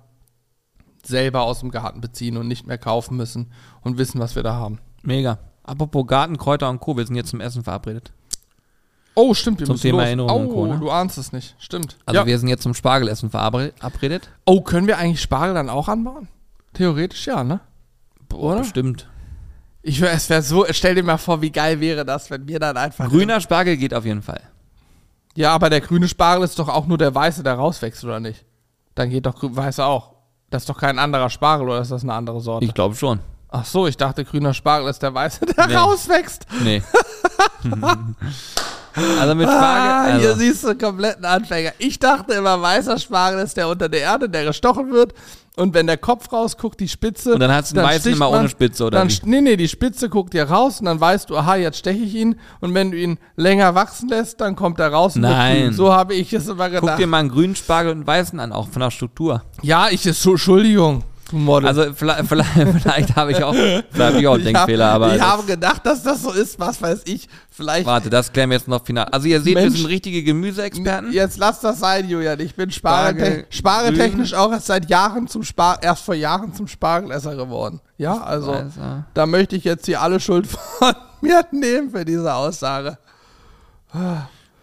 selber 1.05 1.43
aus 1.43 1.61
dem 1.61 1.71
Garten 1.71 2.01
beziehen 2.01 2.39
und 2.39 2.49
nicht 2.49 2.67
mehr 2.67 2.79
kaufen 2.79 3.19
müssen 3.19 3.53
und 3.83 3.99
wissen, 3.99 4.19
was 4.19 4.35
wir 4.35 4.43
da 4.43 4.55
haben. 4.55 4.79
Mega. 5.03 5.39
Apropos 5.65 6.07
Garten, 6.07 6.39
Kräuter 6.39 6.71
und 6.71 6.81
Co. 6.81 6.97
Wir 6.97 7.07
sind 7.07 7.17
jetzt 7.17 7.29
zum 7.29 7.43
Essen 7.43 7.63
verabredet. 7.63 8.13
Oh, 9.15 9.35
stimmt, 9.35 9.61
wir 9.61 9.67
Zum 9.67 9.75
müssen 9.75 9.83
Thema 9.83 9.99
los. 9.99 10.07
Erinnerung 10.07 10.31
Oh, 10.31 10.41
und 10.41 10.49
Co., 10.49 10.67
ne? 10.67 10.79
du 10.81 10.91
ahnst 10.91 11.19
es 11.19 11.33
nicht. 11.33 11.57
Stimmt. 11.59 11.99
Also 12.07 12.21
ja. 12.21 12.27
wir 12.27 12.39
sind 12.39 12.49
jetzt 12.49 12.63
zum 12.63 12.73
Spargelessen 12.73 13.29
verabredet. 13.29 14.31
Oh, 14.47 14.63
können 14.63 14.87
wir 14.87 14.97
eigentlich 14.97 15.21
Spargel 15.21 15.55
dann 15.55 15.69
auch 15.69 15.89
anbauen? 15.89 16.29
Theoretisch 16.75 17.27
ja, 17.27 17.43
ne? 17.45 17.61
Oder? 18.33 18.61
bestimmt. 18.61 19.09
Ich 19.83 20.01
wär, 20.01 20.13
es 20.13 20.29
wäre 20.31 20.43
so, 20.43 20.65
stell 20.71 20.95
dir 20.95 21.03
mal 21.03 21.19
vor, 21.19 21.41
wie 21.43 21.51
geil 21.51 21.79
wäre 21.81 22.05
das, 22.05 22.31
wenn 22.31 22.49
wir 22.49 22.59
dann 22.59 22.77
einfach. 22.77 23.09
Grüner 23.09 23.41
Spargel 23.41 23.77
geht 23.77 23.93
auf 23.95 24.05
jeden 24.05 24.23
Fall. 24.23 24.41
Ja, 25.37 25.53
aber 25.53 25.69
der 25.71 25.81
grüne 25.81 26.09
Spargel 26.09 26.45
ist 26.45 26.59
doch 26.59 26.69
auch 26.69 26.87
nur 26.87 26.97
der 26.99 27.15
weiße, 27.15 27.43
der 27.43 27.55
rauswächst, 27.55 28.03
oder 28.05 28.19
nicht? 28.21 28.45
Dann 28.95 29.11
geht 29.11 29.27
doch 29.27 29.35
weiße 29.41 29.85
auch. 29.85 30.15
Das 30.51 30.63
ist 30.63 30.69
doch 30.69 30.79
kein 30.79 30.99
anderer 30.99 31.29
Spargel, 31.31 31.69
oder 31.69 31.81
ist 31.81 31.91
das 31.91 32.03
eine 32.03 32.15
andere 32.15 32.41
Sorte? 32.41 32.65
Ich 32.65 32.73
glaube 32.75 32.95
schon. 32.95 33.21
Ach 33.51 33.65
so, 33.65 33.87
ich 33.87 33.97
dachte, 33.97 34.25
grüner 34.25 34.55
Spargel 34.55 34.89
ist 34.89 35.03
der 35.03 35.13
weiße, 35.15 35.47
der 35.47 35.67
Nee. 35.67 35.75
rauswächst. 35.77 36.47
Nee. 36.63 36.83
also 39.21 39.35
mit 39.35 39.49
Ah, 39.49 39.53
Spargel. 39.53 40.21
hier 40.21 40.29
Also, 40.31 40.41
siehst 40.41 40.65
du 40.65 40.69
einen 40.69 40.79
kompletten 40.79 41.25
Anfänger. 41.25 41.73
Ich 41.79 41.99
dachte 41.99 42.35
immer, 42.35 42.61
weißer 42.61 42.99
Spargel 42.99 43.41
ist 43.41 43.57
der 43.57 43.69
unter 43.69 43.89
der 43.89 44.01
Erde, 44.01 44.29
der 44.29 44.45
gestochen 44.45 44.91
wird. 44.93 45.15
Und 45.57 45.73
wenn 45.73 45.87
der 45.87 45.97
Kopf 45.99 46.33
rausguckt, 46.33 46.81
die 46.81 46.89
Spitze. 46.89 47.35
Und 47.35 47.41
dann 47.41 47.53
hast 47.53 47.71
du 47.71 47.77
den 47.77 47.85
weißen 47.85 48.13
immer 48.13 48.29
ohne 48.29 48.49
Spitze, 48.49 48.87
oder 48.87 48.99
Dann, 48.99 49.09
wie? 49.09 49.21
nee, 49.25 49.41
nee, 49.41 49.57
die 49.57 49.69
Spitze 49.69 50.09
guckt 50.09 50.35
dir 50.35 50.45
raus 50.51 50.81
und 50.81 50.87
dann 50.87 51.01
weißt 51.01 51.31
du, 51.31 51.37
aha, 51.37 51.55
jetzt 51.55 51.79
steche 51.79 52.03
ich 52.03 52.15
ihn. 52.17 52.41
Und 52.61 52.75
wenn 52.75 52.91
du 52.91 52.99
ihn 52.99 53.19
länger 53.37 53.75
wachsen 53.77 54.09
lässt, 54.09 54.41
dann 54.41 54.57
kommt 54.57 54.81
er 54.81 54.89
raus 54.89 55.15
Nein. 55.15 55.73
So 55.73 55.93
habe 55.93 56.15
ich 56.15 56.33
es 56.33 56.49
immer 56.49 56.69
guck 56.71 56.81
gedacht. 56.81 56.99
dir 56.99 57.07
mal 57.07 57.19
einen 57.19 57.29
grünen 57.29 57.55
Spargel 57.55 57.93
und 57.93 57.99
einen 57.99 58.07
weißen 58.09 58.41
an, 58.41 58.51
auch 58.53 58.69
von 58.69 58.81
der 58.81 58.91
Struktur. 58.91 59.43
Ja, 59.63 59.87
ich 59.91 60.05
ist 60.07 60.23
so, 60.23 60.33
Entschuldigung, 60.33 61.05
Model. 61.33 61.69
Also 61.69 61.93
vielleicht, 61.95 62.27
vielleicht, 62.29 62.51
vielleicht 62.83 63.17
habe 63.17 63.33
ich 63.33 63.43
auch, 63.43 63.55
vielleicht 63.55 63.99
habe 63.99 64.21
ich 64.21 64.27
auch 64.29 64.35
einen 64.35 64.41
ich 64.47 64.55
hab- 64.55 64.67
Denkfehler, 64.67 64.91
aber 64.91 65.15
ich 65.17 65.23
habe 65.23 65.43
gedacht, 65.45 65.85
dass 65.87 66.03
das 66.03 66.23
so 66.23 66.33
ist, 66.33 66.59
was 66.61 66.81
weiß 66.81 67.03
ich. 67.07 67.29
Vielleicht. 67.51 67.87
warte, 67.87 68.11
das 68.11 68.33
klären 68.33 68.51
wir 68.51 68.57
jetzt 68.57 68.67
noch 68.69 68.85
final. 68.85 69.05
Also 69.07 69.29
ihr 69.29 69.41
seht, 69.41 69.55
wir 69.55 69.63
Mensch. 69.63 69.77
sind 69.79 69.87
richtige 69.87 70.23
Gemüseexperten. 70.25 71.13
Jetzt 71.13 71.39
lass 71.39 71.61
das 71.61 71.79
sein, 71.79 72.09
Julian. 72.09 72.41
Ich 72.41 72.55
bin 72.57 72.71
Spargel, 72.71 73.25
Spargel, 73.25 73.47
spargeltechnisch 73.51 74.35
auch 74.35 74.51
erst 74.53 74.67
seit 74.67 74.91
Jahren 74.91 75.29
zum 75.29 75.45
Spar 75.45 75.81
erst 75.83 76.05
vor 76.05 76.15
Jahren 76.17 76.53
zum 76.53 76.67
Spargelesser 76.67 77.37
geworden. 77.37 77.81
Ja, 77.97 78.21
also 78.23 78.65
da 79.15 79.27
möchte 79.27 79.55
ich 79.57 79.63
jetzt 79.65 79.87
hier 79.87 80.03
alle 80.03 80.19
Schuld 80.19 80.47
von 80.49 80.93
mir 81.21 81.45
nehmen 81.53 81.91
für 81.91 82.05
diese 82.05 82.35
Aussage. 82.35 82.99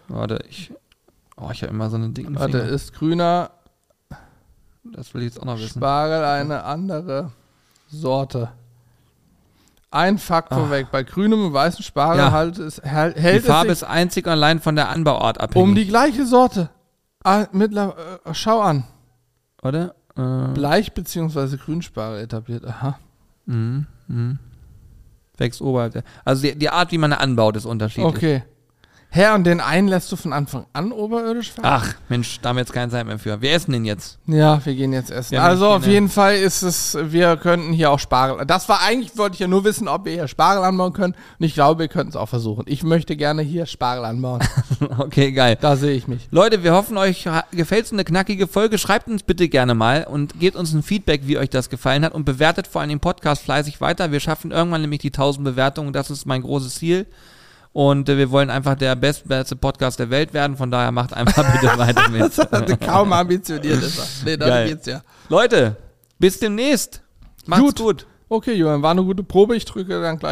Warte, 0.08 0.38
ich. 0.48 0.72
Oh, 1.36 1.48
ich 1.52 1.62
habe 1.62 1.72
immer 1.72 1.88
so 1.88 1.96
einen 1.96 2.12
dicken 2.14 2.38
Warte, 2.38 2.60
Finger. 2.60 2.72
ist 2.72 2.92
grüner 2.92 3.50
Das 4.94 5.12
will 5.14 5.22
ich 5.22 5.28
jetzt 5.28 5.40
auch 5.40 5.44
noch 5.46 5.58
wissen. 5.58 5.78
Spargel 5.78 6.24
eine 6.24 6.64
andere 6.64 7.30
Sorte? 7.88 8.50
Ein 9.90 10.16
Faktor 10.18 10.70
weg. 10.70 10.86
Bei 10.90 11.02
grünem 11.02 11.44
und 11.46 11.52
weißem 11.52 11.82
Spargel 11.84 12.24
Ja. 12.24 12.32
halt 12.32 12.58
es, 12.58 12.80
hält, 12.82 13.16
Die 13.16 13.40
Farbe 13.40 13.72
es 13.72 13.80
sich 13.80 13.88
ist 13.88 13.92
einzig 13.94 14.26
und 14.26 14.32
allein 14.32 14.60
von 14.60 14.74
der 14.74 14.88
Anbauart 14.88 15.38
abhängig. 15.40 15.68
um 15.68 15.74
die 15.74 15.86
gleiche 15.86 16.24
Sorte. 16.26 16.70
Ah, 17.24 17.46
mittler, 17.52 17.94
äh, 18.24 18.34
schau 18.34 18.60
an. 18.60 18.84
Oder? 19.62 19.94
Äh, 20.16 20.48
Bleich- 20.54 20.92
bzw. 20.94 21.56
Grünspargel 21.56 22.20
etabliert. 22.22 22.64
Aha. 22.66 22.98
mhm, 23.46 23.86
mhm. 24.08 24.38
Wächst 25.36 25.60
oberhalb 25.62 25.92
der. 25.94 26.04
Also 26.24 26.42
die, 26.42 26.56
die 26.58 26.68
Art, 26.70 26.90
wie 26.92 26.98
man 26.98 27.12
anbaut, 27.12 27.56
ist 27.56 27.64
unterschiedlich. 27.64 28.06
Okay. 28.14 28.42
Herr, 29.14 29.34
und 29.34 29.44
den 29.44 29.60
einen 29.60 29.88
lässt 29.88 30.10
du 30.10 30.16
von 30.16 30.32
Anfang 30.32 30.64
an 30.72 30.90
oberirdisch 30.90 31.52
fahren? 31.52 31.66
Ach, 31.66 31.94
Mensch, 32.08 32.40
da 32.40 32.48
haben 32.48 32.56
wir 32.56 32.62
jetzt 32.62 32.72
keine 32.72 32.90
Zeit 32.90 33.06
mehr 33.06 33.18
für. 33.18 33.42
Wir 33.42 33.52
essen 33.52 33.72
den 33.72 33.84
jetzt. 33.84 34.18
Ja, 34.26 34.64
wir 34.64 34.74
gehen 34.74 34.94
jetzt 34.94 35.10
essen. 35.10 35.36
Haben 35.36 35.50
also 35.50 35.68
auf 35.68 35.86
jeden 35.86 36.08
Fall 36.08 36.36
ist 36.36 36.62
es, 36.62 36.96
wir 36.98 37.36
könnten 37.36 37.74
hier 37.74 37.90
auch 37.90 37.98
Spargel. 37.98 38.46
Das 38.46 38.70
war 38.70 38.80
eigentlich, 38.80 39.18
wollte 39.18 39.34
ich 39.34 39.40
ja 39.40 39.48
nur 39.48 39.64
wissen, 39.64 39.86
ob 39.86 40.06
wir 40.06 40.14
hier 40.14 40.28
Spargel 40.28 40.64
anbauen 40.64 40.94
können. 40.94 41.14
Und 41.38 41.44
ich 41.44 41.52
glaube, 41.52 41.80
wir 41.80 41.88
könnten 41.88 42.08
es 42.08 42.16
auch 42.16 42.30
versuchen. 42.30 42.64
Ich 42.66 42.84
möchte 42.84 43.14
gerne 43.14 43.42
hier 43.42 43.66
Spargel 43.66 44.06
anbauen. 44.06 44.40
okay, 44.98 45.30
geil. 45.32 45.58
da 45.60 45.76
sehe 45.76 45.92
ich 45.92 46.08
mich. 46.08 46.28
Leute, 46.30 46.62
wir 46.62 46.72
hoffen, 46.72 46.96
euch 46.96 47.28
gefällt 47.50 47.84
es 47.84 47.92
eine 47.92 48.04
knackige 48.04 48.46
Folge. 48.46 48.78
Schreibt 48.78 49.08
uns 49.08 49.24
bitte 49.24 49.50
gerne 49.50 49.74
mal 49.74 50.06
und 50.10 50.40
gebt 50.40 50.56
uns 50.56 50.72
ein 50.72 50.82
Feedback, 50.82 51.26
wie 51.26 51.36
euch 51.36 51.50
das 51.50 51.68
gefallen 51.68 52.02
hat 52.06 52.14
und 52.14 52.24
bewertet 52.24 52.66
vor 52.66 52.80
allem 52.80 52.88
den 52.88 53.00
Podcast 53.00 53.42
fleißig 53.42 53.82
weiter. 53.82 54.10
Wir 54.10 54.20
schaffen 54.20 54.52
irgendwann 54.52 54.80
nämlich 54.80 55.00
die 55.00 55.08
1000 55.08 55.44
Bewertungen. 55.44 55.92
Das 55.92 56.10
ist 56.10 56.24
mein 56.24 56.40
großes 56.40 56.76
Ziel. 56.76 57.06
Und 57.72 58.08
äh, 58.08 58.18
wir 58.18 58.30
wollen 58.30 58.50
einfach 58.50 58.74
der 58.74 58.94
bestbeste 58.96 59.56
Podcast 59.56 59.98
der 59.98 60.10
Welt 60.10 60.34
werden. 60.34 60.56
Von 60.56 60.70
daher 60.70 60.92
macht 60.92 61.14
einfach 61.14 61.60
bitte 61.60 61.78
weiter 61.78 62.08
mit. 62.10 62.80
Kaum 62.80 63.12
ambitioniert 63.12 63.82
ist. 63.82 64.24
Nee, 64.24 64.36
dann 64.36 64.68
geht's 64.68 64.86
ja. 64.86 65.02
Leute, 65.28 65.76
bis 66.18 66.38
demnächst. 66.38 67.02
Macht's 67.46 67.62
Gut. 67.62 67.76
gut. 67.78 68.06
Okay, 68.28 68.54
Johann, 68.54 68.80
war 68.82 68.92
eine 68.92 69.04
gute 69.04 69.22
Probe. 69.22 69.56
Ich 69.56 69.64
drücke 69.66 70.00
dann 70.00 70.18
gleich 70.18 70.30